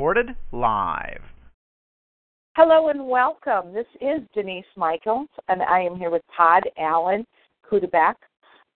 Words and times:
Recorded 0.00 0.34
live. 0.52 1.20
Hello 2.56 2.88
and 2.88 3.06
welcome. 3.06 3.74
This 3.74 3.84
is 4.00 4.22
Denise 4.34 4.64
Michaels, 4.74 5.28
and 5.48 5.62
I 5.62 5.80
am 5.80 5.94
here 5.94 6.08
with 6.08 6.22
Todd 6.34 6.62
Allen 6.78 7.26
Cudaback, 7.70 8.14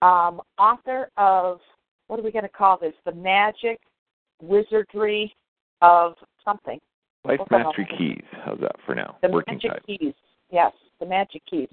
um, 0.03 0.43
author 0.59 1.09
of 1.17 1.61
what 2.09 2.21
are 2.21 2.23
we 2.23 2.31
going 2.31 2.43
to 2.43 2.51
call 2.51 2.77
this? 2.77 2.93
The 3.07 3.13
Magic 3.13 3.81
Wizardry 4.43 5.35
of 5.81 6.13
something. 6.45 6.79
Life 7.25 7.41
Mastery 7.51 7.89
Keys. 7.97 8.25
How's 8.45 8.61
that 8.61 8.77
for 8.85 8.95
now? 8.95 9.17
The 9.23 9.31
Working 9.31 9.55
Magic 9.55 9.71
title. 9.71 9.97
Keys. 9.99 10.15
Yes, 10.51 10.73
the 11.01 11.07
Magic 11.07 11.41
Keys. 11.47 11.71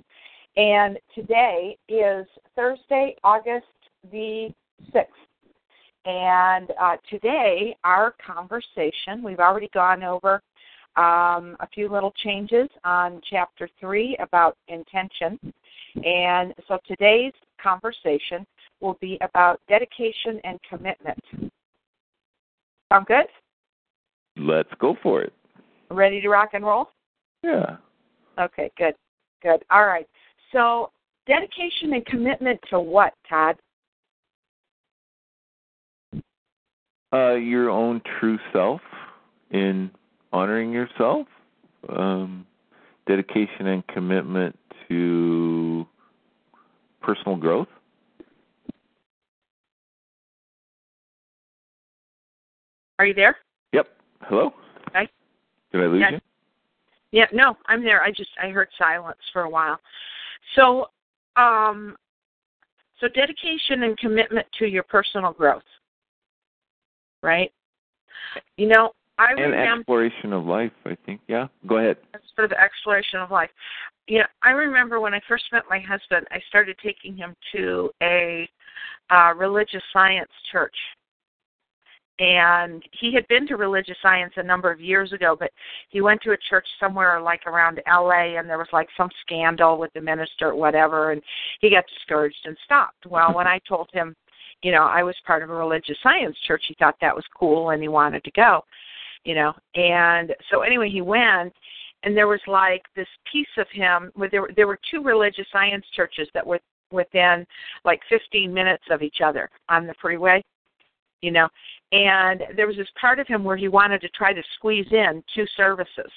And 0.55 0.97
today 1.13 1.77
is 1.89 2.25
Thursday, 2.55 3.17
August 3.25 3.65
the 4.13 4.53
6th. 4.95 5.20
And 6.05 6.71
uh, 6.81 6.97
today, 7.09 7.75
our 7.83 8.15
conversation, 8.25 9.23
we've 9.23 9.39
already 9.39 9.69
gone 9.73 10.03
over 10.03 10.41
um, 10.95 11.55
a 11.59 11.67
few 11.73 11.89
little 11.89 12.11
changes 12.23 12.67
on 12.83 13.21
chapter 13.29 13.69
3 13.79 14.17
about 14.19 14.57
intention. 14.67 15.39
And 16.03 16.53
so 16.67 16.79
today's 16.87 17.33
conversation 17.61 18.45
will 18.79 18.97
be 18.99 19.17
about 19.21 19.59
dedication 19.69 20.39
and 20.43 20.59
commitment. 20.67 21.19
Sound 22.91 23.05
good? 23.05 23.27
Let's 24.37 24.71
go 24.79 24.95
for 25.03 25.21
it. 25.21 25.33
Ready 25.91 26.19
to 26.21 26.29
rock 26.29 26.49
and 26.53 26.65
roll? 26.65 26.89
Yeah. 27.43 27.77
Okay, 28.39 28.71
good. 28.77 28.95
Good. 29.43 29.63
All 29.69 29.85
right. 29.85 30.07
So, 30.51 30.91
dedication 31.27 31.93
and 31.93 32.05
commitment 32.05 32.59
to 32.69 32.79
what, 32.79 33.13
Todd? 33.29 33.55
Uh, 37.13 37.33
your 37.33 37.69
own 37.69 38.01
true 38.19 38.39
self 38.53 38.81
in 39.51 39.91
honoring 40.31 40.71
yourself. 40.71 41.27
Um, 41.89 42.45
dedication 43.05 43.67
and 43.67 43.85
commitment 43.87 44.57
to 44.87 45.85
personal 47.01 47.35
growth. 47.35 47.67
Are 52.97 53.05
you 53.05 53.13
there? 53.13 53.35
Yep. 53.73 53.87
Hello? 54.21 54.53
Hi. 54.93 55.07
Did 55.71 55.81
I 55.81 55.85
lose 55.87 56.01
Yes. 56.01 56.11
you? 56.13 56.21
Yeah, 57.11 57.27
no, 57.33 57.57
I'm 57.65 57.83
there. 57.83 58.01
I 58.01 58.11
just 58.11 58.29
I 58.41 58.49
heard 58.49 58.69
silence 58.77 59.19
for 59.33 59.41
a 59.41 59.49
while. 59.49 59.79
So, 60.55 60.89
um 61.35 61.97
so 62.99 63.07
dedication 63.09 63.83
and 63.83 63.97
commitment 63.97 64.47
to 64.59 64.67
your 64.67 64.83
personal 64.83 65.33
growth. 65.33 65.63
Right? 67.21 67.51
You 68.57 68.67
know, 68.67 68.91
I 69.17 69.31
And 69.31 69.51
remember 69.51 69.79
exploration 69.79 70.33
of 70.33 70.45
life, 70.45 70.71
I 70.85 70.97
think. 71.05 71.21
Yeah. 71.27 71.47
Go 71.67 71.77
ahead. 71.77 71.97
For 72.35 72.47
the 72.47 72.59
exploration 72.59 73.19
of 73.19 73.29
life. 73.29 73.51
You 74.07 74.19
know, 74.19 74.25
I 74.41 74.49
remember 74.49 74.99
when 74.99 75.13
I 75.13 75.21
first 75.27 75.43
met 75.51 75.63
my 75.69 75.79
husband, 75.79 76.25
I 76.31 76.39
started 76.49 76.75
taking 76.83 77.15
him 77.15 77.35
to 77.53 77.91
a 78.01 78.49
uh, 79.11 79.33
religious 79.37 79.83
science 79.93 80.31
church. 80.51 80.75
And 82.19 82.83
he 82.99 83.13
had 83.13 83.27
been 83.27 83.47
to 83.47 83.55
religious 83.57 83.97
science 84.01 84.33
a 84.37 84.43
number 84.43 84.71
of 84.71 84.79
years 84.79 85.11
ago, 85.11 85.35
but 85.39 85.51
he 85.89 86.01
went 86.01 86.21
to 86.21 86.31
a 86.31 86.37
church 86.49 86.67
somewhere 86.79 87.19
like 87.19 87.47
around 87.47 87.81
LA 87.87 88.37
and 88.37 88.47
there 88.47 88.59
was 88.59 88.67
like 88.73 88.89
some 88.95 89.09
scandal 89.21 89.77
with 89.79 89.91
the 89.93 90.01
minister 90.01 90.49
or 90.49 90.55
whatever 90.55 91.11
and 91.11 91.21
he 91.61 91.71
got 91.71 91.83
discouraged 91.87 92.45
and 92.45 92.55
stopped. 92.63 93.07
Well, 93.07 93.33
when 93.33 93.47
I 93.47 93.59
told 93.67 93.89
him, 93.91 94.15
you 94.63 94.71
know, 94.71 94.83
I 94.83 95.03
was 95.03 95.15
part 95.25 95.43
of 95.43 95.49
a 95.49 95.53
religious 95.53 95.97
science 96.03 96.35
church, 96.47 96.63
he 96.67 96.75
thought 96.75 96.95
that 97.01 97.15
was 97.15 97.25
cool 97.37 97.71
and 97.71 97.81
he 97.81 97.87
wanted 97.87 98.23
to 98.23 98.31
go 98.31 98.63
you 99.23 99.35
know 99.35 99.53
and 99.75 100.33
so 100.49 100.61
anyway 100.61 100.89
he 100.89 101.01
went 101.01 101.53
and 102.03 102.17
there 102.17 102.27
was 102.27 102.41
like 102.47 102.83
this 102.95 103.07
piece 103.31 103.47
of 103.57 103.67
him 103.71 104.11
where 104.15 104.29
there 104.29 104.47
there 104.55 104.67
were 104.67 104.79
two 104.89 105.03
religious 105.03 105.45
science 105.51 105.85
churches 105.95 106.27
that 106.33 106.45
were 106.45 106.59
within 106.91 107.45
like 107.85 108.01
15 108.09 108.53
minutes 108.53 108.83
of 108.89 109.01
each 109.01 109.17
other 109.23 109.49
on 109.69 109.85
the 109.85 109.93
freeway 110.01 110.43
you 111.21 111.31
know 111.31 111.47
and 111.91 112.43
there 112.55 112.67
was 112.67 112.77
this 112.77 112.87
part 112.99 113.19
of 113.19 113.27
him 113.27 113.43
where 113.43 113.57
he 113.57 113.67
wanted 113.67 114.01
to 114.01 114.09
try 114.09 114.33
to 114.33 114.41
squeeze 114.55 114.87
in 114.91 115.23
two 115.35 115.45
services 115.55 116.11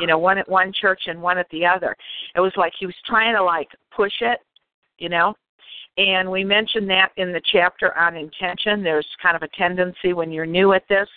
you 0.00 0.06
know 0.06 0.18
one 0.18 0.38
at 0.38 0.48
one 0.48 0.72
church 0.72 1.02
and 1.06 1.20
one 1.20 1.38
at 1.38 1.46
the 1.50 1.64
other. 1.64 1.94
It 2.34 2.40
was 2.40 2.52
like 2.56 2.72
he 2.78 2.86
was 2.86 2.94
trying 3.06 3.36
to 3.36 3.42
like 3.42 3.68
push 3.94 4.14
it 4.20 4.40
you 4.98 5.08
know 5.08 5.34
and 5.96 6.30
we 6.30 6.44
mentioned 6.44 6.88
that 6.90 7.10
in 7.16 7.32
the 7.32 7.40
chapter 7.52 7.96
on 7.96 8.16
intention. 8.16 8.82
There's 8.82 9.06
kind 9.22 9.36
of 9.36 9.42
a 9.42 9.48
tendency 9.56 10.12
when 10.12 10.30
you're 10.30 10.46
new 10.46 10.72
at 10.72 10.82
this 10.88 11.08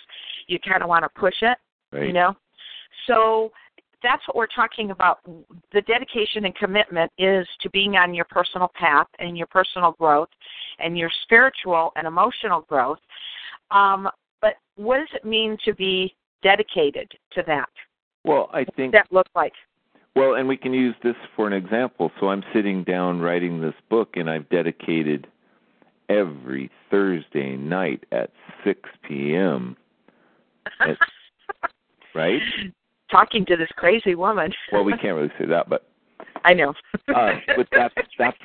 you 0.46 0.58
kind 0.58 0.82
of 0.82 0.88
want 0.88 1.04
to 1.04 1.20
push 1.20 1.36
it 1.42 1.58
Right. 1.92 2.06
you 2.06 2.12
know? 2.12 2.34
So 3.06 3.50
that's 4.02 4.26
what 4.28 4.36
we're 4.36 4.46
talking 4.46 4.90
about. 4.90 5.18
The 5.72 5.82
dedication 5.82 6.44
and 6.44 6.54
commitment 6.54 7.10
is 7.18 7.46
to 7.62 7.70
being 7.70 7.96
on 7.96 8.14
your 8.14 8.24
personal 8.26 8.70
path 8.74 9.08
and 9.18 9.36
your 9.36 9.46
personal 9.48 9.92
growth 9.92 10.28
and 10.78 10.96
your 10.96 11.10
spiritual 11.22 11.92
and 11.96 12.06
emotional 12.06 12.62
growth. 12.62 12.98
Um, 13.70 14.08
but 14.40 14.54
what 14.76 14.98
does 14.98 15.08
it 15.14 15.24
mean 15.24 15.58
to 15.64 15.74
be 15.74 16.14
dedicated 16.42 17.10
to 17.32 17.42
that? 17.46 17.68
Well, 18.24 18.48
I 18.52 18.60
what 18.60 18.66
does 18.68 18.74
think 18.76 18.92
that 18.92 19.08
look 19.10 19.26
like 19.34 19.52
Well, 20.16 20.34
and 20.34 20.48
we 20.48 20.56
can 20.56 20.72
use 20.72 20.94
this 21.02 21.14
for 21.36 21.46
an 21.46 21.52
example. 21.52 22.10
So 22.20 22.28
I'm 22.28 22.42
sitting 22.52 22.84
down 22.84 23.20
writing 23.20 23.60
this 23.60 23.74
book, 23.88 24.10
and 24.14 24.28
I've 24.28 24.48
dedicated 24.48 25.26
every 26.08 26.70
Thursday 26.90 27.56
night 27.56 28.04
at 28.12 28.30
6 28.64 28.80
p.m. 29.06 29.76
It's- 30.80 30.96
right? 32.14 32.40
talking 33.10 33.44
to 33.44 33.56
this 33.56 33.68
crazy 33.76 34.14
woman 34.14 34.52
Well, 34.72 34.84
we 34.84 34.92
can't 34.92 35.16
really 35.16 35.32
say 35.38 35.46
that, 35.46 35.68
but 35.68 35.86
i 36.44 36.54
know 36.54 36.72
uh, 37.14 37.32
but 37.56 37.66
that's 37.72 37.94
that's 38.18 38.36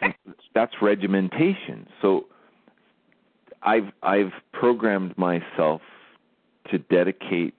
that's 0.53 0.73
regimentation. 0.81 1.87
So 2.01 2.25
I've 3.61 3.91
I've 4.01 4.31
programmed 4.53 5.17
myself 5.17 5.81
to 6.71 6.77
dedicate 6.77 7.53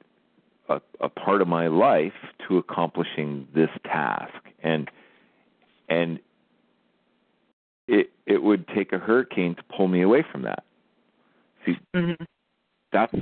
a, 0.68 0.80
a 1.00 1.08
part 1.08 1.42
of 1.42 1.48
my 1.48 1.68
life 1.68 2.12
to 2.48 2.58
accomplishing 2.58 3.46
this 3.54 3.70
task, 3.84 4.34
and 4.62 4.90
and 5.88 6.18
it 7.88 8.10
it 8.26 8.42
would 8.42 8.66
take 8.68 8.92
a 8.92 8.98
hurricane 8.98 9.54
to 9.54 9.62
pull 9.76 9.88
me 9.88 10.02
away 10.02 10.22
from 10.30 10.42
that. 10.42 10.64
See, 11.64 11.78
Mhm. 11.94 12.26
that's 12.92 13.14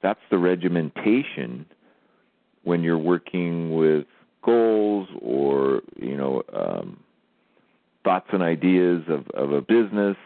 that's 0.00 0.20
the 0.30 0.38
regimentation 0.38 1.66
when 2.62 2.82
you're 2.82 2.98
working 2.98 3.74
with 3.76 4.06
goals 4.42 5.08
or 5.20 5.82
you 5.96 6.16
know 6.16 6.42
um, 6.52 6.98
thoughts 8.04 8.28
and 8.32 8.42
ideas 8.42 9.02
of, 9.08 9.28
of 9.30 9.52
a 9.52 9.60
business 9.60 10.16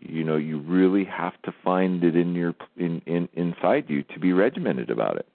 you 0.00 0.24
know 0.24 0.36
you 0.36 0.58
really 0.58 1.04
have 1.04 1.40
to 1.42 1.52
find 1.64 2.04
it 2.04 2.16
in 2.16 2.34
your 2.34 2.54
in, 2.76 3.00
in 3.06 3.28
inside 3.34 3.84
you 3.88 4.02
to 4.02 4.18
be 4.18 4.32
regimented 4.32 4.90
about 4.90 5.16
it 5.16 5.26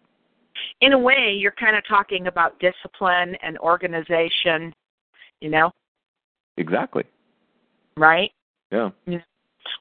in 0.81 0.94
a 0.94 1.00
way 1.00 1.36
you're 1.38 1.51
kind 1.51 1.75
of 1.75 1.83
talking 1.88 2.27
about 2.27 2.59
discipline 2.59 3.36
and 3.42 3.57
organization 3.59 4.74
you 5.42 5.50
know? 5.50 5.71
Exactly. 6.57 7.04
Right? 7.95 8.31
Yeah. 8.71 8.89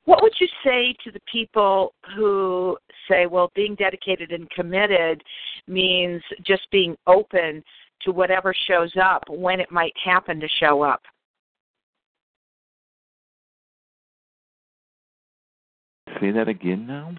What 0.04 0.22
would 0.22 0.32
you 0.40 0.48
say 0.64 0.94
to 1.04 1.10
the 1.10 1.20
people 1.30 1.94
who 2.14 2.76
say 3.08 3.26
well 3.26 3.50
being 3.54 3.74
dedicated 3.74 4.32
and 4.32 4.48
committed 4.50 5.22
means 5.66 6.22
just 6.44 6.62
being 6.70 6.96
open 7.06 7.62
to 8.02 8.12
whatever 8.12 8.54
shows 8.66 8.92
up 9.02 9.22
when 9.28 9.60
it 9.60 9.70
might 9.70 9.92
happen 10.02 10.38
to 10.40 10.48
show 10.60 10.82
up 10.82 11.02
say 16.20 16.30
that 16.30 16.46
again 16.46 16.86
now 16.86 17.12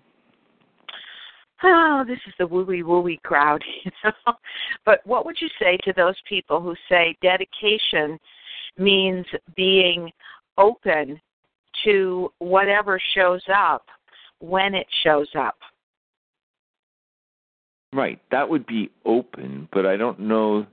oh, 1.63 2.03
this 2.07 2.19
is 2.27 2.33
the 2.39 2.47
wooey 2.47 2.83
wooey 2.83 3.21
crowd, 3.21 3.63
you 3.83 3.91
know. 4.03 4.33
But 4.85 5.01
what 5.05 5.25
would 5.25 5.37
you 5.39 5.49
say 5.59 5.77
to 5.83 5.93
those 5.93 6.15
people 6.27 6.61
who 6.61 6.75
say 6.89 7.17
dedication 7.21 8.19
means 8.77 9.25
being 9.55 10.11
open 10.57 11.19
to 11.83 12.31
whatever 12.39 12.99
shows 13.15 13.41
up 13.53 13.85
when 14.39 14.75
it 14.75 14.87
shows 15.03 15.29
up. 15.37 15.57
Right. 17.93 18.19
That 18.31 18.49
would 18.49 18.65
be 18.65 18.91
open, 19.05 19.69
but 19.71 19.85
I 19.85 19.97
don't 19.97 20.19
know 20.19 20.65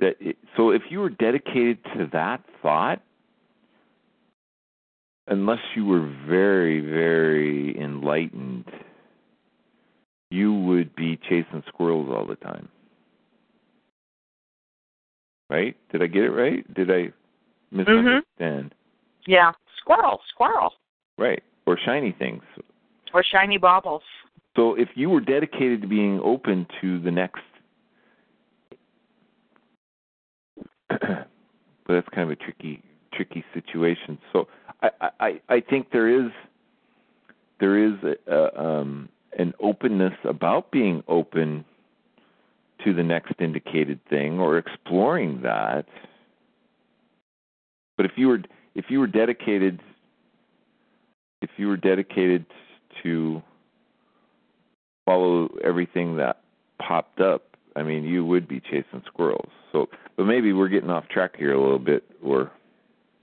that. 0.00 0.16
It, 0.20 0.36
so 0.56 0.70
if 0.70 0.82
you 0.90 1.00
were 1.00 1.10
dedicated 1.10 1.82
to 1.96 2.08
that 2.12 2.42
thought, 2.62 3.00
unless 5.26 5.60
you 5.74 5.86
were 5.86 6.14
very, 6.28 6.80
very 6.80 7.80
enlightened, 7.80 8.66
you 10.30 10.54
would 10.54 10.94
be 10.94 11.18
chasing 11.28 11.62
squirrels 11.68 12.08
all 12.10 12.26
the 12.26 12.36
time. 12.36 12.68
Right? 15.48 15.76
Did 15.90 16.02
I 16.02 16.06
get 16.06 16.22
it 16.22 16.30
right? 16.30 16.74
Did 16.74 16.90
I 16.90 17.12
misunderstand? 17.72 18.24
Mm-hmm. 18.40 18.68
Yeah. 19.26 19.52
Squirrel, 19.80 20.20
squirrel. 20.32 20.72
Right. 21.18 21.42
Or 21.66 21.76
shiny 21.84 22.14
things. 22.16 22.42
Or 23.12 23.24
shiny 23.24 23.58
baubles. 23.58 24.02
So 24.56 24.74
if 24.74 24.88
you 24.94 25.10
were 25.10 25.20
dedicated 25.20 25.82
to 25.82 25.88
being 25.88 26.20
open 26.22 26.66
to 26.80 27.00
the 27.00 27.10
next 27.10 27.40
but 30.88 31.26
that's 31.88 32.08
kind 32.08 32.30
of 32.30 32.30
a 32.30 32.36
tricky 32.36 32.82
tricky 33.12 33.44
situation. 33.52 34.18
So 34.32 34.48
I 34.82 35.10
I, 35.20 35.40
I 35.48 35.60
think 35.60 35.90
there 35.92 36.08
is 36.08 36.30
there 37.58 37.84
is 37.84 37.94
a, 38.02 38.32
a, 38.32 38.60
um, 38.60 39.08
an 39.38 39.54
openness 39.60 40.14
about 40.24 40.70
being 40.70 41.02
open 41.08 41.64
to 42.84 42.92
the 42.94 43.02
next 43.02 43.34
indicated 43.38 44.00
thing 44.08 44.38
or 44.38 44.58
exploring 44.58 45.42
that. 45.42 45.86
But 47.96 48.06
if 48.06 48.12
you 48.16 48.28
were 48.28 48.42
if 48.74 48.86
you 48.88 49.00
were 49.00 49.06
dedicated 49.06 49.80
if 51.42 51.50
you 51.56 51.68
were 51.68 51.76
dedicated 51.76 52.44
to 53.02 53.42
follow 55.06 55.48
everything 55.64 56.16
that 56.16 56.40
popped 56.78 57.20
up, 57.20 57.42
I 57.76 57.82
mean, 57.82 58.04
you 58.04 58.24
would 58.24 58.48
be 58.48 58.60
chasing 58.60 59.02
squirrels. 59.06 59.50
So, 59.72 59.88
but 60.16 60.24
maybe 60.24 60.52
we're 60.52 60.68
getting 60.68 60.90
off 60.90 61.08
track 61.08 61.36
here 61.36 61.54
a 61.54 61.60
little 61.60 61.78
bit, 61.78 62.04
or. 62.22 62.50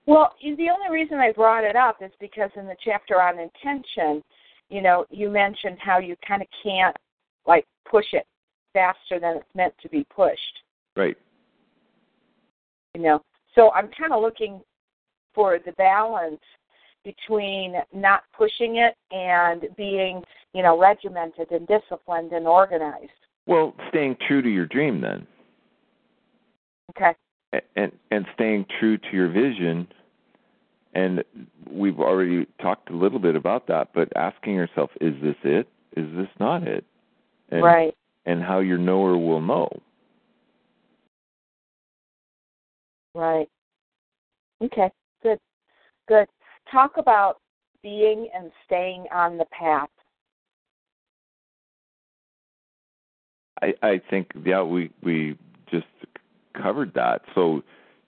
Well, 0.05 0.33
the 0.41 0.69
only 0.69 0.89
reason 0.89 1.17
I 1.17 1.33
brought 1.33 1.65
it 1.65 1.75
up 1.75 1.97
is 2.01 2.11
because 2.19 2.49
in 2.55 2.65
the 2.65 2.77
chapter 2.83 3.21
on 3.21 3.39
intention, 3.39 4.23
you 4.69 4.81
know, 4.81 5.05
you 5.09 5.29
mentioned 5.29 5.77
how 5.79 5.99
you 5.99 6.15
kind 6.27 6.41
of 6.41 6.47
can't 6.63 6.95
like 7.45 7.65
push 7.89 8.05
it 8.13 8.25
faster 8.73 9.19
than 9.19 9.37
it's 9.37 9.55
meant 9.55 9.73
to 9.81 9.89
be 9.89 10.05
pushed. 10.13 10.59
Right. 10.95 11.17
You 12.93 13.01
know, 13.01 13.21
so 13.55 13.71
I'm 13.71 13.89
kind 13.97 14.13
of 14.13 14.21
looking 14.21 14.61
for 15.33 15.59
the 15.65 15.71
balance 15.73 16.41
between 17.03 17.75
not 17.93 18.23
pushing 18.37 18.77
it 18.77 18.95
and 19.11 19.67
being, 19.77 20.21
you 20.53 20.63
know, 20.63 20.79
regimented 20.79 21.51
and 21.51 21.67
disciplined 21.67 22.33
and 22.33 22.47
organized. 22.47 23.11
Well, 23.45 23.73
staying 23.89 24.17
true 24.27 24.41
to 24.41 24.49
your 24.49 24.65
dream 24.65 24.99
then. 24.99 25.25
Okay. 26.91 27.13
And 27.75 27.91
and 28.11 28.25
staying 28.33 28.65
true 28.79 28.97
to 28.97 29.07
your 29.13 29.29
vision 29.29 29.87
and 30.97 31.23
we've 31.69 31.99
already 31.99 32.47
talked 32.59 32.89
a 32.89 32.95
little 32.95 33.19
bit 33.19 33.35
about 33.35 33.67
that, 33.67 33.89
but 33.93 34.11
asking 34.15 34.55
yourself, 34.55 34.89
is 34.99 35.13
this 35.21 35.35
it? 35.43 35.67
Is 35.95 36.07
this 36.15 36.27
not 36.39 36.63
it? 36.63 36.83
And, 37.49 37.63
right. 37.63 37.93
And 38.25 38.41
how 38.41 38.59
your 38.59 38.79
knower 38.79 39.15
will 39.15 39.39
know. 39.39 39.69
Right. 43.13 43.47
Okay. 44.63 44.89
Good. 45.21 45.39
Good. 46.07 46.27
Talk 46.71 46.93
about 46.97 47.41
being 47.83 48.27
and 48.35 48.51
staying 48.65 49.05
on 49.13 49.37
the 49.37 49.45
path. 49.45 49.89
I, 53.61 53.73
I 53.81 54.01
think 54.09 54.31
yeah 54.43 54.61
we 54.63 54.91
we 55.03 55.37
just 55.71 55.85
covered 56.53 56.93
that. 56.95 57.21
So 57.33 57.63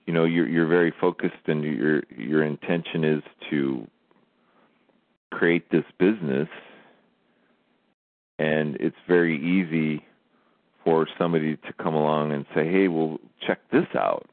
you 0.09 0.15
know 0.15 0.25
you're 0.25 0.47
you're 0.47 0.65
very 0.65 0.91
focused 0.99 1.45
and 1.45 1.63
your 1.63 2.01
your 2.17 2.43
intention 2.43 3.03
is 3.03 3.21
to 3.51 3.87
create 5.29 5.69
this 5.69 5.83
business. 5.99 6.47
And 8.39 8.75
it's 8.77 8.95
very 9.07 9.37
easy 9.37 10.03
for 10.83 11.07
somebody 11.19 11.57
to 11.57 11.73
come 11.73 11.93
along 11.93 12.31
and 12.31 12.47
say 12.55 12.67
hey 12.71 12.87
well 12.87 13.19
check 13.45 13.59
this 13.71 13.85
out. 13.93 14.27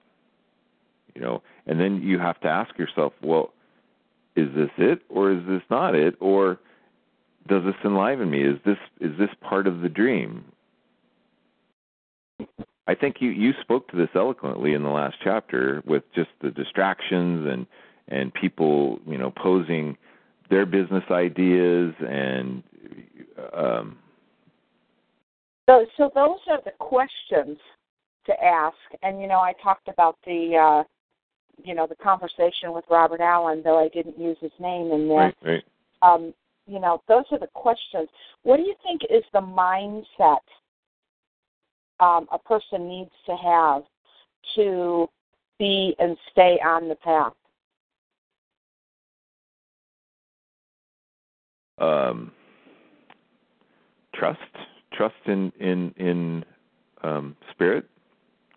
You 1.14 1.20
know 1.20 1.42
and 1.66 1.78
then 1.78 2.00
you 2.00 2.18
have 2.20 2.40
to 2.40 2.48
ask 2.48 2.78
yourself 2.78 3.12
well 3.22 3.52
is 4.34 4.48
this 4.56 4.70
it 4.78 5.02
or 5.10 5.30
is 5.30 5.44
this 5.46 5.62
not 5.68 5.94
it? 5.94 6.14
Or 6.20 6.58
does 7.48 7.64
this 7.64 7.74
enliven 7.84 8.30
me? 8.30 8.44
Is 8.44 8.56
this 8.64 8.78
is 8.98 9.12
this 9.18 9.28
part 9.42 9.66
of 9.66 9.82
the 9.82 9.90
dream 9.90 10.42
I 12.88 12.94
think 12.94 13.16
you 13.20 13.30
you 13.30 13.52
spoke 13.60 13.88
to 13.88 13.96
this 13.96 14.08
eloquently 14.14 14.74
in 14.74 14.82
the 14.82 14.88
last 14.88 15.16
chapter 15.22 15.82
with 15.86 16.04
just 16.14 16.30
the 16.40 16.50
distractions 16.50 17.46
and 17.50 17.66
and 18.08 18.32
people 18.32 19.00
you 19.06 19.18
know 19.18 19.30
posing 19.30 19.96
their 20.48 20.66
business 20.66 21.02
ideas 21.10 21.92
and 22.08 22.62
um 23.52 23.98
so 25.68 25.84
so 25.96 26.10
those 26.14 26.38
are 26.48 26.60
the 26.64 26.70
questions 26.78 27.58
to 28.26 28.44
ask. 28.44 28.76
And 29.02 29.20
you 29.20 29.26
know 29.26 29.40
I 29.40 29.52
talked 29.62 29.88
about 29.88 30.16
the 30.24 30.56
uh 30.56 30.84
you 31.64 31.74
know 31.74 31.86
the 31.86 31.96
conversation 31.96 32.72
with 32.72 32.84
Robert 32.90 33.20
Allen 33.20 33.62
though 33.64 33.82
I 33.82 33.88
didn't 33.88 34.18
use 34.18 34.36
his 34.40 34.52
name 34.60 34.92
in 34.92 35.08
there. 35.08 35.16
Right, 35.16 35.36
right. 35.42 35.64
um 36.02 36.32
you 36.66 36.78
know 36.78 37.02
those 37.08 37.24
are 37.32 37.38
the 37.38 37.48
questions. 37.54 38.08
What 38.42 38.58
do 38.58 38.62
you 38.62 38.74
think 38.84 39.02
is 39.10 39.24
the 39.32 39.40
mindset 39.40 40.38
um, 42.00 42.26
a 42.32 42.38
person 42.38 42.88
needs 42.88 43.10
to 43.26 43.36
have 43.36 43.82
to 44.54 45.08
be 45.58 45.94
and 45.98 46.16
stay 46.30 46.58
on 46.64 46.88
the 46.88 46.94
path? 46.96 47.32
Um, 51.78 52.32
trust, 54.14 54.40
trust 54.92 55.14
in 55.26 55.52
in 55.60 55.92
in 55.96 56.44
um, 57.02 57.36
spirit, 57.50 57.86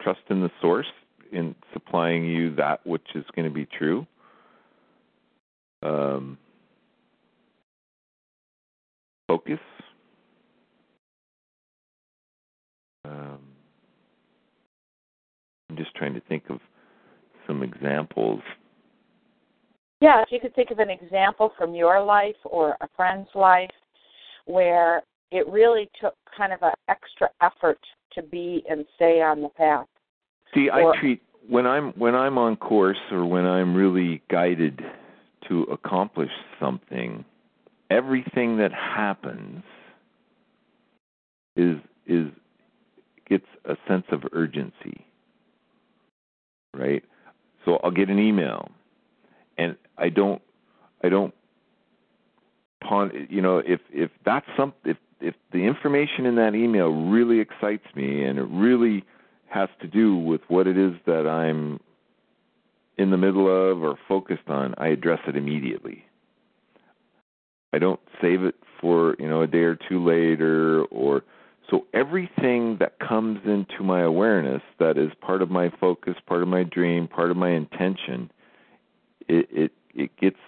trust 0.02 0.22
in 0.30 0.42
the 0.42 0.52
source 0.62 0.88
in 1.32 1.56
supplying 1.74 2.26
you 2.26 2.56
that 2.56 2.86
which 2.86 3.08
is 3.16 3.26
going 3.36 3.48
to 3.48 3.54
be 3.54 3.66
true. 3.66 4.06
Um, 5.84 6.38
focus 9.28 9.60
Um, 13.10 13.40
I'm 15.70 15.78
just 15.78 15.94
trying 15.96 16.14
to 16.14 16.22
think 16.22 16.44
of 16.50 16.60
some 17.48 17.64
examples. 17.64 18.42
Yeah, 20.02 20.22
if 20.22 20.30
you 20.32 20.40
could 20.40 20.56
think 20.56 20.72
of 20.72 20.80
an 20.80 20.90
example 20.90 21.52
from 21.58 21.76
your 21.76 22.04
life 22.04 22.36
or 22.46 22.78
a 22.82 22.88
friend's 22.96 23.30
life 23.36 23.70
where 24.46 25.02
it 25.32 25.48
really 25.48 25.90
took 26.00 26.16
kind 26.36 26.54
of 26.54 26.62
an 26.62 26.72
extra 26.88 27.30
effort 27.42 27.80
to 28.14 28.24
be 28.24 28.64
and 28.70 28.86
stay 28.96 29.22
on 29.22 29.42
the 29.42 29.50
path. 29.50 29.86
See, 30.54 30.70
or, 30.70 30.96
I 30.96 31.00
treat 31.00 31.22
when 31.48 31.68
I'm 31.68 31.92
when 31.92 32.16
I'm 32.16 32.38
on 32.38 32.56
course 32.56 32.98
or 33.12 33.26
when 33.26 33.46
I'm 33.46 33.76
really 33.76 34.22
guided 34.30 34.82
to 35.48 35.64
accomplish 35.64 36.32
something, 36.60 37.26
everything 37.90 38.58
that 38.58 38.72
happens 38.74 39.64
is 41.56 41.78
is 42.08 42.28
gets 43.30 43.46
a 43.66 43.76
sense 43.88 44.06
of 44.12 44.24
urgency. 44.34 45.06
Right? 46.74 47.04
So 47.66 47.80
I'll 47.84 47.92
get 47.92 48.10
an 48.10 48.20
email 48.20 48.70
and 49.58 49.76
I 49.98 50.10
don't 50.10 50.42
I 51.04 51.10
don't 51.10 51.34
pawn 52.82 53.28
you 53.30 53.42
know 53.42 53.60
if 53.60 53.82
if 53.92 54.10
that's 54.26 54.46
some 54.58 54.74
if 54.86 54.98
if 55.22 55.36
the 55.52 55.60
information 55.60 56.26
in 56.26 56.36
that 56.36 56.56
email 56.56 56.90
really 56.90 57.40
excites 57.40 57.84
me 57.96 58.24
and 58.24 58.40
it 58.40 58.48
really 58.50 59.04
has 59.50 59.70
to 59.82 59.88
do 59.88 60.16
with 60.16 60.42
what 60.48 60.68
it 60.68 60.78
is 60.78 60.94
that 61.06 61.28
I'm 61.28 61.80
in 62.98 63.12
the 63.12 63.18
middle 63.18 63.48
of 63.48 63.82
or 63.82 63.98
focused 64.08 64.48
on, 64.48 64.76
I 64.78 64.90
address 64.90 65.20
it 65.28 65.36
immediately. 65.36 66.06
I 67.74 67.80
don't 67.80 68.00
save 68.22 68.44
it 68.44 68.56
for, 68.80 69.16
you 69.20 69.28
know, 69.28 69.42
a 69.42 69.48
day 69.48 69.60
or 69.60 69.76
two 69.76 70.04
later 70.04 70.84
or 70.86 71.24
so 71.70 71.86
everything 71.94 72.78
that 72.80 72.98
comes 73.00 73.40
into 73.46 73.84
my 73.84 74.02
awareness 74.02 74.62
that 74.80 74.98
is 74.98 75.12
part 75.22 75.42
of 75.42 75.52
my 75.52 75.72
focus, 75.80 76.16
part 76.26 76.42
of 76.42 76.48
my 76.48 76.64
dream, 76.64 77.08
part 77.08 77.30
of 77.32 77.38
my 77.38 77.52
intention, 77.52 78.32
it 79.28 79.48
it, 79.52 79.72
it 79.94 80.18
gets 80.18 80.40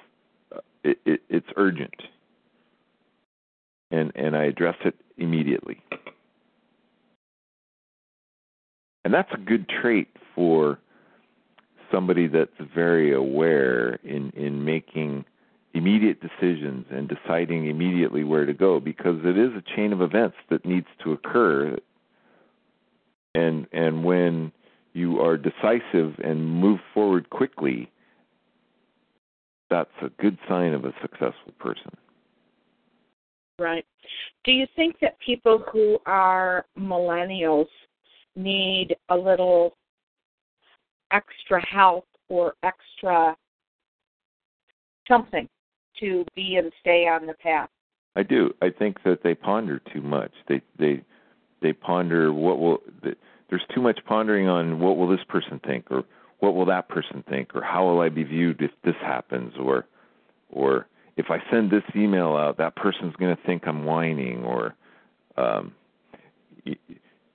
it, 0.84 0.98
it, 1.06 1.22
it's 1.30 1.48
urgent, 1.56 1.94
and 3.92 4.12
and 4.16 4.36
I 4.36 4.46
address 4.46 4.78
it 4.84 4.96
immediately, 5.18 5.82
and 9.06 9.14
that's 9.14 9.32
a 9.34 9.38
good 9.38 9.70
trait 9.70 10.08
for 10.34 10.80
somebody 11.92 12.28
that's 12.28 12.50
very 12.74 13.14
aware 13.14 14.00
in 14.04 14.32
in 14.32 14.66
making 14.66 15.26
immediate 15.74 16.20
decisions 16.22 16.86
and 16.90 17.10
deciding 17.10 17.68
immediately 17.68 18.24
where 18.24 18.46
to 18.46 18.54
go 18.54 18.80
because 18.80 19.18
it 19.24 19.38
is 19.38 19.52
a 19.56 19.76
chain 19.76 19.94
of 19.94 20.02
events 20.02 20.36
that 20.50 20.66
needs 20.66 20.88
to 21.04 21.14
occur. 21.14 21.78
And 23.36 23.68
and 23.72 24.04
when 24.04 24.52
you 24.94 25.22
are 25.22 25.38
decisive 25.38 26.20
and 26.24 26.46
move 26.46 26.80
forward 26.94 27.30
quickly 27.30 27.90
that's 29.72 29.90
a 30.02 30.10
good 30.22 30.38
sign 30.50 30.74
of 30.74 30.84
a 30.84 30.94
successful 31.02 31.54
person. 31.58 31.92
Right. 33.58 33.86
Do 34.44 34.52
you 34.52 34.68
think 34.76 34.98
that 35.02 35.18
people 35.26 35.64
who 35.72 35.98
are 36.06 36.66
millennials 36.78 37.68
need 38.36 38.96
a 39.10 39.16
little 39.16 39.78
extra 41.12 41.66
help 41.66 42.06
or 42.28 42.54
extra 42.64 43.36
something 45.08 45.48
to 46.02 46.26
be 46.36 46.56
and 46.58 46.72
stay 46.82 47.08
on 47.08 47.26
the 47.26 47.34
path. 47.36 47.70
I 48.16 48.24
do. 48.24 48.54
I 48.62 48.70
think 48.70 49.04
that 49.04 49.24
they 49.24 49.34
ponder 49.34 49.80
too 49.94 50.02
much. 50.02 50.32
They 50.48 50.62
they 50.78 51.02
they 51.62 51.72
ponder 51.72 52.34
what 52.34 52.60
will. 52.60 52.80
There's 53.50 53.66
too 53.74 53.82
much 53.82 54.00
pondering 54.06 54.48
on 54.48 54.80
what 54.80 54.98
will 54.98 55.08
this 55.08 55.24
person 55.28 55.60
think, 55.66 55.86
or 55.90 56.04
what 56.40 56.56
will 56.56 56.66
that 56.66 56.90
person 56.90 57.24
think, 57.30 57.56
or 57.56 57.62
how 57.62 57.86
will 57.86 58.02
I 58.02 58.10
be 58.10 58.24
viewed 58.24 58.62
if 58.62 58.72
this 58.84 58.96
happens, 59.02 59.54
or 59.58 59.86
or 60.50 60.88
if 61.16 61.28
I 61.30 61.42
send 61.52 61.72
this 61.72 61.84
email 61.96 62.36
out, 62.36 62.58
that 62.58 62.76
person's 62.76 63.16
going 63.16 63.36
to 63.36 63.42
think 63.44 63.64
I'm 63.66 63.86
whining, 63.86 64.44
or 64.44 64.76
um, 65.38 65.74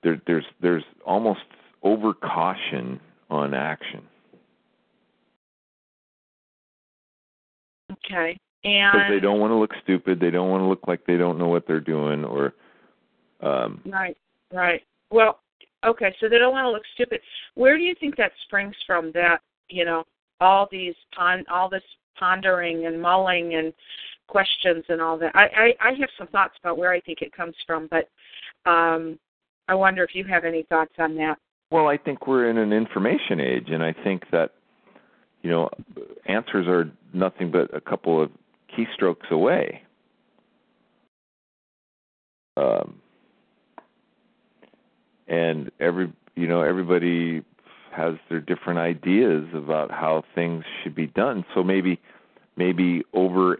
there, 0.03 0.21
there's 0.27 0.45
there's 0.61 0.83
almost 1.05 1.41
over 1.83 2.13
caution 2.13 2.99
on 3.29 3.53
action. 3.53 4.03
Okay. 7.91 8.37
Because 8.67 9.09
they 9.09 9.19
don't 9.19 9.39
want 9.39 9.51
to 9.51 9.55
look 9.55 9.71
stupid, 9.83 10.19
they 10.19 10.29
don't 10.29 10.49
want 10.49 10.61
to 10.61 10.67
look 10.67 10.87
like 10.87 11.05
they 11.05 11.17
don't 11.17 11.37
know 11.37 11.47
what 11.47 11.67
they're 11.67 11.79
doing, 11.79 12.23
or 12.23 12.53
um, 13.41 13.81
right, 13.85 14.17
right. 14.53 14.81
Well, 15.11 15.39
okay, 15.85 16.13
so 16.19 16.27
they 16.27 16.37
don't 16.37 16.51
want 16.51 16.65
to 16.65 16.71
look 16.71 16.83
stupid. 16.93 17.21
Where 17.55 17.77
do 17.77 17.83
you 17.83 17.95
think 17.99 18.15
that 18.17 18.31
springs 18.45 18.75
from? 18.85 19.11
That 19.13 19.39
you 19.69 19.85
know, 19.85 20.03
all 20.41 20.67
these 20.71 20.95
pon, 21.15 21.45
all 21.51 21.69
this 21.69 21.83
pondering 22.19 22.85
and 22.85 23.01
mulling 23.01 23.55
and 23.55 23.73
questions 24.27 24.83
and 24.89 25.01
all 25.01 25.17
that. 25.17 25.31
I, 25.35 25.45
I 25.45 25.89
I 25.89 25.91
have 25.99 26.09
some 26.17 26.27
thoughts 26.27 26.55
about 26.59 26.77
where 26.77 26.91
I 26.91 26.99
think 27.01 27.21
it 27.21 27.31
comes 27.31 27.55
from, 27.65 27.89
but 27.89 28.09
um, 28.69 29.17
I 29.67 29.75
wonder 29.75 30.03
if 30.03 30.11
you 30.13 30.25
have 30.25 30.45
any 30.45 30.63
thoughts 30.63 30.93
on 30.99 31.15
that. 31.15 31.35
Well, 31.71 31.87
I 31.87 31.97
think 31.97 32.27
we're 32.27 32.49
in 32.49 32.57
an 32.57 32.71
information 32.71 33.39
age, 33.39 33.67
and 33.69 33.83
I 33.83 33.93
think 34.03 34.23
that 34.31 34.51
you 35.41 35.51
know 35.51 35.69
answers 36.25 36.67
are 36.67 36.91
nothing 37.13 37.51
but 37.51 37.73
a 37.75 37.81
couple 37.81 38.21
of 38.21 38.31
keystrokes 38.77 39.29
away. 39.31 39.81
Um, 42.55 43.01
and 45.27 45.71
every 45.79 46.11
you 46.35 46.47
know 46.47 46.61
everybody 46.61 47.43
has 47.91 48.15
their 48.29 48.39
different 48.39 48.79
ideas 48.79 49.45
about 49.53 49.91
how 49.91 50.23
things 50.35 50.63
should 50.83 50.95
be 50.95 51.07
done. 51.07 51.45
So 51.53 51.63
maybe 51.63 51.99
maybe 52.55 53.03
over 53.13 53.57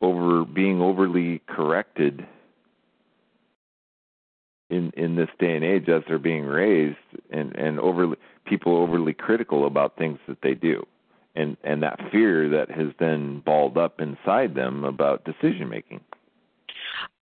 over 0.00 0.44
being 0.44 0.80
overly 0.80 1.42
corrected 1.48 2.26
in 4.70 4.92
in 4.96 5.16
this 5.16 5.28
day 5.38 5.54
and 5.56 5.64
age 5.64 5.88
as 5.88 6.02
they're 6.08 6.18
being 6.18 6.44
raised 6.44 6.96
and 7.30 7.54
and 7.56 7.80
overly 7.80 8.16
people 8.46 8.76
overly 8.76 9.12
critical 9.12 9.66
about 9.66 9.96
things 9.96 10.18
that 10.28 10.38
they 10.42 10.54
do 10.54 10.86
and 11.34 11.56
and 11.64 11.82
that 11.82 11.98
fear 12.10 12.48
that 12.48 12.70
has 12.70 12.88
then 12.98 13.42
balled 13.44 13.78
up 13.78 14.00
inside 14.00 14.54
them 14.54 14.84
about 14.84 15.24
decision 15.24 15.68
making 15.68 16.00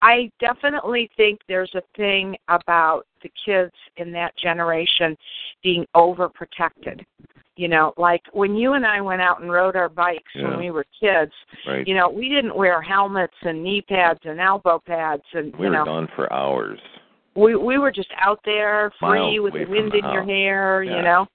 i 0.02 0.30
definitely 0.40 1.10
think 1.18 1.40
there's 1.48 1.74
a 1.76 1.82
thing 1.96 2.36
about 2.48 3.06
the 3.24 3.32
kids 3.46 3.74
in 3.98 4.12
that 4.12 4.36
generation 4.38 5.16
being 5.64 5.86
overprotected 5.96 7.04
you 7.56 7.68
know 7.68 7.94
like 7.98 8.22
when 8.34 8.56
you 8.56 8.74
and 8.74 8.86
i 8.86 9.00
went 9.02 9.22
out 9.22 9.42
and 9.42 9.52
rode 9.52 9.76
our 9.76 9.90
bikes 9.90 10.24
yeah. 10.36 10.50
when 10.50 10.60
we 10.60 10.72
were 10.72 10.86
kids 11.00 11.32
right. 11.68 11.88
you 11.88 11.96
know 11.96 12.10
we 12.10 12.30
didn't 12.30 12.56
wear 12.56 12.82
helmets 12.82 13.34
and 13.42 13.64
knee 13.64 13.82
pads 13.82 14.20
and 14.24 14.40
elbow 14.40 14.82
pads 14.86 15.24
and 15.34 15.54
we 15.56 15.66
you 15.66 15.72
were 15.72 15.78
know 15.78 15.86
gone 15.86 16.08
for 16.16 16.32
hours 16.32 16.80
we 17.36 17.56
we 17.56 17.78
were 17.78 17.92
just 17.92 18.12
out 18.20 18.40
there 18.46 18.92
free 19.00 19.20
Miles 19.20 19.40
with 19.42 19.54
the 19.54 19.66
wind 19.66 19.94
in 19.94 20.02
the 20.02 20.12
your 20.12 20.24
hair 20.24 20.84
Yeah. 20.84 20.98
you 20.98 21.02
know 21.04 21.28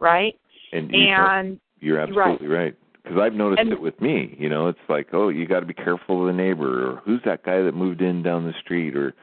right 0.00 0.38
and 0.72 0.94
and 0.94 1.60
You're 1.84 1.98
absolutely 1.98 2.48
right. 2.48 2.74
Because 3.02 3.18
I've 3.18 3.34
noticed 3.34 3.60
And- 3.60 3.72
it 3.72 3.80
with 3.80 4.00
me. 4.00 4.34
You 4.38 4.48
know, 4.48 4.68
it's 4.68 4.78
like, 4.88 5.08
oh, 5.12 5.28
you 5.28 5.46
got 5.46 5.60
to 5.60 5.66
be 5.66 5.74
careful 5.74 6.22
of 6.22 6.26
the 6.28 6.32
neighbor, 6.32 6.90
or 6.90 6.96
who's 7.04 7.20
that 7.24 7.44
guy 7.44 7.60
that 7.62 7.74
moved 7.74 8.00
in 8.00 8.22
down 8.22 8.46
the 8.46 8.54
street, 8.60 8.96
or, 8.96 9.14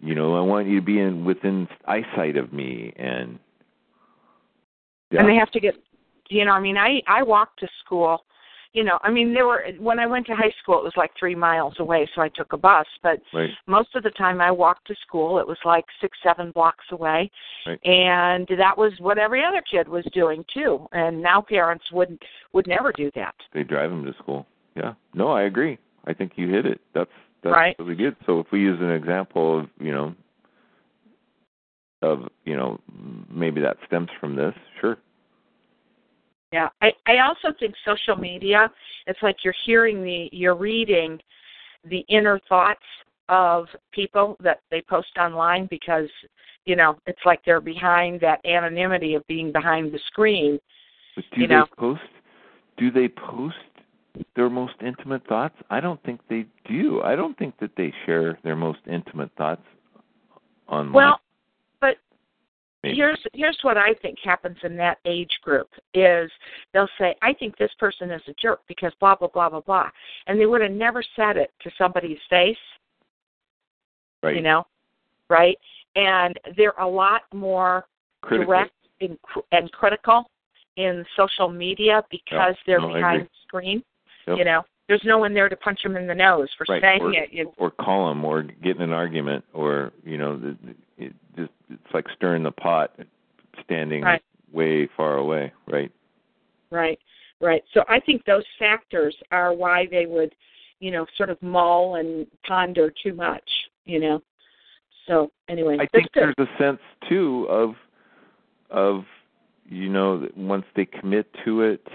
you 0.00 0.14
know, 0.14 0.36
I 0.36 0.40
want 0.40 0.68
you 0.68 0.78
to 0.78 0.84
be 0.84 0.98
in 0.98 1.24
within 1.24 1.68
eyesight 1.86 2.36
of 2.36 2.52
me, 2.52 2.92
and 2.96 3.38
yeah, 5.10 5.20
and 5.20 5.28
they 5.28 5.36
have 5.36 5.50
to 5.52 5.60
get 5.60 5.76
you 6.30 6.44
know 6.44 6.52
i 6.52 6.60
mean 6.60 6.78
i 6.78 7.02
i 7.06 7.22
walk 7.22 7.56
to 7.58 7.68
school 7.84 8.24
you 8.72 8.82
know 8.84 8.98
i 9.02 9.10
mean 9.10 9.34
there 9.34 9.46
were 9.46 9.64
when 9.78 9.98
i 9.98 10.06
went 10.06 10.26
to 10.26 10.34
high 10.34 10.52
school 10.62 10.78
it 10.78 10.84
was 10.84 10.92
like 10.96 11.10
three 11.18 11.34
miles 11.34 11.74
away 11.78 12.08
so 12.14 12.22
i 12.22 12.28
took 12.28 12.52
a 12.52 12.56
bus 12.56 12.86
but 13.02 13.20
right, 13.34 13.50
most 13.66 13.94
of 13.94 14.02
the 14.02 14.10
time 14.10 14.40
i 14.40 14.50
walked 14.50 14.86
to 14.86 14.94
school 15.06 15.38
it 15.38 15.46
was 15.46 15.58
like 15.64 15.84
six 16.00 16.16
seven 16.22 16.50
blocks 16.52 16.84
away 16.90 17.30
Right. 17.66 17.78
and 17.84 18.48
that 18.58 18.76
was 18.76 18.92
what 18.98 19.18
every 19.18 19.44
other 19.44 19.62
kid 19.70 19.88
was 19.88 20.04
doing 20.12 20.44
too 20.52 20.86
and 20.92 21.20
now 21.20 21.40
parents 21.42 21.84
wouldn't 21.92 22.22
would 22.52 22.66
never 22.66 22.92
do 22.92 23.10
that 23.14 23.34
they 23.52 23.62
drive 23.62 23.90
them 23.90 24.04
to 24.04 24.14
school. 24.14 24.46
Yeah, 24.74 24.94
no, 25.14 25.28
I 25.28 25.42
agree. 25.42 25.78
I 26.06 26.14
think 26.14 26.32
you 26.36 26.48
hit 26.48 26.66
it. 26.66 26.80
That's 26.94 27.10
that's 27.42 27.52
Right. 27.52 27.76
really 27.78 27.94
good. 27.94 28.16
So 28.26 28.40
if 28.40 28.46
we 28.52 28.60
use 28.60 28.80
an 28.80 28.90
example 28.90 29.60
of, 29.60 29.68
you 29.80 29.92
know, 29.92 30.14
of 32.00 32.28
you 32.44 32.56
know, 32.56 32.80
maybe 33.30 33.60
that 33.60 33.76
stems 33.86 34.08
from 34.20 34.36
this, 34.36 34.54
sure. 34.80 34.98
Yeah, 36.52 36.68
I 36.82 36.92
I 37.06 37.18
also 37.18 37.56
think 37.58 37.74
social 37.84 38.14
media. 38.14 38.70
It's 39.06 39.18
like 39.22 39.36
you're 39.42 39.54
hearing 39.64 40.02
the 40.02 40.28
you're 40.32 40.54
reading 40.54 41.18
the 41.84 42.04
inner 42.08 42.38
thoughts 42.48 42.84
of 43.28 43.66
people 43.92 44.36
that 44.40 44.60
they 44.70 44.82
post 44.82 45.16
online 45.18 45.66
because 45.70 46.08
you 46.66 46.76
know 46.76 46.98
it's 47.06 47.24
like 47.24 47.40
they're 47.44 47.60
behind 47.60 48.20
that 48.20 48.44
anonymity 48.44 49.14
of 49.14 49.26
being 49.26 49.50
behind 49.50 49.92
the 49.92 49.98
screen. 50.08 50.60
But 51.16 51.24
do 51.34 51.40
You 51.40 51.48
they 51.48 51.54
know. 51.54 51.66
post? 51.78 52.00
Do 52.76 52.90
they 52.90 53.08
post 53.08 53.56
their 54.36 54.50
most 54.50 54.74
intimate 54.84 55.26
thoughts? 55.26 55.54
I 55.70 55.80
don't 55.80 56.02
think 56.02 56.20
they 56.28 56.46
do. 56.68 57.00
I 57.02 57.16
don't 57.16 57.36
think 57.38 57.58
that 57.60 57.70
they 57.76 57.92
share 58.04 58.38
their 58.44 58.56
most 58.56 58.80
intimate 58.86 59.30
thoughts 59.38 59.62
online. 60.68 60.92
Well, 60.92 61.20
Maybe. 62.82 62.96
here's 62.96 63.20
here's 63.32 63.58
what 63.62 63.76
I 63.76 63.94
think 64.02 64.18
happens 64.24 64.56
in 64.64 64.76
that 64.76 64.98
age 65.04 65.30
group 65.42 65.68
is 65.94 66.30
they'll 66.72 66.88
say, 66.98 67.14
I 67.22 67.32
think 67.32 67.56
this 67.56 67.70
person 67.78 68.10
is 68.10 68.22
a 68.28 68.34
jerk 68.40 68.60
because 68.66 68.92
blah 69.00 69.14
blah 69.14 69.28
blah 69.28 69.48
blah 69.50 69.60
blah, 69.60 69.88
and 70.26 70.40
they 70.40 70.46
would 70.46 70.60
have 70.62 70.72
never 70.72 71.02
said 71.14 71.36
it 71.36 71.52
to 71.62 71.70
somebody's 71.78 72.18
face. 72.28 72.56
right? 74.22 74.36
You 74.36 74.42
know, 74.42 74.66
right? 75.28 75.56
And 75.94 76.38
they're 76.56 76.74
a 76.80 76.88
lot 76.88 77.22
more 77.32 77.84
Critical. 78.22 78.46
direct 78.52 78.72
and, 79.00 79.18
and 79.52 79.70
critical 79.72 80.24
in 80.76 81.04
social 81.16 81.48
media 81.48 82.02
because 82.10 82.54
they're 82.66 82.80
no, 82.80 82.94
behind 82.94 83.22
the 83.22 83.28
screen. 83.46 83.82
Yep. 84.26 84.38
You 84.38 84.44
know, 84.44 84.62
there's 84.88 85.02
no 85.04 85.18
one 85.18 85.34
there 85.34 85.48
to 85.48 85.56
punch 85.56 85.80
them 85.82 85.96
in 85.96 86.06
the 86.06 86.14
nose 86.14 86.48
for 86.56 86.64
Right, 86.68 86.80
saying 86.82 87.02
or- 87.02 87.12
it. 87.12 87.48
Or 87.58 87.70
call 87.70 88.08
them 88.08 88.24
or 88.24 88.42
get 88.42 88.76
in 88.76 88.82
an 88.82 88.92
argument 88.92 89.44
or 89.52 89.92
you 90.04 90.18
know 90.18 90.36
the, 90.36 90.56
the- 90.64 90.74
it 91.06 91.14
just 91.36 91.52
it's 91.70 91.94
like 91.94 92.06
stirring 92.16 92.42
the 92.42 92.50
pot 92.50 92.94
standing 93.64 94.02
Right. 94.02 94.22
way 94.52 94.88
far 94.96 95.16
away 95.16 95.52
right 95.66 95.92
right, 96.72 96.98
right. 97.40 97.62
So 97.74 97.84
I 97.88 98.00
think 98.00 98.24
those 98.24 98.44
factors 98.58 99.14
are 99.30 99.52
why 99.52 99.86
they 99.90 100.06
would, 100.06 100.34
you 100.80 100.90
know, 100.90 101.06
sort 101.16 101.30
of 101.30 101.40
mull 101.42 101.96
and 101.96 102.26
ponder 102.46 102.92
too 103.02 103.14
much. 103.14 103.48
You 103.84 104.00
know. 104.00 104.22
So 105.06 105.30
anyway, 105.48 105.76
i 105.80 105.86
think 105.86 106.10
good. 106.12 106.32
there's 106.36 106.48
a 106.48 106.62
sense 106.62 106.80
too 107.08 107.46
of 107.48 107.74
of 108.70 109.04
you 109.68 109.88
know 109.88 110.20
that 110.20 110.36
once 110.36 110.64
they 110.74 110.84
commit 110.84 111.26
to 111.44 111.62
it 111.62 111.86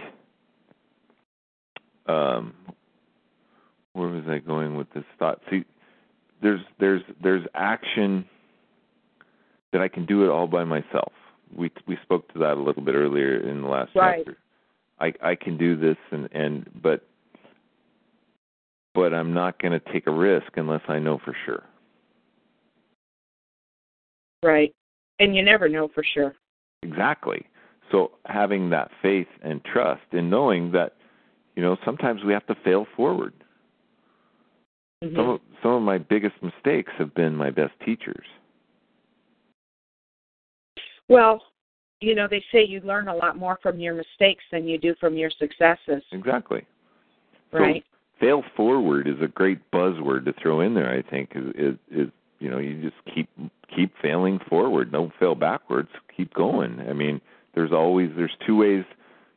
um 2.07 2.53
where 3.93 4.09
was 4.09 4.23
i 4.27 4.39
going 4.39 4.75
with 4.75 4.91
this 4.93 5.05
thought 5.17 5.39
see 5.49 5.63
there's 6.41 6.59
there's 6.79 7.01
there's 7.23 7.45
action 7.55 8.25
that 9.77 9.83
i 9.83 9.87
can 9.87 10.05
do 10.05 10.23
it 10.23 10.29
all 10.29 10.47
by 10.47 10.63
myself 10.63 11.13
we 11.55 11.71
we 11.87 11.97
spoke 12.03 12.31
to 12.33 12.39
that 12.39 12.53
a 12.57 12.61
little 12.61 12.83
bit 12.83 12.95
earlier 12.95 13.37
in 13.37 13.61
the 13.61 13.67
last 13.67 13.91
Right. 13.95 14.23
chapter 14.25 14.37
i 14.99 15.13
i 15.31 15.35
can 15.35 15.57
do 15.57 15.77
this 15.77 15.97
and 16.11 16.27
and 16.31 16.69
but 16.81 17.05
but 18.93 19.13
i'm 19.13 19.33
not 19.33 19.61
going 19.61 19.79
to 19.79 19.91
take 19.91 20.07
a 20.07 20.11
risk 20.11 20.47
unless 20.55 20.81
i 20.87 20.99
know 20.99 21.19
for 21.23 21.35
sure 21.45 21.63
Right. 24.43 24.73
And 25.19 25.35
you 25.35 25.43
never 25.43 25.67
know 25.67 25.89
for 25.93 26.03
sure. 26.03 26.35
Exactly. 26.83 27.45
So 27.91 28.11
having 28.25 28.69
that 28.69 28.91
faith 29.01 29.27
and 29.41 29.63
trust 29.63 30.03
and 30.11 30.29
knowing 30.29 30.71
that, 30.73 30.95
you 31.55 31.63
know, 31.63 31.77
sometimes 31.83 32.23
we 32.23 32.33
have 32.33 32.45
to 32.47 32.55
fail 32.63 32.85
forward. 32.95 33.33
Mhm. 35.03 35.15
Some 35.15 35.29
of, 35.29 35.41
some 35.63 35.71
of 35.71 35.81
my 35.81 35.97
biggest 35.97 36.41
mistakes 36.41 36.91
have 36.97 37.13
been 37.13 37.35
my 37.35 37.49
best 37.49 37.73
teachers. 37.83 38.25
Well, 41.09 41.41
you 41.99 42.15
know, 42.15 42.27
they 42.29 42.43
say 42.51 42.63
you 42.65 42.81
learn 42.81 43.07
a 43.07 43.15
lot 43.15 43.37
more 43.37 43.57
from 43.61 43.79
your 43.79 43.95
mistakes 43.95 44.43
than 44.51 44.67
you 44.67 44.77
do 44.77 44.95
from 44.99 45.15
your 45.15 45.31
successes, 45.31 46.03
Exactly. 46.11 46.65
So 47.51 47.59
right? 47.59 47.83
fail 48.19 48.43
forward 48.55 49.07
is 49.07 49.15
a 49.21 49.27
great 49.27 49.59
buzzword 49.71 50.25
to 50.25 50.33
throw 50.41 50.61
in 50.61 50.73
there. 50.73 50.91
I 50.91 51.01
think 51.01 51.31
is, 51.35 51.53
is 51.55 51.75
is 51.89 52.07
you 52.39 52.49
know 52.49 52.59
you 52.59 52.81
just 52.81 52.95
keep 53.13 53.29
keep 53.73 53.93
failing 54.01 54.39
forward. 54.49 54.91
Don't 54.91 55.13
fail 55.19 55.35
backwards. 55.35 55.89
Keep 56.15 56.33
going. 56.33 56.79
I 56.89 56.93
mean, 56.93 57.21
there's 57.55 57.71
always 57.71 58.09
there's 58.15 58.35
two 58.45 58.57
ways. 58.57 58.83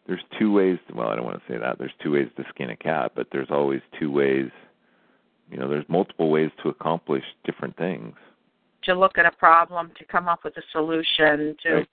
There's 0.07 0.23
two 0.39 0.53
ways. 0.53 0.79
Well, 0.93 1.09
I 1.09 1.17
don't 1.17 1.25
want 1.25 1.41
to 1.41 1.53
say 1.53 1.59
that. 1.59 1.79
There's 1.79 1.93
two 2.03 2.13
ways 2.13 2.29
to 2.37 2.45
skin 2.49 2.71
a 2.71 2.77
cat, 2.77 3.13
but 3.15 3.29
there's 3.33 3.51
always 3.51 3.81
two 3.99 4.11
ways. 4.11 4.51
You 5.51 5.59
know, 5.59 5.69
there's 5.69 5.89
multiple 5.89 6.31
ways 6.31 6.51
to 6.63 6.69
accomplish 6.69 7.25
different 7.45 7.77
things. 7.77 8.15
To 8.83 8.95
look 8.95 9.19
at 9.19 9.27
a 9.27 9.33
problem, 9.33 9.91
to 9.99 10.05
come 10.07 10.29
up 10.29 10.45
with 10.45 10.57
a 10.57 10.63
solution, 10.73 11.57
to 11.63 11.75
Right. 11.75 11.89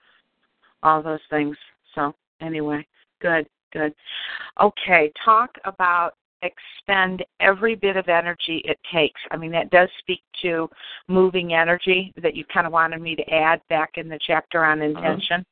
all 0.84 1.02
those 1.02 1.24
things. 1.30 1.58
So, 1.96 2.14
anyway, 2.40 2.86
good, 3.20 3.48
good. 3.72 3.94
Okay, 4.60 5.12
talk 5.24 5.58
about 5.66 6.16
expend 6.44 7.26
every 7.40 7.76
bit 7.76 7.98
of 7.98 8.08
energy 8.10 8.58
it 8.66 8.78
takes. 8.92 9.20
I 9.32 9.38
mean, 9.38 9.52
that 9.52 9.72
does 9.72 9.90
speak 10.00 10.22
to 10.44 10.70
moving 11.08 11.54
energy 11.54 12.14
that 12.22 12.36
you 12.36 12.46
kind 12.46 12.68
of 12.68 12.74
wanted 12.74 13.02
me 13.02 13.16
to 13.16 13.34
add 13.34 13.60
back 13.70 13.98
in 13.98 14.08
the 14.08 14.20
chapter 14.26 14.64
on 14.64 14.82
intention. 14.82 15.46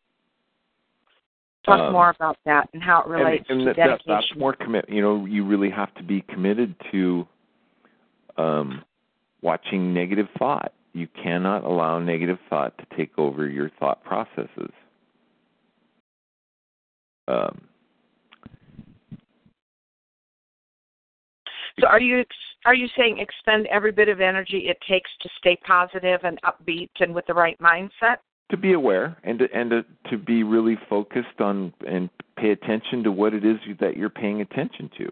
Talk 1.66 1.80
Um, 1.80 1.94
more 1.94 2.10
about 2.12 2.38
that 2.46 2.70
and 2.74 2.84
how 2.84 3.02
it 3.02 3.08
relates 3.08 3.50
and, 3.50 3.62
and 3.62 3.70
to 3.70 3.74
that, 3.74 3.78
that, 3.78 3.88
dedication. 4.06 4.14
that's 4.14 4.36
more 4.40 4.54
commit. 4.54 4.88
You 4.88 5.02
know, 5.02 5.26
you 5.26 5.44
really 5.44 5.72
have 5.72 5.94
to 5.96 6.04
be 6.04 6.22
committed 6.22 6.76
to 6.92 7.28
um, 8.38 8.86
watching 9.42 9.92
negative 9.92 10.28
thought. 10.38 10.72
You 10.96 11.08
cannot 11.22 11.66
allow 11.66 12.00
negative 12.00 12.38
thought 12.50 12.78
to 12.78 12.86
take 12.96 13.12
over 13.18 13.48
your 13.48 13.70
thought 13.80 14.04
processes. 14.04 14.72
Um, 17.28 17.68
So 21.82 21.88
are 21.88 22.00
you 22.00 22.24
are 22.66 22.74
you 22.74 22.88
saying 22.98 23.20
expend 23.20 23.68
every 23.68 23.92
bit 23.92 24.08
of 24.08 24.22
energy 24.22 24.70
it 24.70 24.78
takes 24.88 25.10
to 25.22 25.30
stay 25.38 25.58
positive 25.68 26.22
and 26.24 26.40
upbeat 26.44 26.90
and 27.02 27.14
with 27.14 27.26
the 27.28 27.34
right 27.34 27.60
mindset? 27.60 28.20
to 28.52 28.58
be 28.58 28.74
aware 28.74 29.18
and 29.24 29.40
to, 29.40 29.48
and 29.54 29.70
to, 29.72 29.86
to 30.10 30.18
be 30.18 30.44
really 30.44 30.78
focused 30.90 31.40
on 31.40 31.74
and 31.88 32.10
pay 32.38 32.52
attention 32.52 33.04
to 33.04 33.12
what 33.12 33.34
it 33.34 33.44
is 33.44 33.58
that 33.80 33.98
you're 33.98 34.10
paying 34.10 34.42
attention 34.42 34.90
to. 34.98 35.10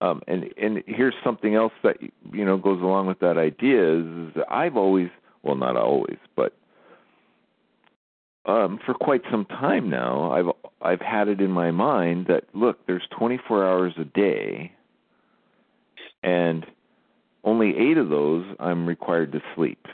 Um, 0.00 0.22
and 0.28 0.44
and 0.56 0.82
here's 0.86 1.14
something 1.24 1.54
else 1.54 1.72
that 1.82 1.96
you 2.32 2.44
know 2.44 2.56
goes 2.56 2.80
along 2.80 3.06
with 3.06 3.18
that 3.20 3.36
idea 3.36 3.98
is, 3.98 4.06
is 4.28 4.42
I've 4.48 4.76
always 4.76 5.08
well 5.42 5.56
not 5.56 5.76
always 5.76 6.18
but 6.36 6.54
um, 8.46 8.78
for 8.86 8.94
quite 8.94 9.22
some 9.28 9.44
time 9.44 9.90
now 9.90 10.30
I've 10.30 10.46
I've 10.80 11.00
had 11.00 11.26
it 11.26 11.40
in 11.40 11.50
my 11.50 11.72
mind 11.72 12.26
that 12.28 12.44
look 12.54 12.86
there's 12.86 13.02
24 13.18 13.66
hours 13.66 13.94
a 13.98 14.04
day 14.04 14.72
and 16.22 16.64
only 17.44 17.76
eight 17.76 17.96
of 17.96 18.08
those 18.08 18.44
I'm 18.58 18.86
required 18.86 19.32
to 19.32 19.40
sleep. 19.54 19.86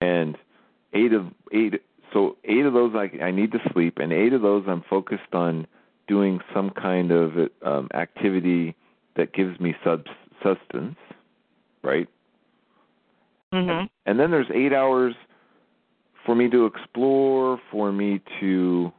And 0.00 0.36
eight 0.92 1.12
of 1.12 1.26
eight 1.52 1.82
so 2.12 2.36
eight 2.44 2.64
of 2.64 2.72
those 2.72 2.94
I 2.94 3.24
I 3.24 3.30
need 3.30 3.52
to 3.52 3.58
sleep 3.72 3.98
and 3.98 4.12
eight 4.12 4.32
of 4.32 4.42
those 4.42 4.64
I'm 4.68 4.84
focused 4.88 5.32
on 5.32 5.66
doing 6.08 6.40
some 6.52 6.70
kind 6.70 7.12
of 7.12 7.48
um 7.62 7.88
activity 7.94 8.74
that 9.16 9.32
gives 9.32 9.58
me 9.60 9.74
sub 9.84 10.04
substance, 10.42 10.96
right? 11.82 12.08
Mhm. 13.52 13.88
And 14.06 14.18
then 14.18 14.30
there's 14.30 14.50
8 14.50 14.72
hours 14.72 15.14
for 16.24 16.34
me 16.34 16.48
to 16.50 16.66
explore, 16.66 17.60
for 17.70 17.90
me 17.92 18.20
to 18.40 18.92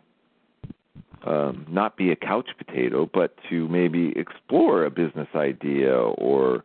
um, 1.24 1.66
not 1.70 1.98
be 1.98 2.12
a 2.12 2.16
couch 2.16 2.50
potato, 2.58 3.10
but 3.14 3.36
to 3.50 3.68
maybe 3.68 4.14
explore 4.18 4.86
a 4.86 4.90
business 4.90 5.28
idea 5.36 5.96
or 5.96 6.64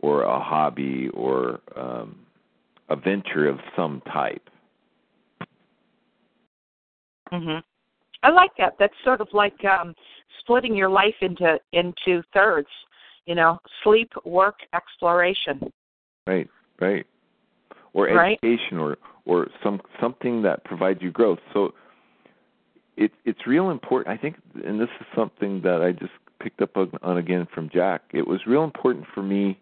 or 0.00 0.22
a 0.22 0.40
hobby 0.40 1.08
or 1.10 1.60
um, 1.76 2.16
a 2.88 2.96
venture 2.96 3.48
of 3.48 3.60
some 3.76 4.00
type. 4.12 4.48
Mhm. 7.30 7.62
I 8.22 8.30
like 8.30 8.52
that. 8.58 8.74
That's 8.78 8.94
sort 9.04 9.20
of 9.20 9.28
like 9.32 9.64
um 9.64 9.94
splitting 10.40 10.74
your 10.74 10.88
life 10.88 11.14
into 11.20 11.58
into 11.72 12.22
thirds. 12.32 12.68
You 13.26 13.34
know, 13.36 13.58
sleep, 13.84 14.10
work, 14.24 14.56
exploration. 14.74 15.72
Right, 16.26 16.48
right. 16.80 17.06
Or 17.94 18.06
Right. 18.06 18.38
education 18.42 18.78
or 18.78 18.98
or 19.24 19.48
some 19.62 19.80
something 20.00 20.42
that 20.42 20.64
provides 20.64 21.00
you 21.02 21.10
growth. 21.10 21.38
So 21.52 21.74
it 22.96 23.12
it's 23.24 23.46
real 23.46 23.70
important. 23.70 24.16
I 24.16 24.20
think 24.20 24.36
and 24.64 24.80
this 24.80 24.88
is 25.00 25.06
something 25.14 25.60
that 25.62 25.82
I 25.82 25.92
just 25.92 26.12
picked 26.40 26.60
up 26.62 26.76
on, 26.76 26.90
on 27.02 27.18
again 27.18 27.46
from 27.54 27.70
Jack. 27.72 28.02
It 28.12 28.26
was 28.26 28.40
real 28.46 28.64
important 28.64 29.06
for 29.14 29.22
me 29.22 29.58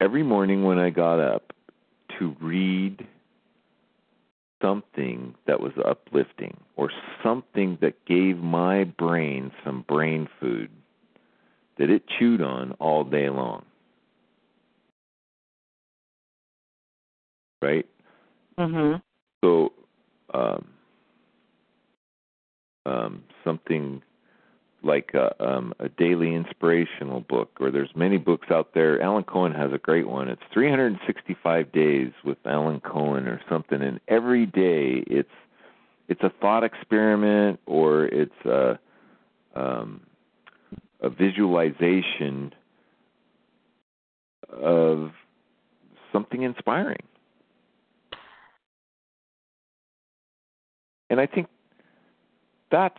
every 0.00 0.22
morning 0.22 0.64
when 0.64 0.78
I 0.78 0.90
got 0.90 1.20
up 1.20 1.52
to 2.18 2.34
read 2.40 3.06
something 4.60 5.34
that 5.46 5.60
was 5.60 5.72
uplifting 5.84 6.56
or 6.76 6.90
something 7.22 7.78
that 7.80 8.04
gave 8.04 8.38
my 8.38 8.84
brain 8.84 9.50
some 9.64 9.84
brain 9.88 10.28
food 10.38 10.70
that 11.78 11.90
it 11.90 12.02
chewed 12.18 12.42
on 12.42 12.72
all 12.72 13.04
day 13.04 13.28
long. 13.30 13.64
Right? 17.62 17.86
Mhm. 18.58 19.02
So 19.42 19.72
um 20.32 20.66
um 22.86 23.24
something 23.44 24.02
like 24.82 25.12
a, 25.14 25.34
um, 25.44 25.74
a 25.78 25.88
daily 25.88 26.34
inspirational 26.34 27.20
book, 27.20 27.50
or 27.60 27.70
there's 27.70 27.90
many 27.94 28.16
books 28.16 28.48
out 28.50 28.72
there. 28.74 29.00
Alan 29.02 29.24
Cohen 29.24 29.52
has 29.52 29.72
a 29.72 29.78
great 29.78 30.08
one. 30.08 30.28
It's 30.28 30.42
365 30.52 31.72
days 31.72 32.12
with 32.24 32.38
Alan 32.44 32.80
Cohen, 32.80 33.26
or 33.26 33.40
something, 33.48 33.82
and 33.82 34.00
every 34.08 34.46
day 34.46 35.04
it's 35.06 35.28
it's 36.08 36.22
a 36.22 36.32
thought 36.40 36.64
experiment, 36.64 37.60
or 37.66 38.06
it's 38.06 38.44
a 38.44 38.78
um, 39.54 40.00
a 41.00 41.10
visualization 41.10 42.52
of 44.50 45.12
something 46.12 46.42
inspiring. 46.42 47.02
And 51.08 51.20
I 51.20 51.26
think 51.26 51.48
that's 52.70 52.98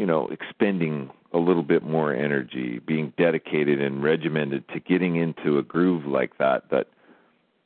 you 0.00 0.06
know 0.06 0.28
expending 0.28 1.10
a 1.34 1.38
little 1.38 1.62
bit 1.62 1.82
more 1.82 2.14
energy 2.14 2.80
being 2.86 3.12
dedicated 3.18 3.82
and 3.82 4.02
regimented 4.02 4.66
to 4.68 4.80
getting 4.80 5.16
into 5.16 5.58
a 5.58 5.62
groove 5.62 6.06
like 6.06 6.38
that 6.38 6.64
that 6.70 6.86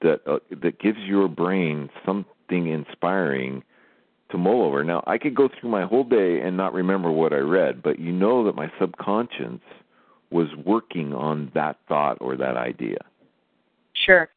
that 0.03 0.20
uh, 0.27 0.40
that 0.51 0.81
gives 0.81 0.99
your 0.99 1.29
brain 1.29 1.88
something 2.05 2.66
inspiring 2.66 3.62
to 4.31 4.37
mull 4.37 4.62
over 4.62 4.83
now 4.83 5.05
i 5.07 5.16
could 5.16 5.33
go 5.35 5.49
through 5.49 5.70
my 5.70 5.85
whole 5.85 6.03
day 6.03 6.40
and 6.40 6.57
not 6.57 6.75
remember 6.75 7.12
what 7.12 7.33
i 7.33 7.38
read 7.38 7.81
but 7.81 8.01
you 8.01 8.11
know 8.11 8.44
that 8.44 8.57
my 8.57 8.68
subconscious 8.81 9.61
was 10.31 10.49
working 10.66 11.14
on 11.14 11.53
that 11.55 11.79
thought 11.87 12.18
or 12.20 12.37
that 12.37 12.57
idea 12.57 12.99
Sure. 14.05 14.29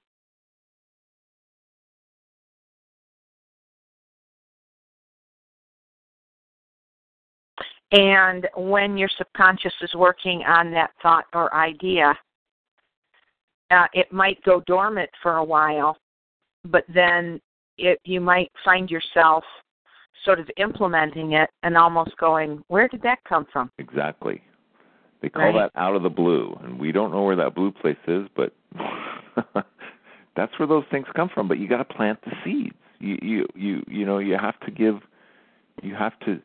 And 7.91 8.47
when 8.56 8.97
your 8.97 9.10
subconscious 9.17 9.73
is 9.82 9.93
working 9.95 10.43
on 10.43 10.71
that 10.71 10.91
thought 11.02 11.26
or 11.34 11.54
idea, 11.54 12.13
uh, 13.71 13.88
it 13.93 14.12
might 14.12 14.41
go 14.43 14.62
dormant 14.67 15.10
for 15.21 15.38
a 15.38 15.43
while, 15.43 15.97
but 16.65 16.84
then 16.93 17.39
it, 17.78 18.00
you 18.04 18.19
might 18.19 18.52
find 18.63 18.89
yourself 18.89 19.43
sort 20.26 20.39
of 20.39 20.50
implementing 20.58 21.34
it 21.34 21.50
and 21.63 21.78
almost 21.78 22.17
going, 22.17 22.63
"Where 22.67 22.88
did 22.88 23.02
that 23.04 23.19
come 23.23 23.45
from?" 23.52 23.71
exactly 23.78 24.41
they 25.21 25.30
call 25.30 25.45
Right. 25.45 25.54
that 25.54 25.71
out 25.76 25.95
of 25.95 26.04
the 26.04 26.10
blue 26.10 26.58
and 26.63 26.80
we 26.80 26.91
don't 26.91 27.12
know 27.12 27.23
where 27.23 27.36
that 27.36 27.56
blue 27.56 27.71
place 27.71 27.97
is 28.08 28.28
but 28.36 28.54
that's 30.36 30.58
where 30.60 30.67
those 30.67 30.86
things 30.91 31.08
come 31.15 31.30
from 31.30 31.47
but 31.47 31.58
you 31.58 31.67
got 31.67 31.78
to 31.78 31.86
plant 31.86 32.19
the 32.23 32.32
seeds 32.43 32.76
you 33.00 33.17
you 33.21 33.47
you 33.56 33.84
you 33.88 34.06
know 34.06 34.19
you 34.19 34.38
have 34.38 34.60
to 34.62 34.71
give 34.71 35.00
you 35.82 35.95
have 35.95 36.17
to 36.19 36.39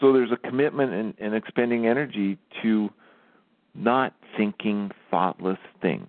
so 0.00 0.12
there's 0.12 0.32
a 0.32 0.48
commitment 0.48 0.92
and, 0.92 1.14
in 1.18 1.34
expending 1.34 1.86
energy 1.86 2.38
to 2.62 2.90
not 3.74 4.14
thinking 4.36 4.90
thoughtless 5.10 5.58
things 5.80 6.08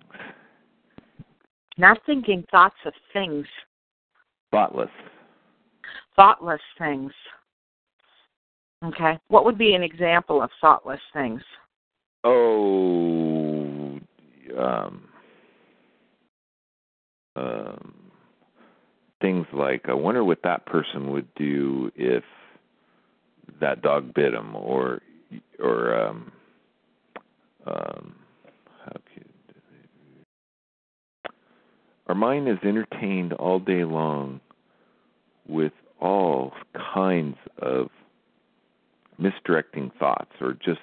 Not 1.78 1.98
thinking 2.06 2.44
thoughts 2.50 2.76
of 2.84 2.92
things. 3.12 3.46
Thoughtless. 4.50 4.90
Thoughtless 6.16 6.60
things. 6.78 7.12
Okay. 8.84 9.18
What 9.28 9.44
would 9.44 9.56
be 9.56 9.74
an 9.74 9.82
example 9.82 10.42
of 10.42 10.50
thoughtless 10.60 11.00
things? 11.12 11.40
Oh, 12.24 13.98
um, 14.58 15.08
um, 17.36 17.94
things 19.20 19.46
like 19.52 19.82
I 19.88 19.94
wonder 19.94 20.24
what 20.24 20.42
that 20.44 20.66
person 20.66 21.10
would 21.12 21.32
do 21.34 21.90
if 21.96 22.24
that 23.60 23.82
dog 23.82 24.12
bit 24.14 24.34
him, 24.34 24.54
or 24.56 25.00
or 25.58 25.94
um, 25.94 26.32
um, 27.66 28.14
how 28.84 28.92
could 29.14 29.24
our 32.08 32.14
mind 32.14 32.48
is 32.48 32.58
entertained 32.62 33.32
all 33.34 33.58
day 33.58 33.84
long 33.84 34.40
with 35.48 35.72
all 36.00 36.52
kinds 36.94 37.36
of 37.58 37.88
misdirecting 39.18 39.90
thoughts 39.98 40.32
or 40.40 40.54
just 40.54 40.80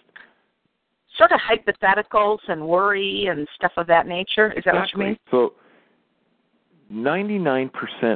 sort 1.18 1.32
of 1.32 1.40
hypotheticals 1.40 2.40
and 2.48 2.66
worry 2.66 3.28
and 3.28 3.48
stuff 3.56 3.74
of 3.78 3.86
that 3.88 4.08
nature. 4.08 4.52
Is 4.52 4.60
exactly. 4.60 4.72
that 4.72 4.80
what 4.80 4.94
you 4.94 5.00
mean? 5.00 5.18
So 5.30 5.54
99% 6.92 7.70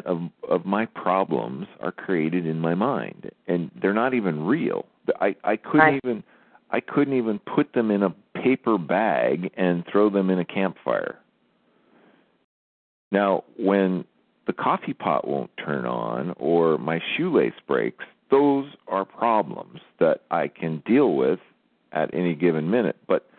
of 0.05 0.21
of 0.49 0.65
my 0.65 0.85
problems 0.85 1.67
are 1.79 1.91
created 1.91 2.45
in 2.47 2.59
my 2.59 2.73
mind 2.73 3.29
and 3.47 3.69
they're 3.79 3.93
not 3.93 4.13
even 4.13 4.45
real. 4.45 4.85
I 5.21 5.35
I 5.43 5.57
couldn't 5.57 5.79
right. 5.79 6.01
even 6.03 6.23
I 6.71 6.79
couldn't 6.79 7.15
even 7.15 7.39
put 7.39 7.73
them 7.73 7.91
in 7.91 8.01
a 8.03 8.13
paper 8.41 8.77
bag 8.77 9.51
and 9.55 9.85
throw 9.91 10.09
them 10.09 10.29
in 10.29 10.39
a 10.39 10.45
campfire. 10.45 11.19
Now, 13.11 13.43
when 13.57 14.05
the 14.47 14.53
coffee 14.53 14.93
pot 14.93 15.27
won't 15.27 15.51
turn 15.63 15.85
on 15.85 16.33
or 16.37 16.79
my 16.79 16.99
shoelace 17.15 17.53
breaks, 17.67 18.03
those 18.31 18.65
are 18.87 19.05
problems 19.05 19.81
that 19.99 20.21
I 20.31 20.47
can 20.47 20.81
deal 20.85 21.13
with 21.13 21.39
at 21.91 22.11
any 22.11 22.33
given 22.33 22.71
minute. 22.71 22.97
But 23.07 23.29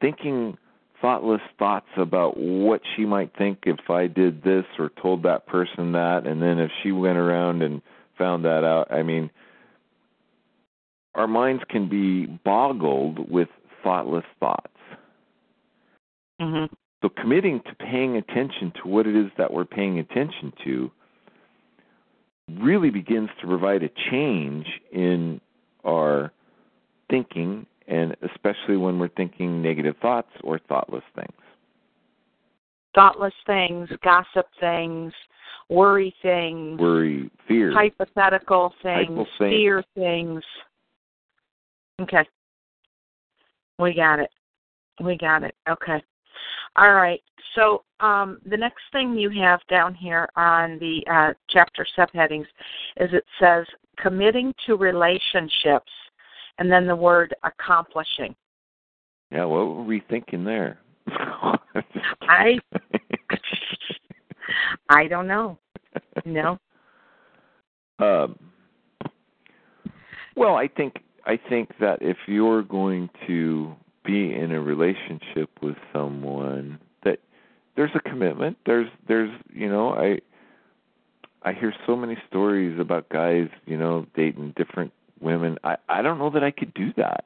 thinking 0.00 0.56
thoughtless 1.00 1.40
thoughts 1.58 1.88
about 1.96 2.36
what 2.36 2.80
she 2.94 3.04
might 3.04 3.32
think 3.36 3.60
if 3.66 3.90
I 3.90 4.06
did 4.06 4.42
this 4.42 4.64
or 4.78 4.90
told 5.00 5.22
that 5.24 5.46
person 5.46 5.92
that, 5.92 6.26
and 6.26 6.42
then 6.42 6.58
if 6.58 6.70
she 6.82 6.92
went 6.92 7.18
around 7.18 7.62
and 7.62 7.82
found 8.18 8.44
that 8.44 8.64
out, 8.64 8.90
I 8.92 9.02
mean, 9.02 9.30
our 11.14 11.26
minds 11.26 11.62
can 11.68 11.88
be 11.88 12.26
boggled 12.26 13.30
with 13.30 13.48
thoughtless 13.82 14.24
thoughts. 14.40 14.68
Mm-hmm. 16.40 16.72
So 17.02 17.08
committing 17.08 17.60
to 17.60 17.74
paying 17.74 18.16
attention 18.16 18.72
to 18.82 18.88
what 18.88 19.06
it 19.06 19.16
is 19.16 19.30
that 19.38 19.52
we're 19.52 19.64
paying 19.64 19.98
attention 19.98 20.52
to 20.64 20.90
really 22.60 22.90
begins 22.90 23.28
to 23.40 23.46
provide 23.46 23.82
a 23.82 23.90
change 24.10 24.66
in 24.92 25.40
our 25.84 26.32
thinking 27.10 27.66
and 27.88 28.16
especially 28.22 28.76
when 28.76 28.98
we're 28.98 29.08
thinking 29.08 29.62
negative 29.62 29.96
thoughts 30.02 30.30
or 30.42 30.58
thoughtless 30.68 31.04
things. 31.14 31.32
Thoughtless 32.94 33.34
things, 33.46 33.88
gossip 34.02 34.46
things, 34.58 35.12
worry 35.68 36.14
things, 36.22 36.80
worry, 36.80 37.30
fear, 37.46 37.72
hypothetical 37.72 38.72
things, 38.82 39.08
Hypothetical. 39.08 39.26
fear 39.38 39.84
things. 39.94 40.42
Okay. 42.00 42.26
We 43.78 43.94
got 43.94 44.18
it. 44.18 44.30
We 45.02 45.16
got 45.18 45.42
it. 45.42 45.54
Okay. 45.68 46.02
All 46.76 46.94
right. 46.94 47.20
So 47.54 47.84
um, 48.00 48.38
the 48.48 48.56
next 48.56 48.82
thing 48.92 49.16
you 49.16 49.30
have 49.30 49.60
down 49.68 49.94
here 49.94 50.28
on 50.36 50.78
the 50.78 51.02
uh, 51.10 51.32
chapter 51.48 51.86
subheadings 51.98 52.46
is 52.98 53.10
it 53.12 53.24
says 53.40 53.66
committing 53.98 54.54
to 54.66 54.76
relationships 54.76 55.90
and 56.58 56.70
then 56.70 56.86
the 56.86 56.96
word 56.96 57.34
accomplishing. 57.44 58.34
Yeah, 59.30 59.44
what 59.44 59.66
were 59.66 59.82
we 59.82 60.02
thinking 60.08 60.44
there? 60.44 60.78
I 62.22 62.58
I 64.88 65.08
don't 65.08 65.26
know. 65.26 65.58
No. 66.24 66.58
Um, 67.98 68.38
well, 70.36 70.56
I 70.56 70.68
think 70.68 71.02
I 71.24 71.38
think 71.48 71.70
that 71.80 71.98
if 72.00 72.16
you're 72.26 72.62
going 72.62 73.10
to 73.26 73.74
be 74.04 74.34
in 74.34 74.52
a 74.52 74.60
relationship 74.60 75.50
with 75.60 75.76
someone, 75.92 76.78
that 77.04 77.18
there's 77.74 77.90
a 77.94 78.00
commitment. 78.00 78.56
There's 78.66 78.88
there's 79.08 79.30
you 79.52 79.68
know 79.68 79.94
I 79.94 80.20
I 81.42 81.52
hear 81.52 81.72
so 81.86 81.96
many 81.96 82.16
stories 82.28 82.78
about 82.78 83.08
guys 83.08 83.48
you 83.64 83.76
know 83.76 84.06
dating 84.14 84.54
different 84.56 84.92
women. 85.20 85.58
I 85.64 85.76
I 85.88 86.02
don't 86.02 86.18
know 86.18 86.30
that 86.30 86.44
I 86.44 86.50
could 86.50 86.74
do 86.74 86.92
that. 86.96 87.24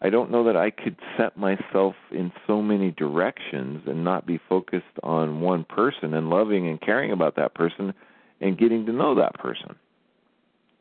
I 0.00 0.10
don't 0.10 0.30
know 0.30 0.44
that 0.44 0.56
I 0.56 0.70
could 0.70 0.96
set 1.16 1.36
myself 1.36 1.96
in 2.12 2.32
so 2.46 2.62
many 2.62 2.92
directions 2.92 3.82
and 3.86 4.04
not 4.04 4.26
be 4.26 4.38
focused 4.48 4.84
on 5.02 5.40
one 5.40 5.64
person 5.64 6.14
and 6.14 6.30
loving 6.30 6.68
and 6.68 6.80
caring 6.80 7.10
about 7.10 7.34
that 7.36 7.54
person 7.54 7.92
and 8.40 8.56
getting 8.56 8.86
to 8.86 8.92
know 8.92 9.16
that 9.16 9.34
person. 9.34 9.74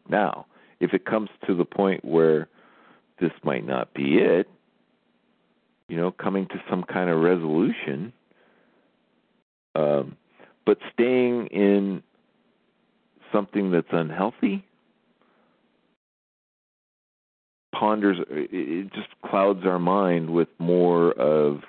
Now, 0.07 0.45
if 0.79 0.93
it 0.93 1.05
comes 1.05 1.29
to 1.47 1.55
the 1.55 1.65
point 1.65 2.05
where 2.05 2.47
this 3.19 3.31
might 3.43 3.65
not 3.65 3.91
be 3.95 4.19
it, 4.19 4.47
you 5.89 5.97
know, 5.97 6.11
coming 6.11 6.45
to 6.47 6.61
some 6.69 6.83
kind 6.83 7.09
of 7.09 7.19
resolution, 7.19 8.13
um, 9.73 10.15
but 10.65 10.77
staying 10.93 11.47
in 11.47 12.03
something 13.31 13.71
that's 13.71 13.87
unhealthy 13.91 14.63
ponders 17.73 18.17
it 18.29 18.91
just 18.93 19.09
clouds 19.25 19.61
our 19.65 19.79
mind 19.79 20.29
with 20.29 20.47
more 20.59 21.11
of 21.13 21.61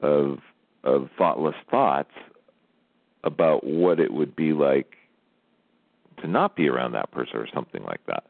of 0.00 0.38
of 0.84 1.08
thoughtless 1.16 1.56
thoughts 1.70 2.12
about 3.24 3.64
what 3.64 3.98
it 3.98 4.12
would 4.12 4.34
be 4.36 4.52
like 4.52 4.94
to 6.20 6.28
not 6.28 6.56
be 6.56 6.68
around 6.68 6.92
that 6.92 7.10
person 7.10 7.36
or 7.36 7.46
something 7.52 7.82
like 7.84 8.00
that. 8.06 8.24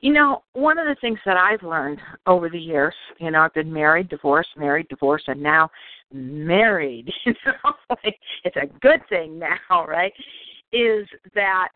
You 0.00 0.12
know, 0.12 0.42
one 0.52 0.78
of 0.78 0.86
the 0.86 0.96
things 1.00 1.18
that 1.24 1.36
I've 1.36 1.62
learned 1.62 2.00
over 2.26 2.50
the 2.50 2.58
years, 2.58 2.94
you 3.18 3.30
know, 3.30 3.40
I've 3.40 3.54
been 3.54 3.72
married, 3.72 4.08
divorced, 4.08 4.50
married, 4.56 4.88
divorced, 4.88 5.28
and 5.28 5.42
now 5.42 5.70
married. 6.12 7.10
You 7.24 7.34
know, 7.46 7.72
like, 8.04 8.18
it's 8.44 8.56
a 8.56 8.66
good 8.80 9.00
thing 9.08 9.38
now, 9.38 9.86
right? 9.86 10.12
Is 10.72 11.06
that 11.34 11.68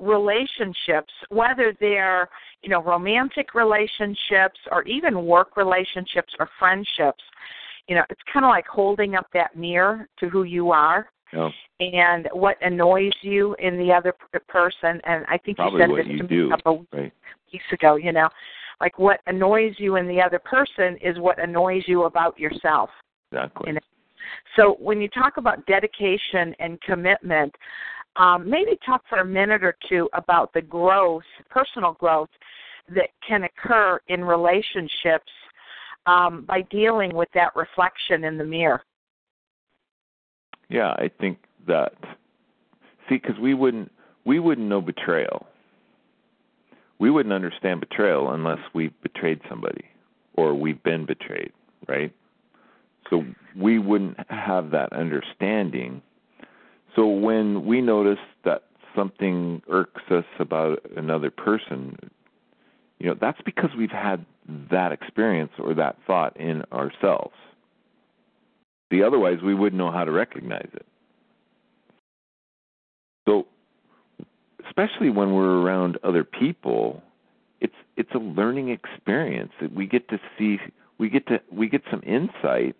relationships, 0.00 1.12
whether 1.30 1.74
they're, 1.80 2.28
you 2.62 2.68
know, 2.68 2.82
romantic 2.82 3.54
relationships 3.54 4.58
or 4.70 4.82
even 4.84 5.24
work 5.24 5.56
relationships 5.56 6.32
or 6.38 6.48
friendships, 6.58 7.22
you 7.88 7.94
know, 7.94 8.02
it's 8.10 8.20
kind 8.32 8.44
of 8.44 8.50
like 8.50 8.66
holding 8.66 9.14
up 9.14 9.26
that 9.32 9.56
mirror 9.56 10.08
to 10.20 10.28
who 10.28 10.42
you 10.44 10.70
are 10.70 11.10
Yeah. 11.32 11.50
and 11.80 12.28
what 12.32 12.56
annoys 12.62 13.12
you 13.22 13.54
in 13.58 13.78
the 13.78 13.92
other 13.92 14.14
person. 14.48 15.00
And 15.04 15.24
I 15.28 15.38
think 15.38 15.56
Probably 15.56 15.80
you 15.80 15.96
said 15.96 16.06
this 16.06 16.18
to 16.18 16.22
me 16.22 16.28
do. 16.28 16.46
a 16.46 16.50
couple 16.50 16.86
Right. 16.92 17.12
weeks 17.52 17.72
ago, 17.72 17.96
you 17.96 18.12
know, 18.12 18.28
like 18.80 18.98
what 18.98 19.20
annoys 19.26 19.74
you 19.78 19.96
in 19.96 20.06
the 20.06 20.20
other 20.20 20.38
person 20.38 20.96
is 20.98 21.18
what 21.18 21.38
annoys 21.38 21.82
you 21.88 22.04
about 22.04 22.38
yourself. 22.38 22.90
Exactly. 23.32 23.68
You 23.68 23.74
know, 23.74 23.80
So 24.56 24.76
when 24.78 25.00
you 25.00 25.08
talk 25.08 25.36
about 25.36 25.64
dedication 25.66 26.54
and 26.58 26.80
commitment, 26.82 27.54
um, 28.18 28.48
maybe 28.48 28.78
talk 28.84 29.02
for 29.08 29.18
a 29.18 29.24
minute 29.24 29.64
or 29.64 29.76
two 29.88 30.08
about 30.12 30.52
the 30.52 30.62
growth, 30.62 31.22
personal 31.50 31.92
growth, 31.94 32.28
that 32.94 33.10
can 33.26 33.44
occur 33.44 34.00
in 34.08 34.24
relationships 34.24 35.30
um, 36.06 36.44
by 36.46 36.62
dealing 36.70 37.14
with 37.14 37.28
that 37.34 37.54
reflection 37.54 38.24
in 38.24 38.38
the 38.38 38.44
mirror. 38.44 38.82
Yeah, 40.68 40.90
I 40.90 41.10
think 41.20 41.38
that 41.66 41.92
see 43.08 43.16
because 43.16 43.38
we 43.38 43.54
wouldn't 43.54 43.90
we 44.24 44.38
wouldn't 44.38 44.68
know 44.68 44.80
betrayal. 44.80 45.46
We 46.98 47.10
wouldn't 47.10 47.32
understand 47.32 47.80
betrayal 47.80 48.32
unless 48.32 48.58
we've 48.74 48.92
betrayed 49.02 49.40
somebody 49.48 49.84
or 50.34 50.54
we've 50.54 50.82
been 50.82 51.06
betrayed, 51.06 51.52
right? 51.86 52.12
So 53.08 53.24
we 53.56 53.78
wouldn't 53.78 54.16
have 54.30 54.70
that 54.72 54.92
understanding. 54.92 56.02
So 56.98 57.06
when 57.06 57.64
we 57.64 57.80
notice 57.80 58.18
that 58.44 58.64
something 58.96 59.62
irks 59.70 60.02
us 60.10 60.24
about 60.40 60.80
another 60.96 61.30
person, 61.30 61.96
you 62.98 63.06
know, 63.06 63.14
that's 63.20 63.40
because 63.42 63.70
we've 63.78 63.92
had 63.92 64.26
that 64.72 64.90
experience 64.90 65.52
or 65.60 65.74
that 65.74 65.96
thought 66.08 66.36
in 66.36 66.64
ourselves. 66.72 67.36
The 68.90 69.04
otherwise 69.04 69.38
we 69.44 69.54
wouldn't 69.54 69.78
know 69.78 69.92
how 69.92 70.02
to 70.02 70.10
recognize 70.10 70.68
it. 70.72 70.86
So 73.28 73.46
especially 74.66 75.10
when 75.10 75.34
we're 75.34 75.60
around 75.62 75.98
other 76.02 76.24
people, 76.24 77.00
it's 77.60 77.76
it's 77.96 78.10
a 78.12 78.18
learning 78.18 78.70
experience. 78.70 79.52
We 79.72 79.86
get 79.86 80.08
to 80.08 80.18
see 80.36 80.58
we 80.98 81.10
get 81.10 81.28
to 81.28 81.40
we 81.52 81.68
get 81.68 81.82
some 81.92 82.02
insight 82.04 82.74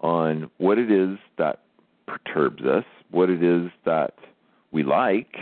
on 0.00 0.50
what 0.58 0.78
it 0.78 0.90
is 0.90 1.18
that 1.36 1.60
perturbs 2.08 2.64
us, 2.64 2.84
what 3.10 3.30
it 3.30 3.42
is 3.42 3.70
that 3.84 4.14
we 4.70 4.82
like. 4.82 5.36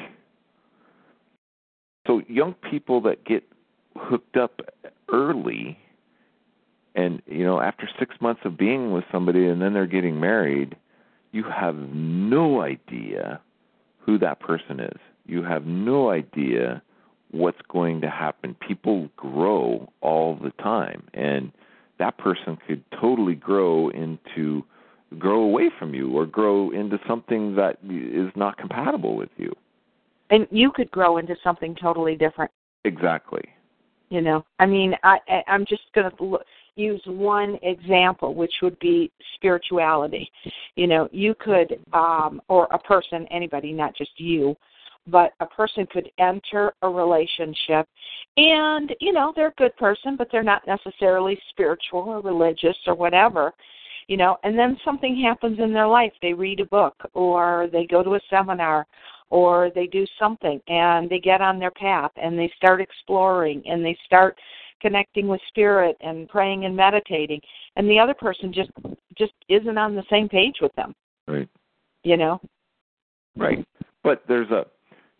So 2.06 2.22
young 2.28 2.54
people 2.70 3.00
that 3.02 3.24
get 3.24 3.42
hooked 3.96 4.36
up 4.36 4.60
early 5.12 5.78
and 6.94 7.20
you 7.26 7.44
know 7.44 7.60
after 7.60 7.88
6 7.98 8.20
months 8.20 8.42
of 8.44 8.56
being 8.56 8.92
with 8.92 9.04
somebody 9.10 9.46
and 9.46 9.60
then 9.60 9.72
they're 9.74 9.86
getting 9.86 10.20
married, 10.20 10.76
you 11.32 11.42
have 11.44 11.76
no 11.76 12.60
idea 12.62 13.40
who 13.98 14.18
that 14.18 14.38
person 14.40 14.80
is. 14.80 14.98
You 15.26 15.42
have 15.42 15.66
no 15.66 16.10
idea 16.10 16.82
what's 17.32 17.60
going 17.68 18.00
to 18.02 18.08
happen. 18.08 18.54
People 18.66 19.08
grow 19.16 19.90
all 20.00 20.36
the 20.36 20.52
time 20.62 21.02
and 21.12 21.50
that 21.98 22.16
person 22.18 22.56
could 22.66 22.84
totally 23.00 23.34
grow 23.34 23.88
into 23.88 24.64
grow 25.18 25.42
away 25.42 25.70
from 25.78 25.94
you 25.94 26.12
or 26.16 26.26
grow 26.26 26.70
into 26.70 26.98
something 27.06 27.54
that 27.56 27.78
is 27.88 28.30
not 28.36 28.56
compatible 28.58 29.16
with 29.16 29.30
you. 29.36 29.52
And 30.30 30.46
you 30.50 30.72
could 30.72 30.90
grow 30.90 31.18
into 31.18 31.36
something 31.44 31.76
totally 31.80 32.16
different. 32.16 32.50
Exactly. 32.84 33.42
You 34.08 34.20
know, 34.20 34.44
I 34.58 34.66
mean, 34.66 34.94
I, 35.02 35.18
I 35.28 35.42
I'm 35.48 35.66
just 35.66 35.82
going 35.94 36.10
to 36.10 36.38
use 36.76 37.02
one 37.06 37.58
example, 37.62 38.34
which 38.34 38.52
would 38.62 38.78
be 38.78 39.10
spirituality. 39.34 40.30
You 40.76 40.86
know, 40.86 41.08
you 41.10 41.34
could, 41.34 41.78
um, 41.92 42.40
or 42.48 42.68
a 42.70 42.78
person, 42.78 43.26
anybody, 43.30 43.72
not 43.72 43.96
just 43.96 44.10
you, 44.16 44.56
but 45.06 45.32
a 45.40 45.46
person 45.46 45.86
could 45.90 46.10
enter 46.18 46.72
a 46.82 46.88
relationship 46.88 47.88
and 48.36 48.94
you 49.00 49.12
know 49.12 49.32
they're 49.34 49.48
a 49.48 49.54
good 49.56 49.76
person 49.76 50.16
but 50.16 50.28
they're 50.30 50.42
not 50.42 50.66
necessarily 50.66 51.38
spiritual 51.50 52.00
or 52.00 52.20
religious 52.20 52.76
or 52.86 52.94
whatever 52.94 53.52
you 54.08 54.16
know 54.16 54.36
and 54.42 54.58
then 54.58 54.76
something 54.84 55.20
happens 55.20 55.58
in 55.58 55.72
their 55.72 55.88
life. 55.88 56.12
They 56.22 56.32
read 56.32 56.60
a 56.60 56.66
book 56.66 56.94
or 57.14 57.68
they 57.72 57.86
go 57.86 58.02
to 58.02 58.14
a 58.14 58.20
seminar 58.30 58.86
or 59.30 59.70
they 59.74 59.86
do 59.86 60.06
something 60.18 60.60
and 60.68 61.10
they 61.10 61.18
get 61.18 61.40
on 61.40 61.58
their 61.58 61.72
path 61.72 62.12
and 62.16 62.38
they 62.38 62.52
start 62.56 62.80
exploring 62.80 63.62
and 63.66 63.84
they 63.84 63.96
start 64.04 64.38
connecting 64.80 65.26
with 65.26 65.40
spirit 65.48 65.96
and 66.00 66.28
praying 66.28 66.64
and 66.64 66.76
meditating 66.76 67.40
and 67.76 67.88
the 67.88 67.98
other 67.98 68.14
person 68.14 68.52
just 68.52 68.70
just 69.16 69.32
isn't 69.48 69.78
on 69.78 69.94
the 69.94 70.04
same 70.10 70.28
page 70.28 70.56
with 70.60 70.74
them. 70.74 70.94
Right. 71.26 71.48
You 72.04 72.16
know? 72.16 72.40
Right. 73.36 73.66
But 74.02 74.22
there's 74.28 74.50
a 74.50 74.66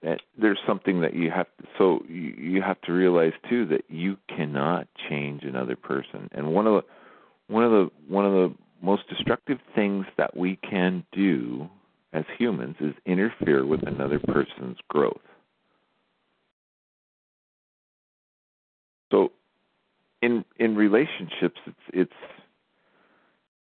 eh, 0.06 0.16
there's 0.38 0.58
something 0.66 1.00
that 1.00 1.14
you 1.14 1.30
have 1.30 1.46
to, 1.58 1.68
so 1.78 2.00
you, 2.08 2.34
you 2.38 2.62
have 2.62 2.80
to 2.82 2.92
realize 2.92 3.32
too 3.48 3.66
that 3.66 3.82
you 3.88 4.16
cannot 4.28 4.86
change 5.08 5.42
another 5.42 5.76
person. 5.76 6.28
And 6.32 6.52
one 6.52 6.66
of 6.66 6.74
the 6.74 7.52
one 7.52 7.64
of 7.64 7.70
the 7.70 7.90
one 8.08 8.24
of 8.24 8.32
the 8.32 8.54
most 8.82 9.08
destructive 9.08 9.58
things 9.74 10.06
that 10.16 10.36
we 10.36 10.56
can 10.56 11.04
do 11.12 11.68
as 12.12 12.24
humans 12.38 12.76
is 12.80 12.94
interfere 13.04 13.66
with 13.66 13.86
another 13.86 14.18
person's 14.18 14.78
growth 14.88 15.20
so 19.10 19.32
in 20.22 20.44
in 20.58 20.76
relationships 20.76 21.60
it's 21.66 21.76
it's 21.92 22.12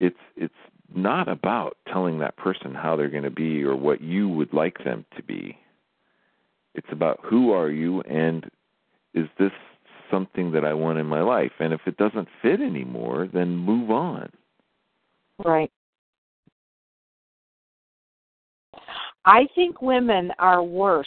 it's 0.01 0.17
it's 0.37 0.55
not 0.95 1.29
about 1.29 1.77
telling 1.87 2.19
that 2.19 2.37
person 2.37 2.75
how 2.75 2.97
they're 2.97 3.09
going 3.09 3.23
to 3.23 3.31
be 3.31 3.63
or 3.63 3.77
what 3.77 4.01
you 4.01 4.29
would 4.29 4.53
like 4.53 4.83
them 4.85 5.05
to 5.17 5.23
be 5.23 5.57
it's 6.75 6.89
about 6.91 7.21
who 7.23 7.53
are 7.53 7.71
you 7.71 8.01
and 8.03 8.51
is 9.15 9.27
this 9.39 9.53
something 10.11 10.53
that 10.53 10.65
I 10.65 10.75
want 10.75 10.99
in 10.99 11.07
my 11.07 11.23
life? 11.23 11.53
And 11.61 11.73
if 11.73 11.81
it 11.87 11.97
doesn't 11.97 12.29
fit 12.43 12.61
anymore, 12.61 13.29
then 13.33 13.57
move 13.57 13.91
on. 13.91 14.31
Right. 15.45 15.71
I 19.25 19.47
think 19.55 19.83
women 19.83 20.33
are 20.39 20.63
worse 20.63 21.07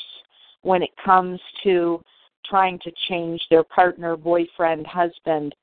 when 0.61 0.81
it 0.81 0.91
comes 1.03 1.39
to 1.63 2.01
trying 2.45 2.79
to 2.79 2.91
change 3.09 3.41
their 3.49 3.63
partner, 3.63 4.15
boyfriend, 4.15 4.85
husband 4.85 5.55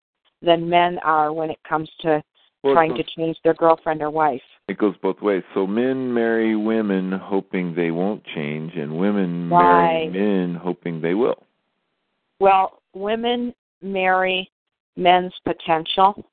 than 0.43 0.69
men 0.69 0.99
are 1.05 1.33
when 1.33 1.51
it 1.51 1.59
comes 1.69 1.89
to 2.01 2.23
well, 2.63 2.75
trying 2.75 2.95
to 2.95 3.05
change 3.17 3.37
their 3.45 3.55
girlfriend 3.55 4.03
or 4.03 4.11
wife. 4.11 4.43
It 4.69 4.79
goes 4.79 4.95
both 5.03 5.21
ways. 5.21 5.43
So 5.55 5.67
men 5.67 6.13
marry 6.13 6.57
women 6.57 7.13
hoping 7.13 7.75
they 7.75 7.91
won't 7.91 8.23
change, 8.35 8.75
and 8.75 8.99
women 8.99 9.49
right. 9.51 10.09
marry 10.09 10.11
men 10.11 10.55
hoping 10.55 11.01
they 11.01 11.15
will. 11.15 11.47
Well, 12.39 12.83
women 12.95 13.55
marry 13.83 14.51
men's 14.97 15.33
potential. 15.45 16.25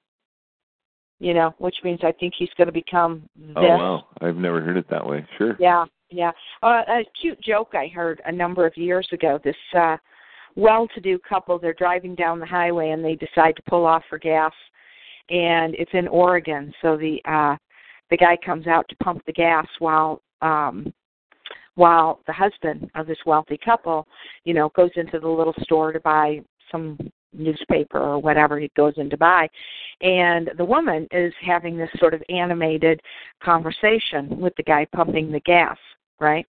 You 1.20 1.34
know, 1.34 1.56
which 1.58 1.78
means 1.84 2.00
I 2.04 2.12
think 2.12 2.34
he's 2.38 2.50
going 2.58 2.68
to 2.68 2.72
become 2.72 3.28
this. 3.36 3.56
Oh 3.56 3.64
wow, 3.64 4.06
I've 4.22 4.36
never 4.36 4.62
heard 4.62 4.78
it 4.78 4.90
that 4.90 5.06
way. 5.06 5.26
Sure. 5.38 5.58
Yeah, 5.60 5.86
yeah. 6.10 6.32
Uh, 6.62 6.84
a 6.88 7.04
cute 7.20 7.42
joke 7.42 7.72
I 7.74 7.88
heard 7.88 8.22
a 8.26 8.32
number 8.32 8.68
of 8.68 8.78
years 8.78 9.08
ago. 9.12 9.40
This 9.44 9.56
uh 9.76 9.98
well-to-do 10.56 11.20
couple, 11.20 11.60
they're 11.60 11.74
driving 11.74 12.16
down 12.16 12.40
the 12.40 12.46
highway 12.46 12.90
and 12.90 13.06
they 13.06 13.16
decide 13.16 13.56
to 13.56 13.62
pull 13.70 13.86
off 13.86 14.02
for 14.10 14.18
gas 14.18 14.52
and 15.30 15.76
it's 15.76 15.92
in 15.94 16.08
Oregon. 16.08 16.74
So 16.82 16.98
the 16.98 17.20
uh 17.26 17.56
the 18.10 18.18
guy 18.18 18.38
comes 18.46 18.68
out 18.68 18.88
to 18.90 18.96
pump 18.98 19.24
the 19.26 19.34
gas 19.34 19.68
while 19.80 20.22
um 20.42 20.94
while 21.76 22.22
the 22.26 22.34
husband 22.34 22.90
of 22.96 23.06
this 23.06 23.20
wealthy 23.26 23.58
couple, 23.64 24.08
you 24.46 24.54
know, 24.54 24.70
goes 24.76 24.90
into 24.96 25.20
the 25.20 25.28
little 25.28 25.54
store 25.62 25.92
to 25.92 26.00
buy 26.00 26.42
some 26.72 26.98
newspaper 27.34 28.00
or 28.00 28.20
whatever 28.20 28.60
he 28.60 28.72
goes 28.76 28.94
in 28.98 29.10
to 29.10 29.18
buy. 29.18 29.48
And 30.02 30.52
the 30.58 30.66
woman 30.66 31.08
is 31.12 31.34
having 31.42 31.78
this 31.78 31.90
sort 31.98 32.14
of 32.14 32.24
animated 32.30 33.02
conversation 33.44 34.40
with 34.40 34.56
the 34.56 34.64
guy 34.64 34.86
pumping 34.96 35.32
the 35.32 35.40
gas, 35.42 35.78
right? 36.20 36.46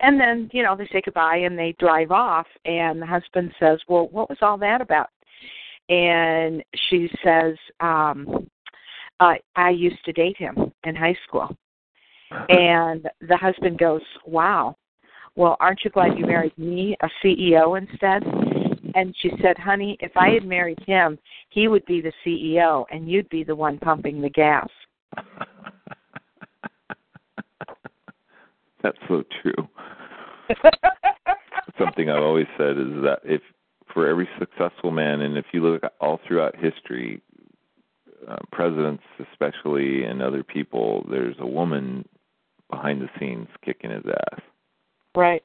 And 0.00 0.20
then, 0.20 0.48
you 0.52 0.62
know, 0.62 0.76
they 0.76 0.86
say 0.92 1.02
goodbye 1.04 1.38
and 1.38 1.58
they 1.58 1.74
drive 1.78 2.12
off 2.12 2.46
and 2.64 3.02
the 3.02 3.06
husband 3.06 3.52
says, 3.58 3.80
Well, 3.88 4.08
what 4.08 4.28
was 4.28 4.38
all 4.42 4.58
that 4.58 4.80
about? 4.80 5.10
and 5.88 6.62
she 6.88 7.10
says, 7.24 7.56
um, 7.80 8.48
uh, 9.20 9.34
I 9.56 9.70
used 9.70 10.04
to 10.04 10.12
date 10.12 10.36
him 10.36 10.72
in 10.84 10.94
high 10.94 11.16
school. 11.26 11.48
and 12.48 13.08
the 13.26 13.36
husband 13.36 13.78
goes, 13.78 14.02
Wow. 14.26 14.76
Well, 15.34 15.56
aren't 15.60 15.84
you 15.84 15.90
glad 15.90 16.18
you 16.18 16.26
married 16.26 16.56
me, 16.58 16.96
a 17.00 17.08
CEO, 17.22 17.78
instead? 17.78 18.24
And 18.94 19.14
she 19.20 19.30
said, 19.42 19.58
Honey, 19.58 19.96
if 20.00 20.16
I 20.16 20.30
had 20.30 20.44
married 20.44 20.78
him, 20.86 21.18
he 21.50 21.68
would 21.68 21.84
be 21.86 22.00
the 22.00 22.12
CEO 22.24 22.84
and 22.90 23.10
you'd 23.10 23.28
be 23.28 23.44
the 23.44 23.54
one 23.54 23.78
pumping 23.78 24.20
the 24.20 24.30
gas. 24.30 24.68
That's 28.82 28.98
so 29.08 29.24
true. 29.42 29.68
Something 31.78 32.10
I've 32.10 32.22
always 32.22 32.46
said 32.56 32.78
is 32.78 33.02
that 33.02 33.20
if 33.24 33.42
for 33.92 34.06
every 34.06 34.28
successful 34.38 34.90
man, 34.90 35.20
and 35.22 35.36
if 35.36 35.46
you 35.52 35.62
look 35.62 35.82
all 36.00 36.20
throughout 36.26 36.54
history, 36.56 37.20
uh, 38.28 38.36
presidents 38.52 39.02
especially 39.30 40.04
and 40.04 40.22
other 40.22 40.42
people, 40.42 41.06
there's 41.10 41.36
a 41.40 41.46
woman 41.46 42.06
behind 42.70 43.00
the 43.00 43.08
scenes 43.18 43.48
kicking 43.64 43.90
his 43.90 44.04
ass. 44.06 44.40
Right. 45.14 45.42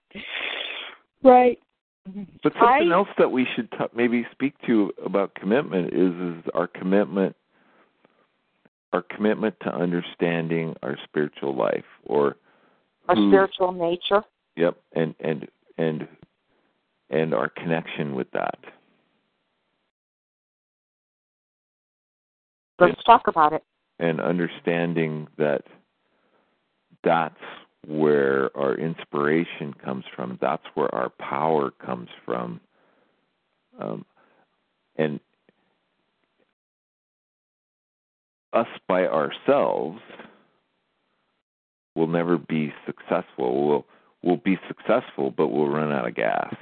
Right. 1.23 1.59
But 2.05 2.53
something 2.53 2.91
I, 2.91 2.93
else 2.93 3.07
that 3.17 3.31
we 3.31 3.47
should 3.55 3.71
t- 3.71 3.77
maybe 3.95 4.27
speak 4.31 4.55
to 4.67 4.91
about 5.05 5.35
commitment 5.35 5.93
is 5.93 6.13
is 6.13 6.51
our 6.53 6.67
commitment 6.67 7.35
our 8.91 9.01
commitment 9.01 9.55
to 9.61 9.73
understanding 9.73 10.75
our 10.83 10.97
spiritual 11.03 11.55
life 11.55 11.85
or 12.05 12.35
our 13.07 13.15
who, 13.15 13.29
spiritual 13.29 13.71
nature. 13.71 14.23
Yep, 14.55 14.77
and 14.93 15.15
and 15.19 15.47
and 15.77 16.07
and 17.09 17.33
our 17.33 17.49
connection 17.49 18.15
with 18.15 18.29
that. 18.31 18.59
Let's 22.79 22.95
and, 22.95 23.05
talk 23.05 23.27
about 23.27 23.53
it. 23.53 23.63
And 23.99 24.19
understanding 24.19 25.27
that 25.37 25.63
that's 27.03 27.35
where 27.85 28.55
our 28.57 28.75
inspiration 28.75 29.73
comes 29.73 30.05
from, 30.15 30.37
that's 30.41 30.65
where 30.73 30.93
our 30.93 31.09
power 31.09 31.71
comes 31.71 32.09
from. 32.25 32.59
Um, 33.79 34.05
and 34.95 35.19
us 38.53 38.67
by 38.87 39.07
ourselves 39.07 39.99
will 41.95 42.07
never 42.07 42.37
be 42.37 42.73
successful. 42.85 43.67
We'll 43.67 43.85
we'll 44.21 44.37
be 44.37 44.57
successful, 44.67 45.31
but 45.31 45.47
we'll 45.47 45.67
run 45.67 45.91
out 45.91 46.07
of 46.07 46.15
gas. 46.15 46.55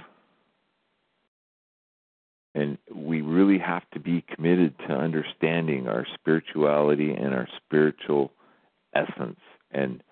And 2.54 2.78
we 2.94 3.22
really 3.22 3.60
have 3.60 3.84
to 3.94 4.00
be 4.00 4.26
committed 4.34 4.78
to 4.80 4.94
understanding 4.94 5.88
our 5.88 6.06
spirituality 6.16 7.14
and 7.14 7.34
our 7.34 7.48
spiritual 7.64 8.32
essence 8.94 9.40
and 9.72 10.04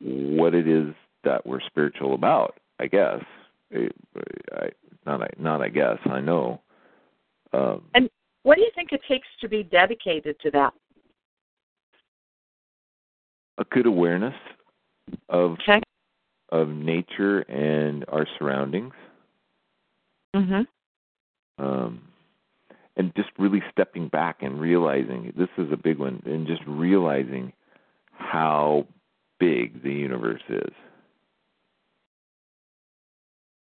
what 0.00 0.54
it 0.54 0.66
is 0.66 0.94
that 1.24 1.46
we're 1.46 1.60
spiritual 1.60 2.14
about. 2.14 2.58
I 2.78 2.86
guess, 2.86 3.22
I, 3.74 3.88
not 5.06 5.22
I, 5.22 5.28
not 5.38 5.60
I 5.60 5.68
guess. 5.68 5.98
I 6.06 6.20
know. 6.20 6.60
Um, 7.52 7.82
and 7.94 8.08
what 8.42 8.54
do 8.56 8.62
you 8.62 8.70
think 8.74 8.92
it 8.92 9.02
takes 9.06 9.28
to 9.40 9.48
be 9.48 9.62
dedicated 9.62 10.38
to 10.40 10.50
that? 10.52 10.72
a 13.58 13.64
good 13.64 13.84
awareness 13.86 14.34
of 15.28 15.52
Okay. 15.60 15.80
of 16.48 16.68
nature 16.68 17.40
and 17.40 18.04
our 18.08 18.26
surroundings. 18.38 18.94
Mhm. 20.34 20.66
um, 21.58 22.00
and 22.96 23.14
just 23.16 23.28
really 23.38 23.62
stepping 23.70 24.08
back 24.08 24.42
and 24.42 24.58
realizing 24.60 25.32
this 25.36 25.50
is 25.58 25.70
a 25.72 25.76
big 25.76 25.98
one, 25.98 26.22
and 26.24 26.46
just 26.46 26.62
realizing 26.66 27.52
how 28.12 28.86
big 29.40 29.82
the 29.82 29.92
universe 29.92 30.42
is. 30.48 30.72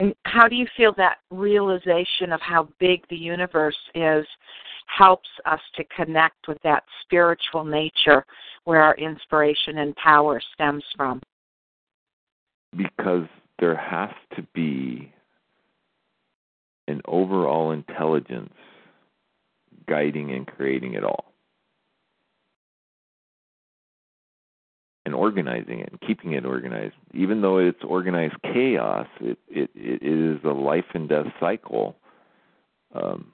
And 0.01 0.15
how 0.25 0.49
do 0.49 0.57
you 0.57 0.67
feel 0.77 0.95
that 0.97 1.19
realization 1.31 2.33
of 2.33 2.41
how 2.41 2.69
big 2.79 3.07
the 3.09 3.17
universe 3.17 3.77
is 3.95 4.27
helps 4.87 5.29
us 5.47 5.61
to 5.77 5.85
connect 5.95 6.49
with 6.49 6.59
that 6.65 6.83
spiritual 7.03 7.65
nature 7.65 8.25
where 8.65 8.83
our 8.83 8.97
inspiration 8.97 9.79
and 9.79 9.95
power 9.97 10.41
stems 10.55 10.83
from? 10.97 11.21
Because 12.77 13.27
there 13.59 13.77
has 13.77 14.11
to 14.37 14.43
be 14.55 15.13
an 16.89 17.01
overall 17.07 17.73
intelligence 17.73 18.53
guiding 19.87 20.33
and 20.33 20.47
creating 20.47 20.95
it 20.95 21.05
all. 21.05 21.30
And 25.11 25.17
organizing 25.17 25.81
it 25.81 25.89
and 25.91 26.01
keeping 26.01 26.35
it 26.35 26.45
organized. 26.45 26.95
Even 27.13 27.41
though 27.41 27.59
it's 27.59 27.83
organized 27.83 28.37
chaos, 28.43 29.09
it, 29.21 29.39
it, 29.49 29.69
it 29.75 30.05
is 30.05 30.39
a 30.45 30.53
life 30.53 30.85
and 30.95 31.09
death 31.09 31.27
cycle. 31.41 31.97
Um, 32.95 33.33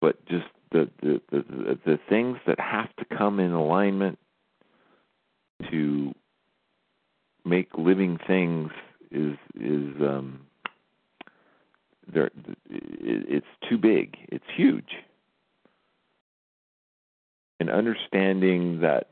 but 0.00 0.24
just 0.26 0.46
the, 0.70 0.88
the, 1.02 1.20
the, 1.32 1.78
the 1.84 1.98
things 2.08 2.38
that 2.46 2.60
have 2.60 2.94
to 2.98 3.04
come 3.04 3.40
in 3.40 3.50
alignment 3.50 4.16
to 5.72 6.14
make 7.44 7.76
living 7.76 8.20
things 8.24 8.70
is 9.10 9.36
is 9.60 9.92
um 10.00 10.46
there 12.12 12.30
it's 12.70 13.46
too 13.68 13.76
big 13.76 14.16
it's 14.28 14.44
huge 14.56 14.94
and 17.58 17.70
understanding 17.70 18.80
that 18.80 19.08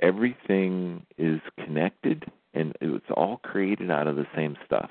everything 0.00 1.04
is 1.18 1.40
connected 1.58 2.24
and 2.54 2.74
it's 2.80 3.10
all 3.14 3.38
created 3.38 3.90
out 3.90 4.06
of 4.06 4.16
the 4.16 4.26
same 4.34 4.56
stuff. 4.64 4.90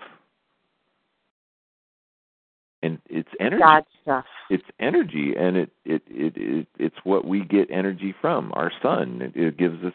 And 2.83 2.99
it's 3.09 3.29
energy. 3.39 3.61
God 3.63 3.83
stuff. 4.03 4.25
it's 4.51 4.65
energy 4.79 5.33
and 5.35 5.57
it 5.57 5.71
it 5.85 6.03
it, 6.07 6.33
it 6.35 6.67
it's 6.77 6.97
what 7.03 7.25
we 7.25 7.41
get 7.41 7.71
energy 7.71 8.13
from 8.21 8.51
our 8.53 8.71
sun. 8.81 9.21
It, 9.21 9.35
it 9.35 9.57
gives 9.57 9.83
us 9.83 9.93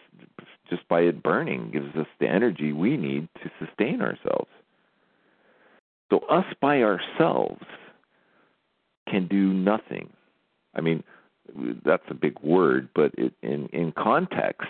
just 0.68 0.88
by 0.88 1.02
it 1.02 1.22
burning 1.22 1.70
gives 1.70 1.94
us 1.94 2.06
the 2.18 2.26
energy 2.26 2.72
we 2.72 2.96
need 2.96 3.28
to 3.44 3.50
sustain 3.64 4.00
ourselves. 4.00 4.50
So 6.10 6.18
us 6.28 6.46
by 6.60 6.82
ourselves 6.82 7.62
can 9.08 9.28
do 9.28 9.52
nothing. 9.52 10.10
I 10.74 10.80
mean 10.80 11.04
that's 11.84 12.04
a 12.08 12.14
big 12.14 12.40
word 12.40 12.88
but 12.94 13.12
it, 13.16 13.32
in 13.42 13.66
in 13.68 13.92
context 13.92 14.68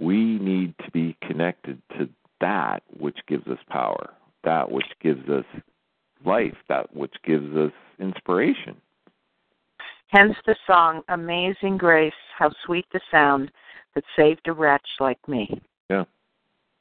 we 0.00 0.38
need 0.38 0.74
to 0.84 0.90
be 0.90 1.16
connected 1.22 1.80
to 1.98 2.08
that 2.40 2.82
which 2.98 3.18
gives 3.28 3.46
us 3.46 3.58
power 3.68 4.10
that 4.44 4.70
which 4.70 4.86
gives 5.02 5.28
us 5.28 5.44
life 6.24 6.56
that 6.68 6.94
which 6.96 7.14
gives 7.24 7.54
us 7.56 7.72
inspiration 7.98 8.76
Hence 10.12 10.34
the 10.44 10.56
song 10.66 11.02
Amazing 11.08 11.76
Grace, 11.76 12.12
how 12.36 12.50
sweet 12.66 12.84
the 12.92 13.00
sound 13.12 13.52
that 13.94 14.02
saved 14.16 14.48
a 14.48 14.52
wretch 14.52 14.86
like 14.98 15.20
me. 15.28 15.60
yeah 15.88 16.04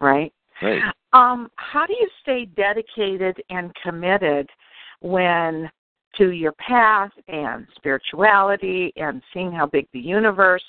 Right? 0.02 0.34
right 0.62 0.82
Um, 1.14 1.50
how 1.56 1.86
do 1.86 1.94
you 1.94 2.08
stay 2.22 2.46
dedicated 2.46 3.42
and 3.50 3.74
committed 3.84 4.50
when 5.02 5.70
to 6.18 6.32
your 6.32 6.54
path 6.54 7.12
and 7.28 7.68
spirituality 7.76 8.92
and 8.96 9.22
seeing 9.34 9.52
how 9.52 9.68
big 9.68 9.88
the 9.94 10.00
universe 10.00 10.64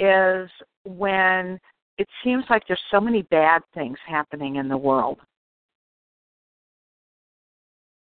is 0.00 0.50
when 0.84 1.58
it 1.98 2.08
seems 2.22 2.44
like 2.48 2.62
there's 2.66 2.80
so 2.90 3.00
many 3.00 3.22
bad 3.22 3.62
things 3.74 3.98
happening 4.06 4.56
in 4.56 4.68
the 4.68 4.76
world? 4.76 5.18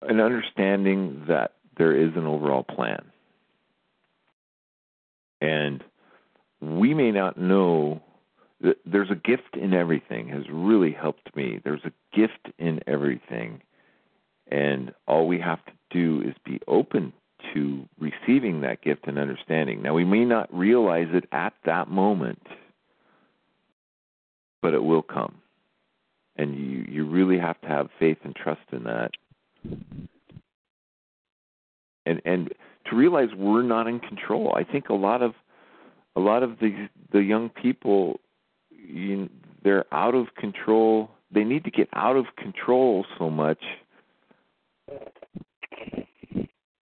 an 0.02 0.20
understanding 0.20 1.24
that 1.28 1.52
there 1.76 1.96
is 1.96 2.10
an 2.16 2.26
overall 2.26 2.64
plan. 2.64 3.04
And 5.40 5.82
we 6.60 6.94
may 6.94 7.10
not 7.10 7.38
know 7.38 8.00
that 8.60 8.76
there's 8.86 9.10
a 9.10 9.16
gift 9.16 9.56
in 9.56 9.74
everything 9.74 10.28
has 10.28 10.44
really 10.50 10.92
helped 10.92 11.34
me. 11.34 11.60
There's 11.64 11.84
a 11.84 12.16
gift 12.16 12.48
in 12.58 12.80
everything. 12.86 13.60
And 14.50 14.92
all 15.08 15.26
we 15.26 15.40
have 15.40 15.64
to 15.64 15.72
do 15.90 16.22
is 16.24 16.34
be 16.44 16.60
open 16.68 17.12
to 17.54 17.88
receiving 17.98 18.60
that 18.62 18.82
gift 18.82 19.06
and 19.06 19.18
understanding. 19.18 19.82
Now, 19.82 19.94
we 19.94 20.04
may 20.04 20.24
not 20.24 20.52
realize 20.54 21.08
it 21.12 21.24
at 21.32 21.54
that 21.64 21.88
moment, 21.88 22.42
but 24.60 24.74
it 24.74 24.82
will 24.82 25.02
come. 25.02 25.36
And 26.36 26.54
you, 26.54 26.86
you 26.88 27.08
really 27.08 27.38
have 27.38 27.60
to 27.62 27.68
have 27.68 27.88
faith 27.98 28.18
and 28.24 28.34
trust 28.34 28.62
in 28.72 28.84
that 28.84 29.10
and 32.06 32.20
and 32.24 32.52
to 32.90 32.96
realize 32.96 33.28
we're 33.36 33.62
not 33.62 33.86
in 33.86 34.00
control. 34.00 34.54
I 34.56 34.64
think 34.64 34.88
a 34.88 34.94
lot 34.94 35.22
of 35.22 35.34
a 36.16 36.20
lot 36.20 36.42
of 36.42 36.58
the 36.60 36.88
the 37.12 37.22
young 37.22 37.48
people 37.48 38.20
you, 38.70 39.28
they're 39.62 39.92
out 39.92 40.14
of 40.14 40.34
control. 40.36 41.10
They 41.30 41.44
need 41.44 41.64
to 41.64 41.70
get 41.70 41.88
out 41.94 42.16
of 42.16 42.26
control 42.36 43.06
so 43.18 43.30
much. 43.30 43.62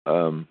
Um, 0.07 0.49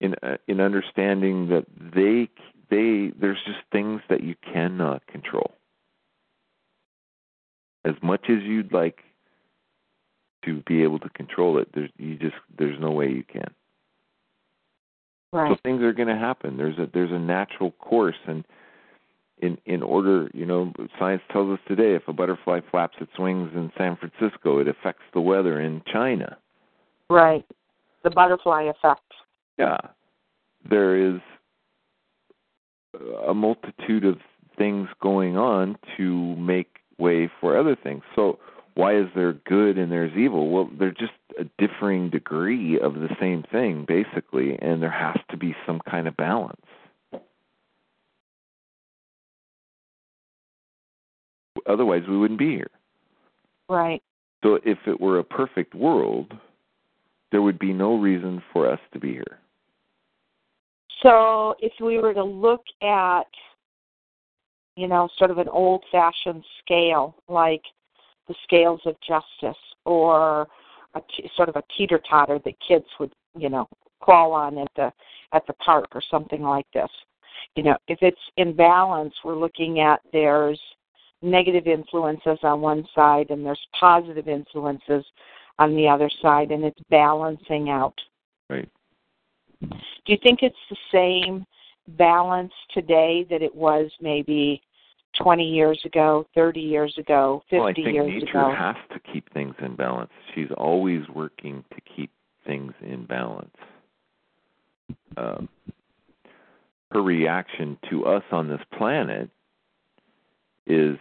in 0.00 0.14
uh, 0.22 0.36
in 0.48 0.60
understanding 0.60 1.48
that 1.48 1.64
they 1.94 2.28
they 2.70 3.12
there's 3.18 3.38
just 3.46 3.60
things 3.70 4.00
that 4.08 4.22
you 4.22 4.34
cannot 4.52 5.06
control. 5.06 5.52
As 7.84 7.94
much 8.02 8.26
as 8.28 8.42
you'd 8.42 8.72
like 8.72 9.02
to 10.44 10.62
be 10.66 10.82
able 10.82 10.98
to 11.00 11.08
control 11.10 11.58
it. 11.58 11.68
There's 11.74 11.90
you 11.98 12.16
just 12.16 12.34
there's 12.58 12.78
no 12.80 12.90
way 12.90 13.08
you 13.08 13.24
can. 13.24 13.50
Right. 15.32 15.50
So 15.50 15.56
things 15.62 15.82
are 15.82 15.92
going 15.92 16.08
to 16.08 16.16
happen. 16.16 16.56
There's 16.56 16.78
a 16.78 16.88
there's 16.92 17.12
a 17.12 17.18
natural 17.18 17.70
course, 17.72 18.16
and 18.26 18.44
in 19.38 19.58
in 19.66 19.82
order, 19.82 20.30
you 20.34 20.46
know, 20.46 20.72
science 20.98 21.22
tells 21.32 21.52
us 21.52 21.60
today 21.66 21.94
if 21.94 22.06
a 22.08 22.12
butterfly 22.12 22.60
flaps 22.70 22.96
its 23.00 23.18
wings 23.18 23.50
in 23.54 23.72
San 23.78 23.96
Francisco, 23.96 24.58
it 24.58 24.68
affects 24.68 25.04
the 25.14 25.20
weather 25.20 25.60
in 25.60 25.82
China. 25.90 26.36
Right. 27.08 27.46
The 28.04 28.10
butterfly 28.10 28.62
effect. 28.62 29.02
Yeah, 29.58 29.78
there 30.68 30.96
is 30.96 31.20
a 33.26 33.34
multitude 33.34 34.04
of 34.04 34.18
things 34.58 34.88
going 35.00 35.36
on 35.36 35.76
to 35.96 36.36
make 36.36 36.78
way 36.98 37.30
for 37.40 37.56
other 37.56 37.76
things. 37.76 38.02
So 38.14 38.38
why 38.74 38.96
is 38.96 39.06
there 39.14 39.32
good 39.32 39.78
and 39.78 39.90
there's 39.90 40.16
evil? 40.16 40.50
Well, 40.50 40.70
they're 40.78 40.90
just 40.90 41.12
a 41.38 41.44
differing 41.58 42.10
degree 42.10 42.78
of 42.78 42.94
the 42.94 43.08
same 43.20 43.44
thing, 43.50 43.84
basically, 43.86 44.58
and 44.60 44.82
there 44.82 44.90
has 44.90 45.16
to 45.30 45.36
be 45.36 45.54
some 45.66 45.80
kind 45.88 46.08
of 46.08 46.16
balance. 46.16 46.60
Otherwise, 51.66 52.02
we 52.08 52.16
wouldn't 52.16 52.38
be 52.38 52.50
here. 52.50 52.70
Right. 53.68 54.02
So, 54.42 54.58
if 54.64 54.78
it 54.86 55.00
were 55.00 55.18
a 55.18 55.24
perfect 55.24 55.74
world, 55.74 56.32
there 57.32 57.42
would 57.42 57.58
be 57.58 57.72
no 57.72 57.96
reason 57.96 58.40
for 58.52 58.70
us 58.70 58.78
to 58.92 59.00
be 59.00 59.12
here. 59.12 59.40
So 61.02 61.56
if 61.58 61.72
we 61.80 61.98
were 61.98 62.14
to 62.14 62.22
look 62.22 62.62
at, 62.82 63.26
you 64.76 64.86
know, 64.86 65.08
sort 65.18 65.32
of 65.32 65.38
an 65.38 65.48
old 65.48 65.82
fashioned 65.90 66.44
scale, 66.62 67.16
like 67.28 67.62
the 68.28 68.34
scales 68.44 68.80
of 68.86 68.94
justice 69.00 69.60
or 69.84 70.46
a 70.94 71.00
t- 71.16 71.28
sort 71.34 71.48
of 71.48 71.56
a 71.56 71.62
teeter 71.76 72.00
totter 72.08 72.38
that 72.44 72.54
kids 72.66 72.86
would, 73.00 73.12
you 73.36 73.48
know, 73.48 73.66
crawl 74.00 74.32
on 74.32 74.58
at 74.58 74.68
the 74.76 74.92
at 75.32 75.46
the 75.46 75.52
park 75.54 75.88
or 75.94 76.02
something 76.10 76.42
like 76.42 76.66
this. 76.72 76.90
You 77.56 77.64
know, 77.64 77.76
if 77.88 77.98
it's 78.02 78.20
in 78.36 78.54
balance, 78.54 79.14
we're 79.24 79.38
looking 79.38 79.80
at 79.80 80.00
there's 80.12 80.60
negative 81.22 81.66
influences 81.66 82.38
on 82.42 82.60
one 82.60 82.86
side 82.94 83.30
and 83.30 83.44
there's 83.44 83.66
positive 83.78 84.28
influences 84.28 85.04
on 85.58 85.76
the 85.76 85.88
other 85.88 86.10
side 86.20 86.50
and 86.50 86.64
it's 86.64 86.80
balancing 86.90 87.70
out. 87.70 87.94
Right. 88.48 88.68
Do 89.60 89.68
you 90.06 90.18
think 90.22 90.40
it's 90.42 90.56
the 90.70 90.76
same 90.90 91.44
balance 91.96 92.52
today 92.72 93.26
that 93.30 93.42
it 93.42 93.54
was 93.54 93.90
maybe 94.00 94.62
20 95.20 95.44
years 95.44 95.80
ago, 95.84 96.26
30 96.34 96.60
years 96.60 96.94
ago, 96.98 97.42
50 97.50 97.58
well, 97.58 97.68
I 97.68 97.72
think 97.74 97.92
years 97.92 98.08
nature 98.08 98.38
ago? 98.38 98.54
has 98.56 98.76
to 98.92 99.12
keep 99.12 99.32
things 99.32 99.54
in 99.60 99.76
balance. 99.76 100.10
She's 100.34 100.50
always 100.56 101.02
working 101.14 101.64
to 101.74 101.80
keep 101.94 102.10
things 102.46 102.72
in 102.80 103.04
balance. 103.04 103.54
Um, 105.16 105.48
her 106.90 107.02
reaction 107.02 107.78
to 107.90 108.04
us 108.06 108.24
on 108.32 108.48
this 108.48 108.60
planet 108.76 109.30
is 110.66 110.96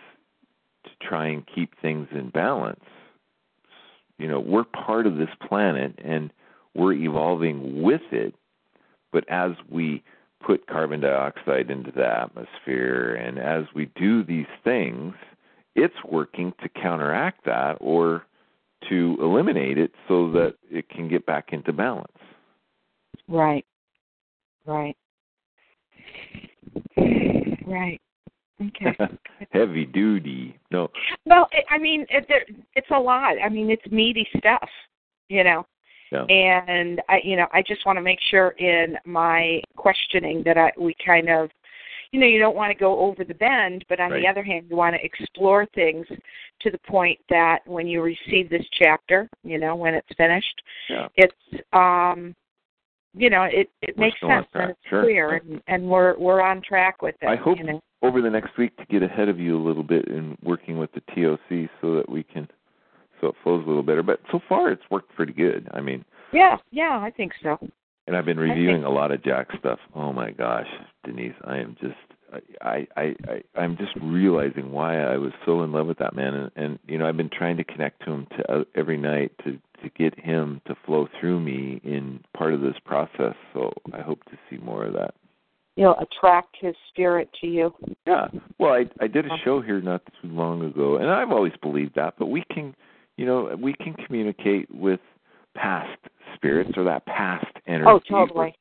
to 0.84 0.90
try 1.02 1.28
and 1.28 1.44
keep 1.54 1.74
things 1.82 2.08
in 2.12 2.30
balance. 2.30 2.84
You 4.22 4.28
know, 4.28 4.40
we're 4.40 4.66
part 4.66 5.08
of 5.08 5.18
this 5.18 5.30
planet 5.48 5.98
and 6.04 6.32
we're 6.76 6.94
evolving 6.94 7.82
with 7.82 8.02
it, 8.12 8.36
but 9.12 9.28
as 9.30 9.52
we 9.70 10.04
put 10.46 10.68
carbon 10.68 11.02
dioxide 11.02 11.72
into 11.72 11.92
the 11.92 12.06
atmosphere 12.06 13.16
and 13.16 13.40
as 13.40 13.66
we 13.74 13.86
do 13.96 14.24
these 14.24 14.46
things, 14.64 15.16
it's 15.76 15.96
working 16.08 16.54
to 16.62 16.70
counteract 16.70 17.46
that 17.46 17.78
or 17.82 18.26
to 18.90 19.18
eliminate 19.22 19.78
it 19.78 19.92
so 20.08 20.32
that 20.32 20.56
it 20.70 20.88
can 20.90 21.08
get 21.08 21.26
back 21.26 21.50
into 21.52 21.74
balance. 21.74 22.08
Right. 23.28 23.66
Right. 24.66 24.96
Right. 27.66 28.02
Okay. 28.62 28.96
Heavy 29.52 29.86
duty. 29.86 30.60
No. 30.72 30.90
Well, 31.26 31.48
I 31.70 31.78
mean, 31.78 32.06
it, 32.10 32.28
it's 32.76 32.92
a 32.92 33.00
lot. 33.00 33.34
I 33.44 33.50
mean, 33.50 33.70
it's 33.70 33.86
meaty 33.92 34.28
stuff, 34.38 34.70
you 35.30 35.44
know. 35.44 35.66
Yeah. 36.12 36.26
And 36.26 37.02
I, 37.08 37.20
you 37.24 37.38
know, 37.38 37.48
I 37.54 37.62
just 37.62 37.86
want 37.86 37.98
to 37.98 38.02
make 38.02 38.20
sure 38.30 38.50
in 38.58 38.98
my 39.06 39.62
questioning 39.78 40.44
that 40.46 40.58
I 40.58 40.72
we 40.78 40.94
kind 41.06 41.30
of, 41.30 41.50
you 42.12 42.20
know, 42.20 42.26
you 42.28 42.40
don't 42.40 42.56
want 42.56 42.70
to 42.72 42.78
go 42.78 43.00
over 43.00 43.24
the 43.24 43.34
bend, 43.34 43.86
but 43.88 44.02
on 44.02 44.12
Right. 44.12 44.22
the 44.22 44.28
other 44.28 44.44
hand, 44.44 44.66
you 44.70 44.76
want 44.76 44.94
to 44.96 45.04
explore 45.06 45.66
things 45.74 46.06
to 46.60 46.70
the 46.70 46.80
point 46.80 47.18
that 47.30 47.60
when 47.66 47.88
you 47.88 48.02
receive 48.02 48.50
this 48.50 48.66
chapter, 48.78 49.30
you 49.44 49.58
know, 49.58 49.76
when 49.76 49.94
it's 49.94 50.10
finished, 50.18 50.62
Yeah. 50.90 51.08
it's 51.16 51.64
um 51.72 52.36
you 53.14 53.30
know 53.30 53.44
it 53.44 53.70
it 53.82 53.98
We're 53.98 54.06
makes 54.06 54.20
sense 54.22 54.48
and 54.54 54.72
it's 54.72 54.80
Sure. 54.90 55.04
clear 55.04 55.36
and, 55.36 55.62
and 55.68 55.84
we're 55.88 56.18
we're 56.18 56.42
on 56.42 56.62
track 56.62 57.02
with 57.02 57.16
it 57.22 57.28
I 57.28 57.36
hope 57.36 57.58
you 57.58 57.66
know 57.66 57.82
over 58.02 58.22
the 58.22 58.30
next 58.30 58.58
week 58.58 58.76
to 58.78 58.86
get 58.86 59.04
ahead 59.04 59.30
of 59.30 59.40
you 59.40 59.58
a 59.58 59.64
little 59.64 59.84
bit 59.84 60.08
in 60.08 60.38
working 60.44 60.78
with 60.78 60.90
the 60.94 61.02
TOC 61.14 61.70
so 61.82 61.96
that 61.96 62.10
we 62.10 62.24
can 62.24 62.48
so 63.20 63.28
it 63.28 63.36
flows 63.44 63.64
a 63.64 63.68
little 63.68 63.84
better. 63.84 64.02
But 64.02 64.20
so 64.32 64.40
far 64.50 64.72
it's 64.72 64.82
worked 64.90 65.14
pretty 65.16 65.34
good. 65.34 65.68
I 65.74 65.82
mean, 65.82 66.04
yeah 66.34 66.58
yeah 66.72 67.00
i 67.04 67.12
think 67.12 67.34
so 67.44 67.60
and 68.08 68.18
I've 68.18 68.26
been 68.26 68.40
reviewing 68.40 68.84
a 68.84 68.90
lot 68.90 69.12
of 69.12 69.24
Jack 69.24 69.48
stuff. 69.60 69.80
Oh 69.96 70.12
my 70.12 70.32
gosh, 70.32 70.68
Denise, 71.06 71.36
I 71.46 71.58
am 71.58 71.78
just 71.80 71.96
I 72.62 72.88
I 72.96 73.16
I 73.28 73.44
I'm 73.56 73.78
just 73.78 73.94
realizing 74.02 74.72
why 74.72 75.00
I 75.00 75.18
was 75.18 75.32
so 75.46 75.64
in 75.64 75.72
love 75.72 75.88
with 75.88 75.98
that 76.00 76.16
man 76.16 76.34
and, 76.34 76.52
and 76.56 76.80
you 76.88 76.98
know, 76.98 77.08
I've 77.08 77.18
been 77.18 77.30
trying 77.30 77.58
to 77.58 77.64
connect 77.64 78.04
to 78.06 78.12
him 78.12 78.28
to 78.38 78.52
uh, 78.52 78.64
every 78.76 78.98
night 78.98 79.32
to 79.44 79.60
to 79.84 79.90
get 79.98 80.18
him 80.20 80.62
to 80.68 80.76
flow 80.86 81.08
through 81.20 81.40
me 81.40 81.82
in 81.84 82.24
part 82.38 82.54
of 82.54 82.62
this 82.62 82.76
process. 82.86 83.34
So 83.54 83.74
I 83.94 84.02
hope 84.02 84.24
to 84.26 84.38
see 84.50 84.58
more 84.58 84.86
of 84.86 84.94
that. 84.94 85.14
you'll 85.76 85.98
attract 86.00 86.56
his 86.60 86.76
spirit 86.90 87.30
to 87.42 87.48
you 87.48 87.74
Yeah. 88.06 88.28
Well, 88.60 88.74
I 88.74 88.86
I 89.04 89.08
did 89.08 89.26
a 89.26 89.38
show 89.44 89.62
here 89.62 89.82
not 89.82 90.02
too 90.22 90.30
long 90.30 90.64
ago, 90.64 90.98
and 90.98 91.10
I've 91.10 91.32
always 91.32 91.54
believed 91.62 91.96
that. 91.96 92.16
But 92.18 92.28
we 92.28 92.44
can, 92.52 92.76
you 93.18 93.26
know, 93.26 93.56
we 93.60 93.74
can 93.74 93.94
communicate 93.94 94.74
with 94.74 95.00
past 95.56 96.00
spirits 96.36 96.72
or 96.78 96.84
that 96.86 97.06
past 97.06 97.46
energy. 97.68 97.90
oh 97.90 98.00
totally 98.00 98.56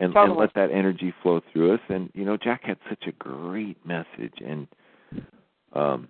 And, 0.00 0.14
and 0.14 0.36
let 0.36 0.54
that 0.54 0.70
energy 0.70 1.12
flow 1.22 1.40
through 1.52 1.74
us. 1.74 1.80
And 1.88 2.10
you 2.14 2.24
know, 2.24 2.36
Jack 2.36 2.62
had 2.64 2.78
such 2.88 3.04
a 3.08 3.12
great 3.12 3.76
message, 3.84 4.34
and 4.44 4.68
um, 5.72 6.08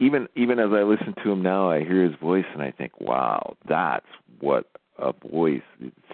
even 0.00 0.26
even 0.36 0.58
as 0.58 0.70
I 0.72 0.82
listen 0.82 1.14
to 1.22 1.30
him 1.30 1.42
now, 1.42 1.70
I 1.70 1.80
hear 1.80 2.02
his 2.04 2.14
voice, 2.20 2.44
and 2.52 2.62
I 2.62 2.70
think, 2.72 3.00
wow, 3.00 3.56
that's 3.68 4.06
what 4.40 4.66
a 4.98 5.12
voice. 5.12 5.62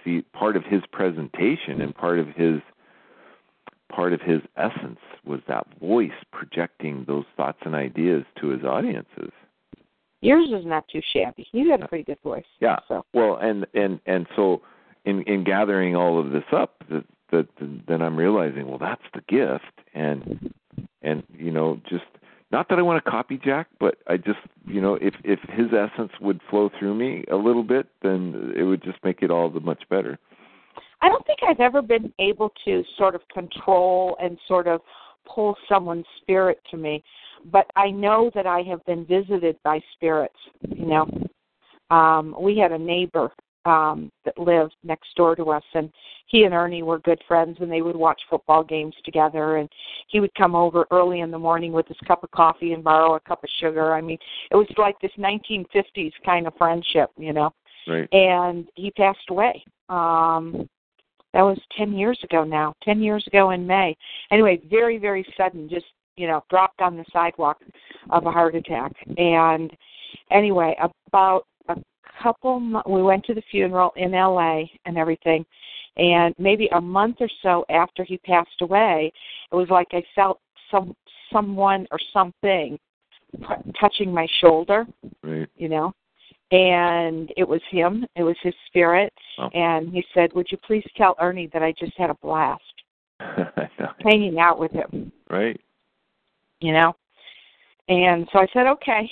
See, 0.03 0.21
part 0.33 0.55
of 0.55 0.63
his 0.63 0.81
presentation 0.91 1.81
and 1.81 1.93
part 1.95 2.19
of 2.19 2.27
his 2.29 2.61
part 3.89 4.13
of 4.13 4.21
his 4.21 4.41
essence 4.55 4.99
was 5.25 5.39
that 5.47 5.65
voice 5.79 6.11
projecting 6.31 7.03
those 7.07 7.25
thoughts 7.35 7.59
and 7.63 7.73
ideas 7.73 8.23
to 8.39 8.49
his 8.49 8.63
audiences. 8.63 9.31
yours 10.21 10.49
is 10.51 10.65
not 10.65 10.85
too 10.89 11.01
shabby 11.13 11.47
you 11.51 11.69
got 11.69 11.81
a 11.81 11.87
pretty 11.87 12.03
good 12.03 12.19
voice 12.21 12.43
Yeah. 12.59 12.77
so 12.87 13.05
Well, 13.13 13.37
and 13.37 13.65
and 13.73 13.99
and 14.05 14.27
so 14.35 14.61
in 15.07 15.21
in 15.23 15.43
gathering 15.43 15.95
all 15.95 16.19
of 16.19 16.31
this 16.31 16.43
up, 16.51 16.83
that 16.89 17.05
that 17.31 17.47
then 17.87 18.01
I'm 18.01 18.17
realizing, 18.17 18.67
well, 18.67 18.77
that's 18.77 19.01
the 19.13 19.21
gift, 19.27 19.87
and 19.93 20.53
and 21.01 21.23
you 21.33 21.51
know, 21.51 21.79
just 21.89 22.03
not 22.51 22.67
that 22.69 22.77
I 22.77 22.81
want 22.81 23.03
to 23.03 23.09
copy 23.09 23.39
Jack, 23.43 23.67
but 23.79 23.95
I 24.07 24.17
just 24.17 24.39
you 24.65 24.81
know, 24.81 24.95
if 24.95 25.13
if 25.23 25.39
his 25.49 25.67
essence 25.73 26.11
would 26.19 26.41
flow 26.49 26.69
through 26.77 26.95
me 26.95 27.23
a 27.31 27.35
little 27.35 27.63
bit, 27.63 27.87
then 28.03 28.53
it 28.55 28.63
would 28.63 28.83
just 28.83 28.97
make 29.03 29.21
it 29.21 29.31
all 29.31 29.49
the 29.49 29.61
much 29.61 29.83
better. 29.89 30.19
i 31.01 31.07
don't 31.09 31.25
think 31.25 31.39
i've 31.47 31.59
ever 31.59 31.81
been 31.81 32.11
able 32.19 32.51
to 32.65 32.83
sort 32.97 33.15
of 33.15 33.21
control 33.33 34.17
and 34.21 34.37
sort 34.47 34.67
of 34.67 34.81
pull 35.33 35.55
someone's 35.69 36.05
spirit 36.21 36.59
to 36.71 36.77
me 36.77 37.03
but 37.51 37.65
i 37.75 37.89
know 37.89 38.31
that 38.33 38.47
i 38.47 38.61
have 38.61 38.83
been 38.85 39.05
visited 39.05 39.55
by 39.63 39.79
spirits 39.93 40.41
you 40.69 40.87
know 40.93 41.05
um 41.95 42.35
we 42.39 42.57
had 42.57 42.71
a 42.71 42.77
neighbor 42.77 43.31
um 43.67 44.11
that 44.25 44.37
lived 44.37 44.75
next 44.83 45.15
door 45.15 45.35
to 45.35 45.51
us 45.51 45.63
and 45.73 45.91
he 46.27 46.43
and 46.43 46.53
Ernie 46.53 46.83
were 46.83 46.99
good 46.99 47.21
friends 47.27 47.57
and 47.59 47.71
they 47.71 47.81
would 47.81 47.95
watch 47.95 48.21
football 48.29 48.63
games 48.63 48.95
together 49.03 49.57
and 49.57 49.69
he 50.07 50.19
would 50.19 50.33
come 50.35 50.55
over 50.55 50.85
early 50.91 51.21
in 51.21 51.31
the 51.31 51.39
morning 51.39 51.71
with 51.71 51.87
his 51.87 51.97
cup 52.05 52.23
of 52.23 52.31
coffee 52.31 52.73
and 52.73 52.83
borrow 52.83 53.15
a 53.15 53.19
cup 53.21 53.43
of 53.43 53.49
sugar. 53.59 53.93
I 53.93 54.01
mean, 54.01 54.17
it 54.51 54.55
was 54.55 54.67
like 54.77 54.99
this 54.99 55.11
1950s 55.17 56.11
kind 56.25 56.47
of 56.47 56.53
friendship, 56.57 57.09
you 57.17 57.33
know. 57.33 57.53
Right. 57.87 58.11
And 58.13 58.67
he 58.75 58.91
passed 58.91 59.29
away. 59.29 59.63
Um 59.89 60.69
that 61.33 61.43
was 61.43 61.59
10 61.77 61.93
years 61.93 62.19
ago 62.23 62.43
now. 62.43 62.73
10 62.83 63.01
years 63.01 63.25
ago 63.27 63.51
in 63.51 63.65
May. 63.67 63.95
Anyway, 64.31 64.61
very 64.69 64.97
very 64.97 65.25
sudden 65.37 65.69
just, 65.69 65.85
you 66.15 66.27
know, 66.27 66.43
dropped 66.49 66.81
on 66.81 66.97
the 66.97 67.05
sidewalk 67.11 67.57
of 68.09 68.25
a 68.25 68.31
heart 68.31 68.55
attack. 68.55 68.91
And 69.17 69.71
anyway, 70.31 70.75
about 71.07 71.45
couple 72.21 72.59
we 72.87 73.01
went 73.03 73.23
to 73.25 73.33
the 73.33 73.41
funeral 73.51 73.91
in 73.95 74.11
LA 74.11 74.63
and 74.85 74.97
everything 74.97 75.45
and 75.97 76.33
maybe 76.37 76.67
a 76.73 76.81
month 76.81 77.17
or 77.19 77.29
so 77.41 77.65
after 77.69 78.03
he 78.03 78.17
passed 78.19 78.61
away 78.61 79.11
it 79.51 79.55
was 79.55 79.69
like 79.69 79.87
i 79.93 80.03
felt 80.15 80.39
some 80.71 80.95
someone 81.31 81.87
or 81.91 81.99
something 82.13 82.77
p- 83.35 83.71
touching 83.79 84.13
my 84.13 84.27
shoulder 84.39 84.85
Right. 85.23 85.49
you 85.55 85.69
know 85.69 85.93
and 86.51 87.31
it 87.35 87.47
was 87.47 87.61
him 87.69 88.05
it 88.15 88.23
was 88.23 88.35
his 88.41 88.53
spirit 88.67 89.11
Oh. 89.39 89.49
and 89.53 89.89
he 89.93 90.03
said 90.13 90.31
would 90.33 90.47
you 90.51 90.57
please 90.65 90.85
tell 90.95 91.15
ernie 91.19 91.49
that 91.53 91.61
i 91.63 91.73
just 91.77 91.97
had 91.97 92.09
a 92.09 92.15
blast 92.21 92.61
hanging 94.03 94.39
out 94.39 94.59
with 94.59 94.71
him 94.71 95.11
right. 95.29 95.59
you 96.61 96.73
know 96.73 96.95
and 97.89 98.27
so 98.31 98.39
i 98.39 98.47
said 98.53 98.67
okay 98.67 99.09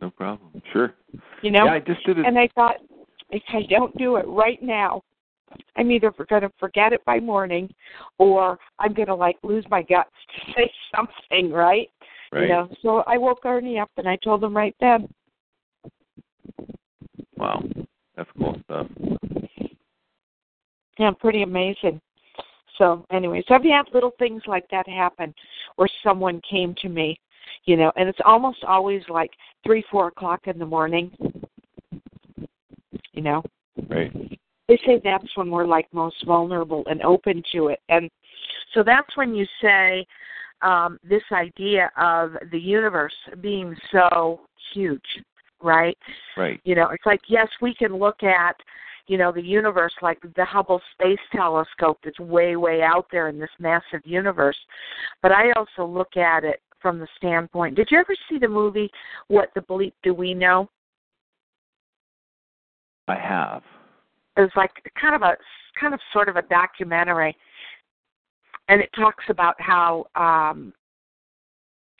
No 0.00 0.10
problem. 0.10 0.62
Sure. 0.72 0.94
You 1.42 1.50
know 1.50 1.64
Yeah, 1.64 1.72
I 1.72 1.80
just 1.80 2.04
did 2.04 2.18
it. 2.18 2.26
And 2.26 2.38
I 2.38 2.48
thought, 2.54 2.76
if 3.30 3.42
I 3.48 3.62
don't 3.68 3.96
do 3.98 4.16
it 4.16 4.26
right 4.26 4.62
now, 4.62 5.02
I'm 5.76 5.90
either 5.90 6.12
going 6.28 6.42
to 6.42 6.50
forget 6.58 6.92
it 6.92 7.04
by 7.04 7.20
morning, 7.20 7.72
or 8.18 8.58
I'm 8.78 8.92
going 8.92 9.08
to 9.08 9.14
like 9.14 9.36
lose 9.42 9.64
my 9.70 9.82
guts 9.82 10.10
to 10.46 10.52
say 10.52 10.70
something, 10.94 11.50
right? 11.50 11.88
right. 12.32 12.42
You 12.42 12.48
know. 12.48 12.68
So 12.82 13.02
I 13.06 13.16
woke 13.16 13.44
Ernie 13.44 13.78
up 13.78 13.90
and 13.96 14.08
I 14.08 14.16
told 14.16 14.42
him 14.42 14.56
right 14.56 14.76
then. 14.80 15.08
Wow. 17.36 17.62
That's 18.16 18.30
cool 18.36 18.56
stuff. 18.64 18.86
Yeah, 20.98 21.12
pretty 21.20 21.42
amazing. 21.42 22.00
So 22.76 23.06
anyway, 23.10 23.44
so 23.46 23.54
I've 23.54 23.62
had 23.62 23.84
little 23.94 24.12
things 24.18 24.42
like 24.46 24.68
that 24.70 24.88
happen, 24.88 25.34
where 25.76 25.88
someone 26.02 26.40
came 26.48 26.74
to 26.82 26.88
me, 26.88 27.18
you 27.64 27.76
know, 27.76 27.92
and 27.96 28.08
it's 28.08 28.18
almost 28.24 28.64
always 28.64 29.02
like 29.08 29.30
three, 29.64 29.84
four 29.90 30.08
o'clock 30.08 30.46
in 30.46 30.58
the 30.58 30.66
morning. 30.66 31.10
You 33.12 33.22
know. 33.22 33.42
Right. 33.88 34.12
they 34.66 34.78
say 34.84 35.00
that's 35.02 35.36
when 35.36 35.50
we're 35.50 35.66
like 35.66 35.86
most 35.92 36.24
vulnerable 36.26 36.82
and 36.86 37.00
open 37.02 37.42
to 37.52 37.68
it 37.68 37.78
and 37.88 38.10
so 38.74 38.82
that's 38.82 39.16
when 39.16 39.34
you 39.34 39.46
say 39.62 40.04
um 40.62 40.98
this 41.08 41.22
idea 41.30 41.90
of 41.96 42.32
the 42.50 42.58
universe 42.58 43.14
being 43.40 43.76
so 43.92 44.40
huge 44.74 45.00
right 45.62 45.96
Right. 46.36 46.60
you 46.64 46.74
know 46.74 46.88
it's 46.90 47.06
like 47.06 47.20
yes 47.28 47.48
we 47.62 47.72
can 47.72 47.96
look 47.96 48.22
at 48.24 48.56
you 49.06 49.16
know 49.16 49.30
the 49.30 49.40
universe 49.42 49.94
like 50.02 50.18
the 50.34 50.44
hubble 50.44 50.82
space 50.92 51.18
telescope 51.32 51.98
that's 52.04 52.18
way 52.18 52.56
way 52.56 52.82
out 52.82 53.06
there 53.12 53.28
in 53.28 53.38
this 53.38 53.50
massive 53.60 54.00
universe 54.04 54.58
but 55.22 55.30
i 55.30 55.52
also 55.52 55.86
look 55.88 56.16
at 56.16 56.42
it 56.42 56.60
from 56.80 56.98
the 56.98 57.08
standpoint 57.16 57.74
did 57.76 57.88
you 57.90 57.98
ever 57.98 58.14
see 58.28 58.38
the 58.38 58.48
movie 58.48 58.90
what 59.28 59.50
the 59.54 59.60
bleep 59.60 59.92
do 60.02 60.12
we 60.14 60.34
know 60.34 60.68
I 63.08 63.14
have. 63.16 63.62
it 64.36 64.42
was 64.42 64.50
like 64.56 64.70
kind 65.00 65.14
of 65.14 65.22
a 65.22 65.36
kind 65.80 65.94
of 65.94 66.00
sort 66.12 66.28
of 66.28 66.36
a 66.36 66.42
documentary 66.42 67.34
and 68.68 68.80
it 68.80 68.90
talks 68.94 69.24
about 69.28 69.54
how 69.60 70.06
um 70.14 70.72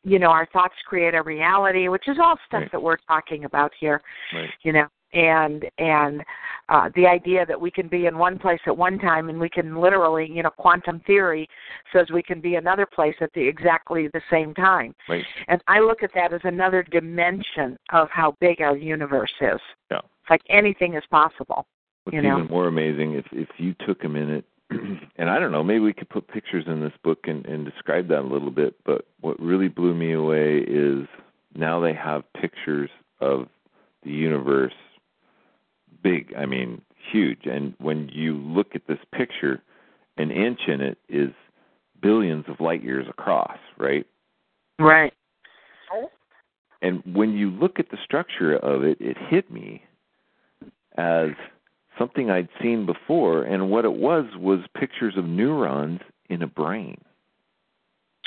you 0.05 0.19
know 0.19 0.29
our 0.29 0.47
thoughts 0.53 0.75
create 0.87 1.15
a 1.15 1.23
reality 1.23 1.89
which 1.89 2.07
is 2.09 2.17
all 2.23 2.37
stuff 2.47 2.63
Right. 2.63 2.73
that 2.73 2.83
we're 2.83 2.99
talking 3.09 3.45
about 3.45 3.73
here 3.81 4.01
Right. 4.35 4.51
you 4.63 4.73
know 4.73 4.87
and 5.13 5.65
and 5.79 6.23
uh, 6.69 6.91
the 6.95 7.07
idea 7.07 7.47
that 7.47 7.59
we 7.59 7.71
can 7.71 7.89
be 7.89 8.07
in 8.07 8.19
one 8.19 8.39
place 8.39 8.61
at 8.67 8.77
one 8.77 8.99
time 8.99 9.31
and 9.31 9.41
we 9.41 9.49
can 9.49 9.81
literally, 9.81 10.31
you 10.31 10.43
know, 10.43 10.51
quantum 10.51 11.01
theory 11.07 11.49
says 11.93 12.07
we 12.13 12.23
can 12.23 12.41
be 12.41 12.57
another 12.57 12.85
place 12.85 13.15
at 13.21 13.33
the 13.33 13.41
exactly 13.41 14.09
the 14.09 14.21
same 14.31 14.55
time. 14.55 14.95
Right. 15.09 15.25
And 15.49 15.63
I 15.67 15.81
look 15.81 16.03
at 16.03 16.11
that 16.15 16.35
as 16.35 16.41
another 16.45 16.83
dimension 16.83 17.79
of 17.91 18.09
how 18.11 18.37
big 18.41 18.61
our 18.61 18.77
universe 18.77 19.33
is. 19.41 19.61
Yeah. 19.91 19.99
It's 19.99 20.31
like 20.31 20.43
anything 20.51 20.95
is 20.95 21.05
possible. 21.11 21.67
What's 22.05 22.15
you 22.15 22.23
know? 22.23 22.39
even 22.39 22.51
more 22.51 22.69
amazing 22.69 23.15
if 23.15 23.25
if 23.33 23.49
you 23.57 23.75
took 23.87 24.05
a 24.05 24.09
minute 24.09 24.45
and 24.71 25.31
I 25.31 25.39
don't 25.39 25.53
know, 25.53 25.65
maybe 25.65 25.81
we 25.81 25.95
could 25.95 26.11
put 26.11 26.29
pictures 26.29 26.65
in 26.67 26.81
this 26.81 26.93
book 27.03 27.21
and, 27.25 27.47
and 27.47 27.65
describe 27.65 28.09
that 28.09 28.21
a 28.21 28.29
little 28.29 28.51
bit, 28.51 28.77
but 28.85 29.07
what 29.21 29.41
really 29.41 29.69
blew 29.69 29.95
me 29.95 30.13
away 30.13 30.59
is 30.59 31.07
now 31.55 31.81
they 31.81 31.95
have 31.95 32.23
pictures 32.35 32.91
of 33.21 33.49
the 34.05 34.11
universe 34.11 34.75
big, 36.03 36.35
I 36.37 36.47
mean 36.47 36.83
huge. 37.13 37.41
And 37.45 37.75
when 37.79 38.09
you 38.13 38.37
look 38.37 38.69
at 38.75 38.87
this 38.87 38.99
picture, 39.15 39.63
an 40.17 40.31
inch 40.31 40.61
in 40.67 40.81
it 40.81 40.99
is 41.09 41.31
billions 42.03 42.45
of 42.49 42.61
light 42.61 42.83
years 42.83 43.07
across, 43.09 43.59
right? 43.79 44.07
Right. 44.79 45.13
And 46.81 47.03
when 47.13 47.33
you 47.33 47.51
look 47.51 47.79
at 47.79 47.91
the 47.91 47.99
structure 48.05 48.57
of 48.57 48.85
it, 48.85 48.99
it 49.01 49.17
hit 49.29 49.51
me 49.51 49.83
as 50.97 51.31
something 51.99 52.31
I'd 52.31 52.49
seen 52.63 52.87
before, 52.87 53.43
and 53.43 53.71
what 53.71 53.85
it 53.85 53.93
was 53.93 54.25
was 54.37 54.61
pictures 54.79 55.15
of 55.17 55.25
neurons 55.25 56.01
in 56.31 56.43
a 56.43 56.47
brain. 56.47 56.99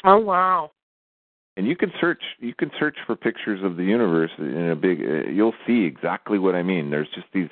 Oh 0.04 0.18
wow. 0.18 0.72
And 1.58 1.68
you 1.68 1.76
can 1.76 1.92
search 2.00 2.22
you 2.40 2.54
can 2.54 2.72
search 2.80 2.98
for 3.06 3.16
pictures 3.16 3.62
of 3.64 3.76
the 3.78 3.84
universe 3.84 4.32
in 4.38 4.70
a 4.70 4.76
big 4.76 5.02
uh, 5.02 5.30
you'll 5.30 5.54
see 5.68 5.84
exactly 5.84 6.40
what 6.40 6.56
I 6.56 6.64
mean. 6.64 6.90
There's 6.90 7.10
just 7.14 7.28
these 7.34 7.50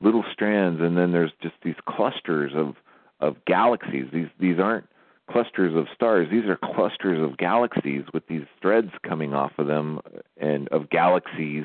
little 0.00 0.24
strands 0.32 0.80
and 0.80 0.96
then 0.96 1.12
there's 1.12 1.32
just 1.42 1.54
these 1.62 1.76
clusters 1.88 2.52
of 2.54 2.74
of 3.20 3.36
galaxies. 3.46 4.06
These 4.12 4.28
these 4.40 4.58
aren't 4.58 4.86
clusters 5.30 5.76
of 5.76 5.86
stars. 5.94 6.28
These 6.30 6.46
are 6.46 6.56
clusters 6.56 7.22
of 7.22 7.36
galaxies 7.36 8.04
with 8.12 8.26
these 8.26 8.44
threads 8.60 8.90
coming 9.06 9.34
off 9.34 9.52
of 9.58 9.66
them 9.66 10.00
and 10.38 10.68
of 10.68 10.90
galaxies 10.90 11.64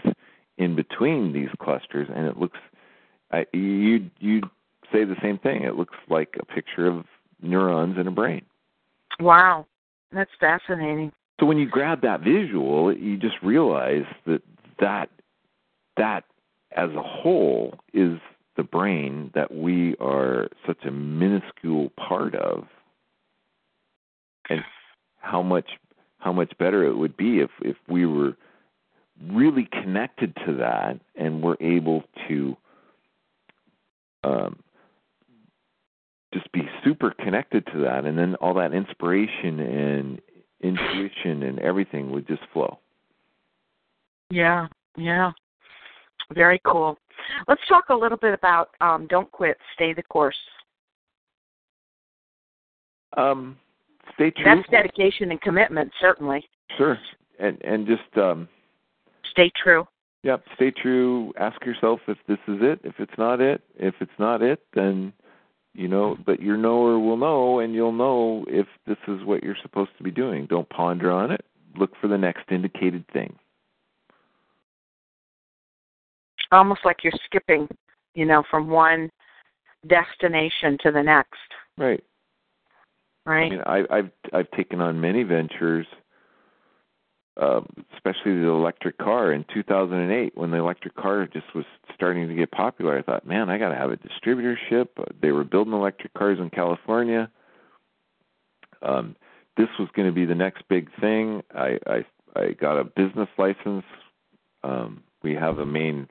in 0.57 0.75
between 0.75 1.33
these 1.33 1.49
clusters 1.59 2.07
and 2.13 2.27
it 2.27 2.37
looks 2.37 2.59
I, 3.31 3.47
you 3.51 4.11
you 4.19 4.41
say 4.91 5.05
the 5.05 5.15
same 5.21 5.39
thing. 5.39 5.63
It 5.63 5.75
looks 5.75 5.97
like 6.07 6.35
a 6.39 6.45
picture 6.45 6.85
of 6.85 7.05
neurons 7.41 7.97
in 7.97 8.07
a 8.07 8.11
brain. 8.11 8.45
Wow. 9.19 9.65
That's 10.11 10.31
fascinating. 10.39 11.11
So 11.43 11.47
when 11.47 11.57
you 11.57 11.67
grab 11.67 12.03
that 12.03 12.21
visual, 12.21 12.95
you 12.95 13.17
just 13.17 13.35
realize 13.43 14.05
that 14.25 14.41
that 14.79 15.09
that 15.97 16.23
as 16.71 16.89
a 16.91 17.03
whole 17.03 17.77
is 17.93 18.17
the 18.55 18.63
brain 18.63 19.29
that 19.35 19.53
we 19.53 19.97
are 19.97 20.47
such 20.65 20.85
a 20.85 20.91
minuscule 20.91 21.91
part 21.97 22.33
of, 22.33 22.63
and 24.49 24.63
how 25.19 25.41
much 25.41 25.71
how 26.19 26.31
much 26.31 26.57
better 26.57 26.85
it 26.85 26.95
would 26.95 27.17
be 27.17 27.39
if 27.39 27.49
if 27.61 27.75
we 27.89 28.05
were 28.05 28.37
really 29.29 29.67
connected 29.69 30.33
to 30.45 30.53
that 30.53 30.97
and 31.17 31.43
were 31.43 31.57
able 31.59 32.05
to 32.29 32.55
um, 34.23 34.63
just 36.33 36.49
be 36.53 36.69
super 36.85 37.11
connected 37.11 37.65
to 37.73 37.79
that, 37.79 38.05
and 38.05 38.17
then 38.17 38.35
all 38.35 38.53
that 38.53 38.73
inspiration 38.73 39.59
and 39.59 40.21
intuition 40.63 41.43
and 41.43 41.59
everything 41.59 42.11
would 42.11 42.27
just 42.27 42.41
flow. 42.51 42.79
Yeah, 44.29 44.67
yeah. 44.97 45.31
Very 46.33 46.59
cool. 46.65 46.97
Let's 47.47 47.61
talk 47.67 47.89
a 47.89 47.95
little 47.95 48.17
bit 48.17 48.33
about 48.33 48.69
um, 48.81 49.07
don't 49.07 49.31
quit, 49.31 49.57
stay 49.75 49.93
the 49.93 50.03
course. 50.03 50.35
Um, 53.15 53.57
stay 54.15 54.31
true. 54.31 54.43
That's 54.43 54.67
dedication 54.69 55.31
and 55.31 55.39
commitment, 55.41 55.91
certainly. 56.01 56.43
Sure, 56.77 56.97
and 57.39 57.61
and 57.63 57.85
just 57.85 58.17
um, 58.17 58.47
stay 59.31 59.51
true. 59.61 59.85
Yep, 60.23 60.43
stay 60.55 60.71
true. 60.71 61.33
Ask 61.37 61.63
yourself 61.65 61.99
if 62.07 62.17
this 62.27 62.39
is 62.47 62.57
it. 62.61 62.79
If 62.83 62.95
it's 62.99 63.17
not 63.17 63.41
it, 63.41 63.61
if 63.75 63.93
it's 63.99 64.11
not 64.17 64.41
it, 64.41 64.61
then 64.73 65.13
you 65.73 65.87
know. 65.87 66.17
But 66.25 66.41
your 66.41 66.57
knower 66.57 66.99
will 66.99 67.17
know, 67.17 67.59
and 67.59 67.73
you'll 67.73 67.91
know 67.91 68.45
if 68.47 68.67
this 68.87 68.97
is 69.07 69.23
what 69.23 69.43
you're 69.43 69.57
supposed 69.61 69.91
to 69.97 70.03
be 70.03 70.11
doing. 70.11 70.45
Don't 70.45 70.69
ponder 70.69 71.11
on 71.11 71.31
it. 71.31 71.45
Look 71.77 71.91
for 71.99 72.07
the 72.07 72.17
next 72.17 72.51
indicated 72.51 73.05
thing. 73.11 73.35
Almost 76.51 76.81
like 76.85 76.97
you're 77.03 77.13
skipping, 77.25 77.67
you 78.13 78.25
know, 78.25 78.43
from 78.49 78.67
one 78.69 79.09
destination 79.87 80.77
to 80.83 80.91
the 80.91 81.01
next. 81.01 81.39
Right. 81.77 82.03
Right. 83.25 83.45
I 83.45 83.49
mean, 83.49 83.61
I, 83.65 83.97
I've 83.97 84.11
I've 84.33 84.51
taken 84.51 84.81
on 84.81 84.99
many 84.99 85.23
ventures 85.23 85.87
uh, 87.35 87.61
especially 87.95 88.39
the 88.39 88.47
electric 88.47 88.97
car 88.97 89.33
in 89.33 89.45
2008 89.53 90.37
when 90.37 90.51
the 90.51 90.57
electric 90.57 90.95
car 90.95 91.25
just 91.25 91.53
was 91.55 91.65
starting 91.93 92.27
to 92.27 92.35
get 92.35 92.51
popular. 92.51 92.97
I 92.97 93.01
thought, 93.01 93.25
man, 93.25 93.49
I 93.49 93.57
got 93.57 93.69
to 93.69 93.75
have 93.75 93.91
a 93.91 93.97
distributorship. 93.97 94.89
Uh, 94.97 95.05
they 95.21 95.31
were 95.31 95.43
building 95.43 95.73
electric 95.73 96.13
cars 96.13 96.37
in 96.39 96.49
California. 96.49 97.29
Um, 98.83 99.15
this 99.57 99.69
was 99.79 99.89
going 99.95 100.07
to 100.07 100.13
be 100.13 100.25
the 100.25 100.35
next 100.35 100.63
big 100.67 100.89
thing. 100.99 101.41
I 101.55 101.79
I, 101.87 102.05
I 102.35 102.51
got 102.51 102.77
a 102.77 102.83
business 102.83 103.29
license. 103.37 103.85
Um, 104.63 105.03
we 105.23 105.33
have 105.33 105.57
a 105.57 105.65
main 105.65 106.09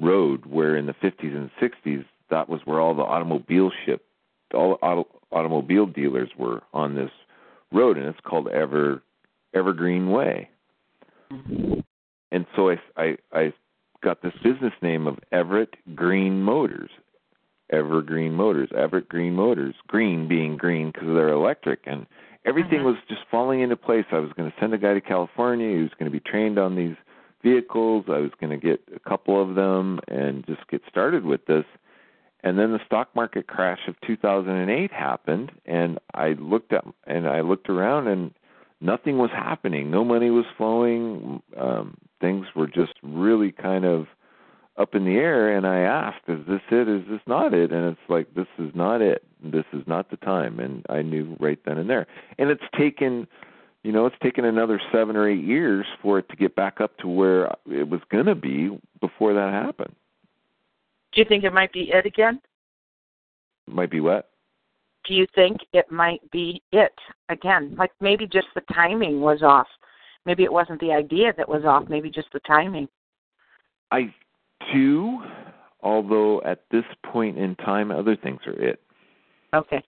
road 0.00 0.46
where 0.46 0.76
in 0.76 0.86
the 0.86 0.94
50s 0.94 1.34
and 1.34 1.50
60s 1.60 2.04
that 2.30 2.48
was 2.48 2.60
where 2.64 2.80
all 2.80 2.94
the 2.94 3.02
automobile 3.02 3.70
ship, 3.84 4.04
all 4.52 4.78
auto, 4.82 5.06
automobile 5.30 5.86
dealers 5.86 6.30
were 6.36 6.62
on 6.72 6.96
this 6.96 7.10
road, 7.70 7.96
and 7.96 8.06
it's 8.06 8.18
called 8.24 8.48
Ever 8.48 9.02
Evergreen 9.54 10.10
Way 10.10 10.50
and 11.30 12.46
so 12.54 12.70
I, 12.70 12.76
I 12.96 13.16
I 13.32 13.52
got 14.02 14.22
this 14.22 14.34
business 14.42 14.72
name 14.82 15.06
of 15.06 15.18
Everett 15.32 15.74
Green 15.94 16.42
Motors, 16.42 16.90
Evergreen 17.70 18.34
Motors, 18.34 18.68
Everett 18.76 19.08
Green 19.08 19.34
Motors, 19.34 19.74
green 19.86 20.28
being 20.28 20.56
green 20.56 20.90
because 20.92 21.08
they're 21.08 21.28
electric, 21.28 21.80
and 21.86 22.06
everything 22.44 22.80
Mhm. 22.80 22.84
was 22.84 22.96
just 23.08 23.22
falling 23.30 23.60
into 23.60 23.76
place. 23.76 24.06
I 24.10 24.18
was 24.18 24.32
going 24.34 24.50
to 24.50 24.56
send 24.60 24.74
a 24.74 24.78
guy 24.78 24.94
to 24.94 25.00
California. 25.00 25.74
He 25.76 25.82
was 25.82 25.94
going 25.98 26.10
to 26.10 26.16
be 26.16 26.20
trained 26.20 26.58
on 26.58 26.76
these 26.76 26.96
vehicles. 27.42 28.04
I 28.08 28.18
was 28.18 28.30
going 28.40 28.50
to 28.50 28.56
get 28.56 28.80
a 28.94 29.00
couple 29.00 29.40
of 29.40 29.54
them 29.54 30.00
and 30.08 30.46
just 30.46 30.66
get 30.68 30.82
started 30.88 31.24
with 31.24 31.44
this. 31.46 31.64
And 32.44 32.58
then 32.58 32.72
the 32.72 32.84
stock 32.86 33.14
market 33.16 33.48
crash 33.48 33.88
of 33.88 34.00
2008 34.02 34.92
happened, 34.92 35.50
and 35.64 35.98
I 36.14 36.34
looked 36.34 36.72
up 36.72 36.86
and 37.04 37.26
I 37.26 37.40
looked 37.40 37.68
around 37.68 38.06
and 38.06 38.32
nothing 38.80 39.18
was 39.18 39.30
happening. 39.30 39.90
No 39.90 40.04
money 40.04 40.30
was 40.30 40.44
flowing. 40.56 41.42
Um, 41.56 41.96
things 42.20 42.46
were 42.54 42.66
just 42.66 42.94
really 43.02 43.52
kind 43.52 43.84
of 43.84 44.06
up 44.76 44.94
in 44.94 45.04
the 45.04 45.16
air. 45.16 45.56
And 45.56 45.66
I 45.66 45.80
asked, 45.80 46.28
"Is 46.28 46.46
this 46.46 46.60
it? 46.70 46.88
Is 46.88 47.06
this 47.08 47.20
not 47.26 47.54
it?" 47.54 47.72
And 47.72 47.86
it's 47.86 48.08
like, 48.08 48.34
"This 48.34 48.48
is 48.58 48.74
not 48.74 49.00
it. 49.00 49.24
This 49.42 49.64
is 49.72 49.86
not 49.86 50.10
the 50.10 50.18
time." 50.18 50.60
And 50.60 50.84
I 50.88 51.02
knew 51.02 51.36
right 51.40 51.58
then 51.64 51.78
and 51.78 51.88
there. 51.88 52.06
And 52.38 52.50
it's 52.50 52.64
taken, 52.76 53.26
you 53.82 53.92
know, 53.92 54.06
it's 54.06 54.18
taken 54.22 54.44
another 54.44 54.80
seven 54.92 55.16
or 55.16 55.28
eight 55.28 55.44
years 55.44 55.86
for 56.02 56.18
it 56.18 56.28
to 56.28 56.36
get 56.36 56.54
back 56.54 56.80
up 56.80 56.96
to 56.98 57.08
where 57.08 57.54
it 57.70 57.88
was 57.88 58.00
going 58.10 58.26
to 58.26 58.34
be 58.34 58.78
before 59.00 59.32
that 59.32 59.52
happened. 59.52 59.94
Do 61.12 61.22
you 61.22 61.24
think 61.26 61.44
it 61.44 61.52
might 61.52 61.72
be 61.72 61.90
it 61.92 62.04
again? 62.04 62.40
Might 63.66 63.90
be 63.90 64.00
what? 64.00 64.30
Do 65.06 65.14
you 65.14 65.26
think 65.34 65.58
it 65.72 65.90
might 65.90 66.28
be 66.30 66.62
it 66.72 66.94
again? 67.28 67.74
Like 67.78 67.92
maybe 68.00 68.26
just 68.26 68.48
the 68.54 68.62
timing 68.74 69.20
was 69.20 69.42
off. 69.42 69.68
Maybe 70.24 70.42
it 70.42 70.52
wasn't 70.52 70.80
the 70.80 70.92
idea 70.92 71.32
that 71.36 71.48
was 71.48 71.64
off, 71.64 71.84
maybe 71.88 72.10
just 72.10 72.28
the 72.32 72.40
timing. 72.40 72.88
I 73.92 74.12
do, 74.74 75.20
although 75.80 76.42
at 76.42 76.64
this 76.72 76.84
point 77.04 77.38
in 77.38 77.54
time, 77.56 77.92
other 77.92 78.16
things 78.16 78.40
are 78.46 78.60
it. 78.60 78.80
Okay. 79.54 79.82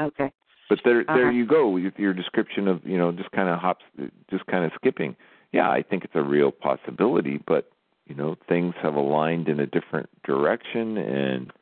Okay. 0.00 0.32
But 0.70 0.80
there, 0.84 1.04
there 1.04 1.28
Uh-huh. 1.28 1.30
you 1.30 1.44
go 1.44 1.76
your 1.76 2.14
description 2.14 2.66
of 2.66 2.80
you 2.84 2.96
know 2.96 3.12
just 3.12 3.30
kind 3.32 3.48
of 3.50 3.58
hops, 3.58 3.84
just 4.30 4.46
kind 4.46 4.64
of 4.64 4.72
skipping. 4.74 5.14
Yeah, 5.52 5.70
I 5.70 5.82
think 5.82 6.04
it's 6.04 6.14
a 6.16 6.22
real 6.22 6.50
possibility, 6.50 7.38
but 7.46 7.70
you 8.06 8.14
know 8.14 8.36
things 8.48 8.74
have 8.80 8.94
aligned 8.94 9.48
in 9.48 9.60
a 9.60 9.66
different 9.66 10.08
direction, 10.22 10.96
and 10.96 11.52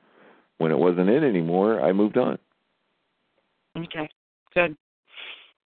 when 0.59 0.71
it 0.71 0.79
wasn't 0.79 1.09
it 1.09 1.25
anymore, 1.25 1.81
I 1.81 1.93
moved 1.93 2.17
on. 2.17 2.39
Okay. 3.77 4.09
Good. 4.55 4.77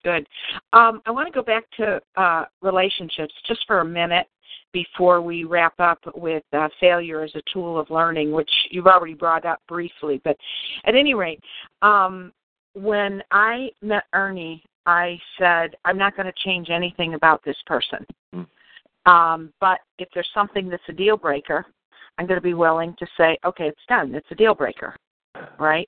Good. 0.04 0.28
Um, 0.74 1.02
I 1.06 1.12
want 1.12 1.28
to 1.28 1.34
go 1.34 1.44
back 1.44 1.64
to 1.78 2.02
uh, 2.16 2.46
relationships 2.62 3.34
just 3.48 3.66
for 3.68 3.82
a 3.82 3.86
minute 3.86 4.28
before 4.74 5.22
we 5.22 5.44
wrap 5.44 5.80
up 5.80 6.00
with 6.16 6.44
uh, 6.54 6.70
failure 6.80 7.24
as 7.24 7.32
a 7.36 7.42
tool 7.54 7.80
of 7.80 7.90
learning, 7.90 8.32
which 8.32 8.50
you've 8.72 8.88
already 8.88 9.14
brought 9.14 9.46
up 9.46 9.60
briefly. 9.68 10.20
But 10.24 10.38
at 10.86 10.96
any 10.96 11.14
rate, 11.14 11.42
um, 11.82 12.32
when 12.74 13.22
I 13.32 13.70
met 13.82 14.04
Ernie, 14.14 14.64
I 14.86 15.20
said, 15.38 15.76
I'm 15.86 15.98
not 15.98 16.16
going 16.16 16.26
to 16.26 16.34
change 16.44 16.70
anything 16.70 17.14
about 17.14 17.44
this 17.44 17.58
person. 17.68 18.06
Mm. 18.34 18.48
Um, 19.06 19.54
but 19.60 19.80
if 20.00 20.08
there's 20.14 20.30
something 20.34 20.70
that's 20.70 20.84
a 20.90 20.94
deal 20.94 21.18
breaker, 21.18 21.66
I'm 22.18 22.28
going 22.28 22.40
to 22.40 22.44
be 22.44 22.54
willing 22.54 22.96
to 23.00 23.08
say, 23.18 23.38
okay, 23.46 23.68
it's 23.68 23.82
done. 23.88 24.16
It's 24.16 24.28
a 24.32 24.36
deal 24.36 24.56
breaker, 24.56 24.96
right? 25.60 25.88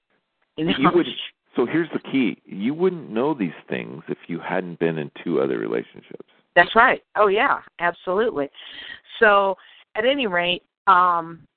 You, 0.57 0.65
know? 0.65 0.73
you 0.77 0.89
would. 0.93 1.07
So 1.55 1.65
here's 1.65 1.89
the 1.93 1.99
key: 1.99 2.41
you 2.45 2.73
wouldn't 2.73 3.09
know 3.09 3.33
these 3.33 3.51
things 3.69 4.03
if 4.07 4.17
you 4.27 4.39
hadn't 4.39 4.79
been 4.79 4.97
in 4.97 5.11
two 5.23 5.39
other 5.39 5.57
relationships. 5.57 6.27
That's 6.55 6.75
right. 6.75 7.01
Oh 7.15 7.27
yeah, 7.27 7.59
absolutely. 7.79 8.49
So 9.19 9.55
at 9.95 10.05
any 10.05 10.27
rate, 10.27 10.63
um, 10.87 11.47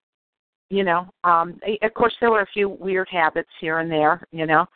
you 0.68 0.84
know, 0.84 1.08
um, 1.24 1.60
of 1.82 1.94
course 1.94 2.14
there 2.20 2.30
were 2.30 2.42
a 2.42 2.52
few 2.52 2.68
weird 2.68 3.08
habits 3.10 3.48
here 3.60 3.78
and 3.78 3.90
there. 3.90 4.26
You 4.32 4.46
know, 4.46 4.66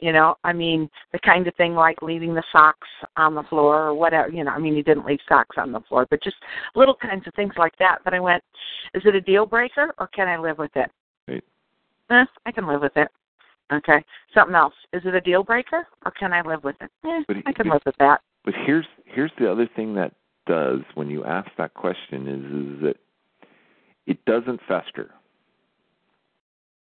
you 0.00 0.12
know, 0.12 0.36
I 0.42 0.52
mean 0.52 0.88
the 1.12 1.18
kind 1.20 1.46
of 1.46 1.54
thing 1.54 1.74
like 1.74 2.02
leaving 2.02 2.34
the 2.34 2.42
socks 2.50 2.88
on 3.16 3.34
the 3.34 3.42
floor 3.44 3.82
or 3.82 3.94
whatever. 3.94 4.28
You 4.28 4.44
know, 4.44 4.52
I 4.52 4.58
mean 4.58 4.74
he 4.74 4.82
didn't 4.82 5.06
leave 5.06 5.20
socks 5.28 5.56
on 5.58 5.70
the 5.70 5.80
floor, 5.80 6.06
but 6.08 6.22
just 6.22 6.36
little 6.74 6.96
kinds 6.96 7.26
of 7.26 7.34
things 7.34 7.54
like 7.56 7.76
that. 7.78 7.98
But 8.04 8.14
I 8.14 8.20
went, 8.20 8.42
is 8.94 9.02
it 9.04 9.14
a 9.14 9.20
deal 9.20 9.46
breaker 9.46 9.94
or 9.98 10.08
can 10.08 10.28
I 10.28 10.38
live 10.38 10.58
with 10.58 10.74
it? 10.76 10.90
Right. 11.28 11.44
Eh, 12.10 12.24
I 12.46 12.52
can 12.52 12.66
live 12.66 12.80
with 12.80 12.96
it. 12.96 13.08
Okay. 13.72 14.04
Something 14.34 14.54
else. 14.54 14.74
Is 14.92 15.02
it 15.04 15.14
a 15.14 15.20
deal 15.20 15.42
breaker 15.42 15.86
or 16.04 16.10
can 16.12 16.32
I 16.32 16.42
live 16.42 16.64
with 16.64 16.76
it? 16.80 16.90
Eh, 17.04 17.22
but, 17.26 17.36
I 17.46 17.52
can 17.52 17.68
live 17.68 17.82
with 17.86 17.96
that. 17.98 18.20
But 18.44 18.54
here's 18.66 18.86
here's 19.04 19.32
the 19.38 19.50
other 19.50 19.68
thing 19.74 19.94
that 19.94 20.12
does 20.46 20.80
when 20.94 21.08
you 21.08 21.24
ask 21.24 21.48
that 21.56 21.74
question 21.74 22.28
is 22.28 22.76
is 22.76 22.82
that 22.82 22.96
it 24.06 24.24
doesn't 24.26 24.60
fester. 24.68 25.10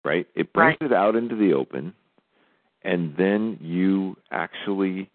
Right? 0.03 0.27
It 0.35 0.53
brings 0.53 0.77
right. 0.81 0.91
it 0.91 0.93
out 0.93 1.15
into 1.15 1.35
the 1.35 1.53
open 1.53 1.93
and 2.83 3.13
then 3.17 3.57
you 3.59 4.15
actually 4.31 5.09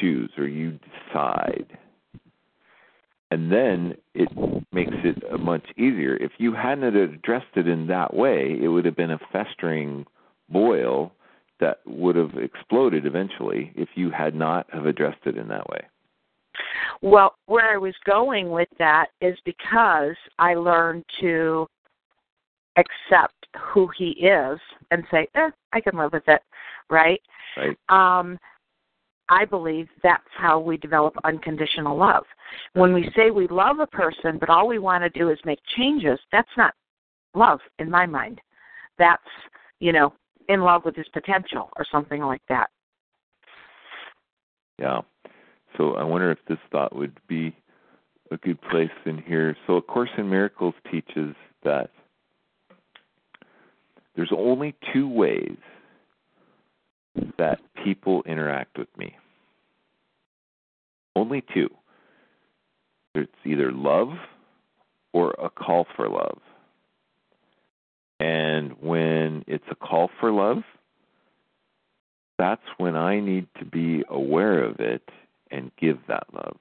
choose 0.00 0.30
or 0.38 0.46
you 0.46 0.78
decide. 0.78 1.78
And 3.30 3.52
then 3.52 3.94
it 4.14 4.30
makes 4.72 4.94
it 5.04 5.38
much 5.38 5.64
easier. 5.76 6.16
If 6.16 6.32
you 6.38 6.54
hadn't 6.54 6.96
addressed 6.96 7.56
it 7.56 7.68
in 7.68 7.86
that 7.88 8.14
way, 8.14 8.56
it 8.60 8.68
would 8.68 8.86
have 8.86 8.96
been 8.96 9.10
a 9.10 9.20
festering 9.30 10.06
boil 10.48 11.12
that 11.60 11.80
would 11.86 12.16
have 12.16 12.36
exploded 12.36 13.04
eventually 13.06 13.72
if 13.74 13.88
you 13.94 14.10
had 14.10 14.34
not 14.34 14.66
have 14.72 14.86
addressed 14.86 15.26
it 15.26 15.36
in 15.36 15.48
that 15.48 15.68
way. 15.68 15.80
Well, 17.02 17.34
where 17.46 17.72
I 17.72 17.76
was 17.76 17.94
going 18.04 18.50
with 18.50 18.68
that 18.78 19.06
is 19.20 19.36
because 19.44 20.16
I 20.38 20.54
learned 20.54 21.04
to 21.20 21.66
accept 22.76 23.46
who 23.72 23.88
he 23.96 24.10
is 24.10 24.58
and 24.90 25.04
say, 25.10 25.28
eh, 25.34 25.50
I 25.72 25.80
can 25.80 25.96
live 25.96 26.12
with 26.12 26.26
it, 26.28 26.42
right? 26.90 27.20
Right. 27.56 27.76
Um, 27.88 28.38
I 29.28 29.44
believe 29.44 29.88
that's 30.02 30.22
how 30.36 30.58
we 30.58 30.76
develop 30.78 31.14
unconditional 31.24 31.96
love. 31.96 32.24
When 32.72 32.94
we 32.94 33.10
say 33.14 33.30
we 33.30 33.46
love 33.48 33.78
a 33.78 33.86
person, 33.86 34.38
but 34.38 34.48
all 34.48 34.66
we 34.66 34.78
want 34.78 35.04
to 35.04 35.10
do 35.10 35.30
is 35.30 35.38
make 35.44 35.58
changes, 35.76 36.18
that's 36.32 36.48
not 36.56 36.74
love 37.34 37.60
in 37.78 37.90
my 37.90 38.06
mind. 38.06 38.40
That's, 38.98 39.22
you 39.80 39.92
know, 39.92 40.14
in 40.48 40.60
love 40.62 40.84
with 40.84 40.96
his 40.96 41.08
potential 41.12 41.70
or 41.76 41.84
something 41.90 42.22
like 42.22 42.42
that. 42.48 42.70
Yeah. 44.78 45.00
So 45.76 45.94
I 45.94 46.04
wonder 46.04 46.30
if 46.30 46.38
this 46.48 46.58
thought 46.70 46.94
would 46.94 47.18
be 47.28 47.54
a 48.30 48.36
good 48.36 48.60
place 48.62 48.90
in 49.06 49.18
here. 49.18 49.56
So 49.66 49.76
A 49.76 49.82
Course 49.82 50.10
in 50.16 50.28
Miracles 50.28 50.74
teaches 50.90 51.34
that 51.64 51.90
there's 54.16 54.32
only 54.36 54.74
two 54.92 55.08
ways 55.08 55.56
that 57.36 57.60
people 57.84 58.22
interact 58.26 58.78
with 58.78 58.88
me. 58.96 59.16
Only 61.14 61.44
two. 61.54 61.68
It's 63.14 63.32
either 63.44 63.72
love 63.72 64.10
or 65.12 65.34
a 65.42 65.50
call 65.50 65.86
for 65.96 66.08
love. 66.08 66.38
And 68.20 68.72
when 68.80 69.44
it's 69.46 69.64
a 69.70 69.74
call 69.74 70.10
for 70.20 70.32
love, 70.32 70.62
that's 72.38 72.62
when 72.78 72.96
I 72.96 73.20
need 73.20 73.46
to 73.58 73.64
be 73.64 74.04
aware 74.08 74.62
of 74.64 74.80
it 74.80 75.02
and 75.50 75.70
give 75.80 75.98
that 76.08 76.24
love. 76.32 76.56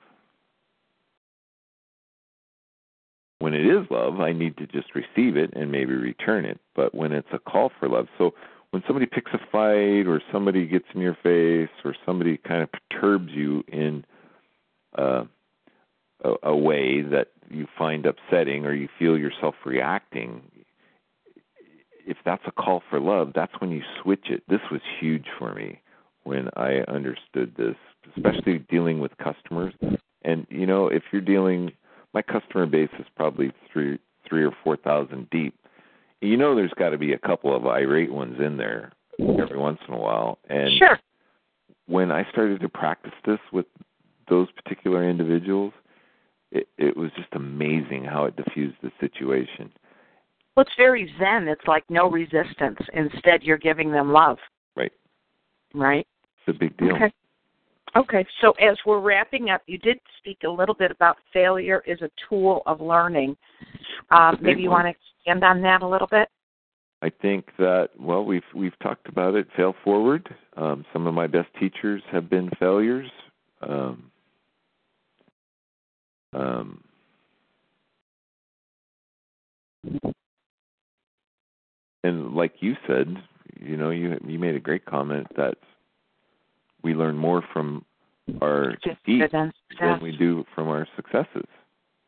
When 3.40 3.54
it 3.54 3.66
is 3.66 3.86
love, 3.92 4.20
I 4.20 4.34
need 4.34 4.58
to 4.58 4.66
just 4.68 4.96
receive 4.96 5.38
it 5.38 5.54
and 5.56 5.72
maybe 5.72 5.94
return 5.94 6.46
it. 6.46 6.60
But 6.76 6.96
when 6.96 7.12
it's 7.12 7.28
a 7.32 7.40
call 7.40 7.72
for 7.80 7.88
love, 7.88 8.08
so 8.18 8.34
when 8.72 8.84
somebody 8.88 9.06
picks 9.06 9.32
a 9.34 9.40
fight 9.52 10.08
or 10.08 10.22
somebody 10.32 10.66
gets 10.66 10.86
in 10.94 11.02
your 11.02 11.18
face 11.24 11.70
or 11.86 11.96
somebody 12.06 12.38
kind 12.38 12.64
of 12.64 12.70
perturbs 12.72 13.32
you 13.32 13.64
in 13.68 14.04
uh, 14.98 15.26
a, 16.24 16.34
a 16.44 16.56
way 16.56 17.02
that 17.02 17.28
you 17.50 17.68
find 17.78 18.06
upsetting 18.06 18.66
or 18.66 18.74
you 18.74 18.90
feel 18.98 19.18
yourself 19.18 19.56
reacting, 19.66 20.42
if 22.08 22.18
that's 22.26 22.44
a 22.48 22.52
call 22.52 22.82
for 22.90 23.00
love, 23.00 23.34
that's 23.36 23.54
when 23.60 23.70
you 23.70 23.82
switch 24.02 24.30
it. 24.30 24.42
This 24.48 24.62
was 24.72 24.82
huge 25.00 25.26
for 25.38 25.54
me 25.54 25.82
when 26.24 26.50
I 26.56 26.80
understood 26.88 27.54
this, 27.58 27.76
especially 28.16 28.60
dealing 28.70 29.00
with 29.00 29.12
customers. 29.18 29.74
And 30.24 30.48
you 30.50 30.66
know, 30.66 30.88
if 30.88 31.04
you're 31.12 31.22
dealing, 31.22 31.72
my 32.14 32.22
customer 32.22 32.66
base 32.66 32.90
is 32.98 33.06
probably 33.16 33.52
three, 33.72 34.00
three 34.28 34.44
or 34.44 34.52
four 34.64 34.78
thousand 34.78 35.30
deep. 35.30 35.54
You 36.22 36.38
know, 36.38 36.56
there's 36.56 36.74
got 36.78 36.90
to 36.90 36.98
be 36.98 37.14
a 37.14 37.20
couple 37.20 37.56
of 37.56 37.68
irate 37.68 38.12
ones 38.12 38.38
in 38.40 38.58
there 38.58 38.92
every 39.20 39.58
once 39.58 39.80
in 39.88 39.94
a 39.94 39.98
while. 39.98 40.40
And 40.50 40.72
sure. 40.78 41.00
when 41.88 42.12
I 42.12 42.28
started 42.32 42.62
to 42.62 42.70
practice 42.70 43.14
this 43.26 43.40
with 43.52 43.66
those 44.28 44.48
particular 44.52 45.08
individuals, 45.08 45.74
it, 46.52 46.68
it 46.78 46.98
was 46.98 47.12
just 47.16 47.30
amazing 47.34 48.06
how 48.06 48.26
it 48.26 48.36
diffused 48.36 48.78
the 48.82 48.92
situation. 49.00 49.72
Well, 50.58 50.64
it's 50.64 50.76
very 50.76 51.14
zen. 51.20 51.48
It's 51.48 51.68
like 51.68 51.84
no 51.88 52.10
resistance. 52.10 52.80
Instead, 52.94 53.44
you're 53.44 53.60
giving 53.60 53.92
them 53.92 54.12
love. 54.12 54.40
Right. 54.76 54.92
Right. 55.76 56.08
It's 56.40 56.56
a 56.56 56.60
big 56.60 56.76
deal. 56.78 56.96
Okay. 56.96 57.12
Okay. 57.96 58.26
So 58.42 58.54
as 58.54 58.76
we're 58.84 59.00
wrapping 59.00 59.52
up, 59.52 59.62
you 59.68 59.78
did 59.78 60.00
speak 60.18 60.40
a 60.44 60.50
little 60.50 60.74
bit 60.74 60.90
about 60.90 61.18
failure 61.32 61.84
is 61.86 62.02
a 62.02 62.10
tool 62.28 62.64
of 62.66 62.82
learning. 62.82 63.38
Um, 64.10 64.40
maybe 64.42 64.64
you 64.64 64.72
one. 64.72 64.86
want 64.86 64.96
to 64.96 65.30
expand 65.30 65.44
on 65.44 65.62
that 65.62 65.84
a 65.84 65.88
little 65.88 66.08
bit. 66.08 66.28
I 67.04 67.12
think 67.22 67.46
that 67.60 67.90
well, 68.00 68.26
we've 68.26 68.42
we've 68.56 68.78
talked 68.82 69.08
about 69.08 69.36
it. 69.36 69.48
Fail 69.56 69.76
forward. 69.84 70.28
Um, 70.56 70.84
some 70.92 71.06
of 71.06 71.14
my 71.14 71.28
best 71.28 71.50
teachers 71.60 72.02
have 72.12 72.32
been 72.32 72.50
failures. 72.60 73.12
Um, 73.62 74.12
um, 76.34 76.84
and 82.04 82.34
like 82.34 82.54
you 82.60 82.76
said, 82.88 83.16
you 83.60 83.78
know, 83.78 83.90
you 83.90 84.18
you 84.26 84.40
made 84.40 84.56
a 84.56 84.60
great 84.60 84.86
comment 84.86 85.28
that 85.36 85.56
we 86.84 86.94
learn 86.94 87.18
more 87.18 87.44
from 87.54 87.84
our 88.42 88.76
defeats 88.84 89.32
than 89.32 90.02
we 90.02 90.16
do 90.16 90.44
from 90.54 90.68
our 90.68 90.88
successes. 90.96 91.48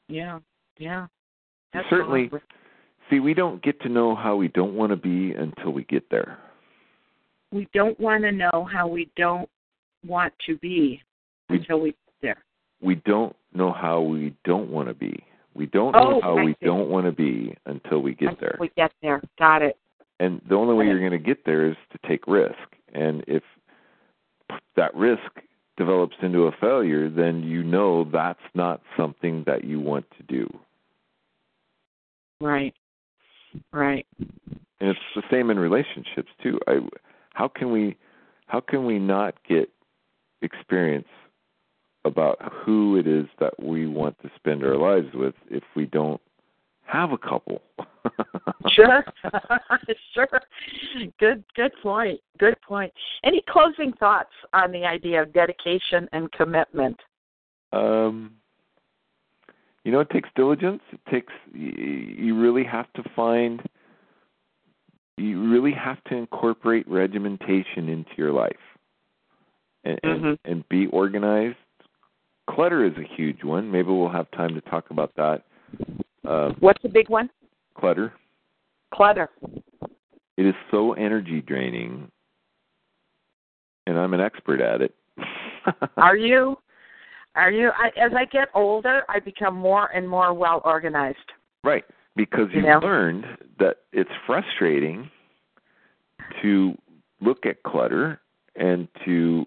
Yeah, 0.07 0.39
yeah. 0.77 1.07
Certainly. 1.89 2.31
See, 3.09 3.19
we 3.19 3.33
don't 3.33 3.61
get 3.63 3.79
to 3.81 3.89
know 3.89 4.15
how 4.15 4.35
we 4.35 4.49
don't 4.49 4.75
want 4.75 4.91
to 4.91 4.95
be 4.95 5.33
until 5.33 5.71
we 5.71 5.83
get 5.85 6.09
there. 6.11 6.37
We 7.51 7.67
don't 7.73 7.99
want 7.99 8.23
to 8.23 8.31
know 8.31 8.67
how 8.71 8.87
we 8.87 9.09
don't 9.15 9.49
want 10.05 10.33
to 10.45 10.57
be 10.57 11.01
until 11.49 11.79
we 11.79 11.89
get 11.89 11.97
there. 12.21 12.43
We 12.81 12.95
don't 12.95 13.35
know 13.53 13.71
how 13.71 14.01
we 14.01 14.35
don't 14.45 14.69
want 14.69 14.87
to 14.89 14.93
be. 14.93 15.23
We 15.53 15.65
don't 15.65 15.93
know 15.93 16.17
oh, 16.17 16.21
how 16.21 16.37
I 16.37 16.43
we 16.43 16.53
see. 16.53 16.65
don't 16.65 16.89
want 16.89 17.05
to 17.05 17.11
be 17.11 17.55
until 17.65 18.01
we 18.01 18.13
get 18.13 18.29
until 18.29 18.41
there. 18.41 18.57
We 18.59 18.71
get 18.77 18.91
there. 19.01 19.21
Got 19.37 19.61
it. 19.61 19.77
And 20.19 20.41
the 20.47 20.55
only 20.55 20.75
way 20.75 20.85
you're 20.85 20.99
going 20.99 21.11
to 21.11 21.17
get 21.17 21.45
there 21.45 21.69
is 21.69 21.75
to 21.91 22.07
take 22.07 22.27
risk. 22.27 22.55
And 22.93 23.23
if 23.27 23.43
that 24.75 24.93
risk 24.95 25.21
develops 25.77 26.15
into 26.21 26.43
a 26.43 26.51
failure, 26.59 27.09
then 27.09 27.41
you 27.41 27.63
know 27.63 28.03
that's 28.03 28.39
not 28.53 28.81
something 28.97 29.43
that 29.47 29.63
you 29.63 29.79
want 29.79 30.05
to 30.17 30.23
do. 30.23 30.47
Right. 32.41 32.73
Right. 33.71 34.05
And 34.19 34.89
it's 34.89 34.99
the 35.15 35.23
same 35.31 35.49
in 35.49 35.59
relationships 35.59 36.29
too. 36.41 36.59
I 36.67 36.79
how 37.33 37.47
can 37.47 37.71
we 37.71 37.97
how 38.47 38.59
can 38.59 38.85
we 38.85 38.99
not 38.99 39.35
get 39.47 39.69
experience 40.41 41.07
about 42.05 42.37
who 42.51 42.97
it 42.97 43.07
is 43.07 43.25
that 43.39 43.61
we 43.61 43.87
want 43.87 44.17
to 44.21 44.31
spend 44.35 44.63
our 44.63 44.77
lives 44.77 45.13
with 45.13 45.35
if 45.49 45.63
we 45.75 45.85
don't 45.85 46.21
have 46.85 47.11
a 47.11 47.17
couple? 47.17 47.61
Sure. 48.73 49.03
sure. 50.13 50.27
Good 51.19 51.43
good 51.55 51.71
point. 51.81 52.19
Good 52.37 52.55
point. 52.61 52.91
Any 53.23 53.41
closing 53.49 53.93
thoughts 53.93 54.31
on 54.53 54.71
the 54.71 54.85
idea 54.85 55.21
of 55.21 55.33
dedication 55.33 56.07
and 56.11 56.31
commitment? 56.33 56.99
Um, 57.71 58.33
you 59.83 59.91
know, 59.91 60.01
it 60.01 60.09
takes 60.09 60.29
diligence. 60.35 60.81
It 60.91 60.99
takes 61.09 61.33
you 61.53 62.39
really 62.39 62.63
have 62.63 62.91
to 62.93 63.03
find. 63.15 63.61
You 65.17 65.49
really 65.49 65.73
have 65.73 66.03
to 66.05 66.15
incorporate 66.15 66.87
regimentation 66.87 67.89
into 67.89 68.11
your 68.17 68.31
life, 68.31 68.55
and 69.83 69.99
and, 70.03 70.21
Mhm. 70.21 70.37
and 70.45 70.69
be 70.69 70.87
organized. 70.87 71.57
Clutter 72.49 72.85
is 72.85 72.93
a 72.97 73.15
huge 73.15 73.43
one. 73.43 73.71
Maybe 73.71 73.89
we'll 73.89 74.09
have 74.09 74.29
time 74.31 74.55
to 74.55 74.61
talk 74.61 74.89
about 74.89 75.11
that. 75.15 75.43
Uh, 76.27 76.51
What's 76.59 76.81
the 76.81 76.89
big 76.89 77.09
one? 77.09 77.29
Clutter. 77.77 78.13
Clutter. 78.93 79.29
It 80.37 80.45
is 80.45 80.55
so 80.71 80.93
energy 80.93 81.41
draining, 81.41 82.09
and 83.85 83.99
I'm 83.99 84.13
an 84.13 84.21
expert 84.21 84.61
at 84.61 84.81
it. 84.81 84.95
Are 85.97 86.17
you? 86.17 86.57
Are 87.35 87.51
you? 87.51 87.69
I, 87.77 87.87
as 87.99 88.11
I 88.17 88.25
get 88.25 88.47
older, 88.55 89.03
I 89.09 89.19
become 89.19 89.55
more 89.55 89.87
and 89.93 90.07
more 90.07 90.33
well 90.33 90.61
organized. 90.65 91.17
Right, 91.63 91.83
because 92.15 92.47
You 92.51 92.61
you've 92.61 92.65
know? 92.69 92.79
learned 92.79 93.25
that 93.59 93.77
it's 93.91 94.09
frustrating 94.25 95.09
to 96.41 96.73
look 97.21 97.45
at 97.45 97.61
clutter 97.63 98.19
and 98.55 98.87
to 99.05 99.45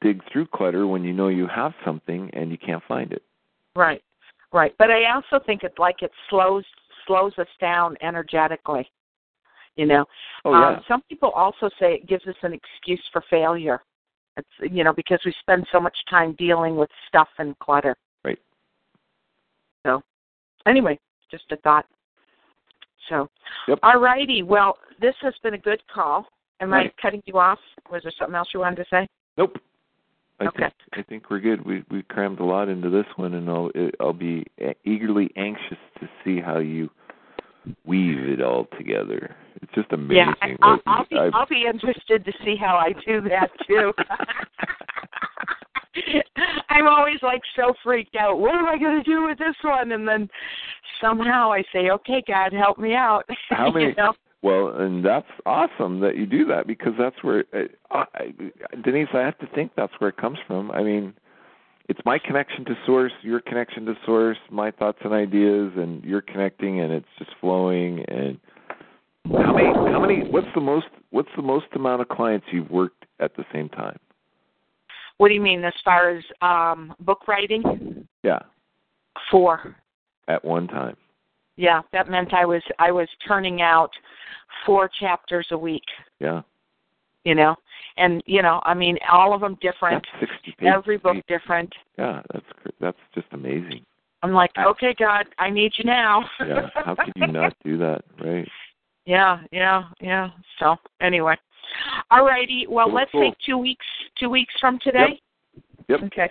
dig 0.00 0.22
through 0.30 0.46
clutter 0.46 0.86
when 0.86 1.04
you 1.04 1.12
know 1.12 1.28
you 1.28 1.46
have 1.46 1.72
something 1.84 2.30
and 2.32 2.50
you 2.50 2.58
can't 2.58 2.82
find 2.86 3.12
it. 3.12 3.22
Right, 3.74 4.02
right. 4.52 4.74
But 4.78 4.90
I 4.90 5.12
also 5.12 5.42
think 5.44 5.62
it's 5.62 5.78
like 5.78 6.02
it 6.02 6.10
slows 6.30 6.64
slows 7.06 7.32
us 7.38 7.48
down 7.60 7.96
energetically. 8.02 8.90
You 9.76 9.86
know, 9.86 10.04
Oh 10.44 10.52
yeah. 10.52 10.68
um, 10.68 10.80
some 10.88 11.02
people 11.02 11.30
also 11.30 11.68
say 11.78 11.94
it 11.94 12.06
gives 12.06 12.26
us 12.26 12.34
an 12.42 12.52
excuse 12.52 13.02
for 13.12 13.22
failure. 13.28 13.82
It's 14.36 14.72
you 14.72 14.84
know 14.84 14.92
because 14.92 15.20
we 15.24 15.32
spend 15.40 15.66
so 15.70 15.80
much 15.80 15.96
time 16.08 16.34
dealing 16.38 16.76
with 16.76 16.90
stuff 17.08 17.28
and 17.38 17.58
clutter. 17.58 17.96
Right. 18.24 18.38
So, 19.86 20.02
anyway, 20.66 20.98
just 21.30 21.44
a 21.50 21.56
thought. 21.56 21.86
So, 23.08 23.28
Yep. 23.68 23.78
all 23.82 24.00
righty. 24.00 24.42
Well, 24.42 24.78
this 25.00 25.14
has 25.20 25.34
been 25.42 25.54
a 25.54 25.58
good 25.58 25.82
call. 25.86 26.26
Am 26.60 26.72
Right. 26.72 26.92
I 26.96 27.00
cutting 27.00 27.22
you 27.26 27.38
off? 27.38 27.60
Was 27.90 28.02
there 28.02 28.12
something 28.12 28.34
else 28.34 28.52
you 28.52 28.60
wanted 28.60 28.76
to 28.76 28.86
say? 28.90 29.06
Nope. 29.36 29.58
I 30.38 30.46
Okay. 30.46 30.58
think 30.64 30.72
I 30.92 31.02
think 31.02 31.30
we're 31.30 31.40
good. 31.40 31.64
We 31.64 31.82
we 31.90 32.02
crammed 32.02 32.40
a 32.40 32.44
lot 32.44 32.68
into 32.68 32.90
this 32.90 33.06
one, 33.16 33.34
and 33.34 33.48
I'll 33.48 33.70
I'll 34.00 34.12
be 34.12 34.44
eagerly 34.84 35.30
anxious 35.36 35.78
to 36.00 36.08
see 36.24 36.40
how 36.40 36.58
you 36.58 36.90
weave 37.84 38.18
it 38.28 38.42
all 38.42 38.66
together. 38.78 39.34
It's 39.62 39.72
just 39.74 39.92
amazing. 39.92 40.16
Yeah, 40.16 40.34
I, 40.42 40.56
I'll, 40.62 40.78
I'll 40.86 41.06
be 41.06 41.18
I've- 41.18 41.30
I'll 41.34 41.46
be 41.46 41.64
interested 41.66 42.24
to 42.24 42.32
see 42.44 42.54
how 42.56 42.76
I 42.76 42.92
do 43.06 43.20
that 43.22 43.50
too. 43.66 43.92
I'm 46.68 46.86
always 46.86 47.22
like 47.22 47.40
so 47.56 47.72
freaked 47.82 48.16
out. 48.16 48.38
What 48.38 48.54
am 48.54 48.66
I 48.66 48.76
going 48.78 49.02
to 49.02 49.10
do 49.10 49.26
with 49.26 49.38
this 49.38 49.56
one? 49.62 49.92
And 49.92 50.06
then 50.06 50.28
somehow 51.00 51.50
I 51.52 51.64
say, 51.72 51.88
"Okay, 51.90 52.22
God, 52.26 52.52
help 52.52 52.78
me 52.78 52.94
out." 52.94 53.24
How 53.48 53.70
many? 53.72 53.86
you 53.86 53.94
know? 53.96 54.12
Well, 54.42 54.68
and 54.76 55.04
that's 55.04 55.26
awesome 55.44 56.00
that 56.00 56.16
you 56.16 56.26
do 56.26 56.44
that 56.46 56.66
because 56.66 56.92
that's 56.98 57.16
where 57.22 57.44
uh, 57.52 58.04
I, 58.14 58.32
Denise. 58.84 59.08
I 59.14 59.20
have 59.20 59.38
to 59.38 59.46
think 59.54 59.72
that's 59.76 59.92
where 59.98 60.10
it 60.10 60.16
comes 60.18 60.38
from. 60.46 60.70
I 60.70 60.82
mean, 60.82 61.14
it's 61.88 62.00
my 62.04 62.18
connection 62.18 62.64
to 62.66 62.74
source, 62.84 63.12
your 63.22 63.40
connection 63.40 63.86
to 63.86 63.94
source, 64.04 64.38
my 64.50 64.70
thoughts 64.70 64.98
and 65.04 65.12
ideas, 65.12 65.72
and 65.76 66.04
you're 66.04 66.20
connecting, 66.20 66.80
and 66.80 66.92
it's 66.92 67.08
just 67.18 67.30
flowing. 67.40 68.04
And 68.08 68.38
how 69.32 69.54
many? 69.54 69.68
How 69.68 70.00
many? 70.00 70.28
What's 70.28 70.48
the 70.54 70.60
most? 70.60 70.86
What's 71.10 71.30
the 71.34 71.42
most 71.42 71.66
amount 71.74 72.02
of 72.02 72.08
clients 72.08 72.46
you've 72.52 72.70
worked 72.70 73.06
at 73.20 73.36
the 73.36 73.44
same 73.52 73.68
time? 73.68 73.98
What 75.18 75.28
do 75.28 75.34
you 75.34 75.40
mean 75.40 75.64
as 75.64 75.72
far 75.84 76.10
as 76.10 76.22
um 76.42 76.94
book 77.00 77.26
writing? 77.26 78.06
Yeah, 78.22 78.40
Four. 79.30 79.76
at 80.28 80.44
one 80.44 80.68
time. 80.68 80.96
Yeah, 81.56 81.82
that 81.92 82.08
meant 82.10 82.34
I 82.34 82.44
was 82.44 82.62
I 82.78 82.90
was 82.90 83.08
turning 83.26 83.62
out 83.62 83.90
four 84.64 84.90
chapters 85.00 85.46
a 85.50 85.58
week. 85.58 85.84
Yeah, 86.20 86.42
You 87.24 87.34
know, 87.34 87.56
and 87.96 88.22
you 88.26 88.42
know, 88.42 88.60
I 88.64 88.74
mean, 88.74 88.98
all 89.10 89.32
of 89.32 89.40
them 89.40 89.56
different. 89.60 90.04
that's 90.12 90.30
sixty 90.32 90.52
pages. 90.58 90.72
Every 90.74 90.98
book 90.98 91.16
different. 91.28 91.72
Yeah, 91.98 92.22
that's 92.32 92.46
that's 92.80 92.98
just 93.14 93.26
amazing. 93.32 93.84
I'm 94.22 94.32
like, 94.32 94.50
okay, 94.58 94.94
God, 94.98 95.26
I 95.38 95.50
need 95.50 95.72
you 95.78 95.84
now. 95.84 96.24
Yeah, 96.40 96.68
how 96.74 96.94
could 96.94 97.12
you 97.16 97.26
not 97.28 97.54
do 97.64 97.78
that, 97.78 98.02
right? 98.22 98.48
Yeah, 99.08 99.42
yeah, 99.52 99.84
yeah. 100.00 100.30
So 100.58 100.74
anyway, 101.00 101.36
all 102.10 102.24
righty. 102.26 102.66
Well, 102.68 102.86
Cool, 102.86 102.94
let's 102.96 103.12
cool. 103.12 103.30
say 103.30 103.36
two 103.46 103.56
weeks. 103.56 103.86
Two 104.18 104.28
weeks 104.28 104.52
from 104.60 104.80
today. 104.82 105.20
Yep. 105.88 106.00
Okay. 106.06 106.30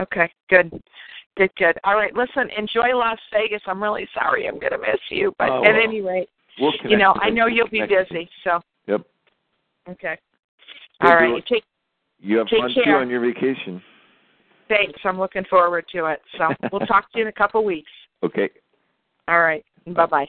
Okay. 0.00 0.32
Good. 0.50 0.72
Good. 1.36 1.50
Good. 1.56 1.78
All 1.84 1.94
right. 1.94 2.14
Listen. 2.14 2.48
Enjoy 2.56 2.94
Las 2.96 3.18
Vegas. 3.32 3.62
I'm 3.66 3.82
really 3.82 4.08
sorry. 4.14 4.46
I'm 4.46 4.58
going 4.58 4.72
to 4.72 4.78
miss 4.78 5.00
you, 5.10 5.34
but 5.38 5.50
Oh, 5.50 5.64
at 5.64 5.72
well, 5.74 5.82
any 5.82 6.00
rate, 6.00 6.28
We'll 6.58 6.72
you 6.84 6.96
know, 6.96 7.14
I 7.20 7.30
know 7.30 7.46
you'll 7.46 7.68
be 7.68 7.82
busy. 7.82 8.28
So. 8.44 8.60
Yep. 8.86 9.02
Okay. 9.88 10.18
All 11.00 11.14
right. 11.16 11.26
deal. 11.26 11.36
You 11.36 11.42
take. 11.48 11.64
You 12.20 12.38
have 12.38 12.48
Take 12.48 12.60
fun 12.60 12.74
too 12.74 12.82
care. 12.84 13.00
on 13.00 13.10
your 13.10 13.20
vacation. 13.20 13.82
Thanks. 14.68 14.98
I'm 15.04 15.18
looking 15.18 15.44
forward 15.50 15.84
to 15.92 16.06
it. 16.06 16.20
So 16.38 16.48
we'll 16.72 16.86
talk 16.86 17.10
to 17.12 17.18
you 17.18 17.24
in 17.24 17.28
a 17.28 17.32
couple 17.32 17.62
weeks. 17.64 17.90
Okay. 18.22 18.48
All 19.28 19.40
right. 19.40 19.64
Bye 19.86 20.06
bye 20.06 20.28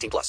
18 0.00 0.10
plus. 0.10 0.28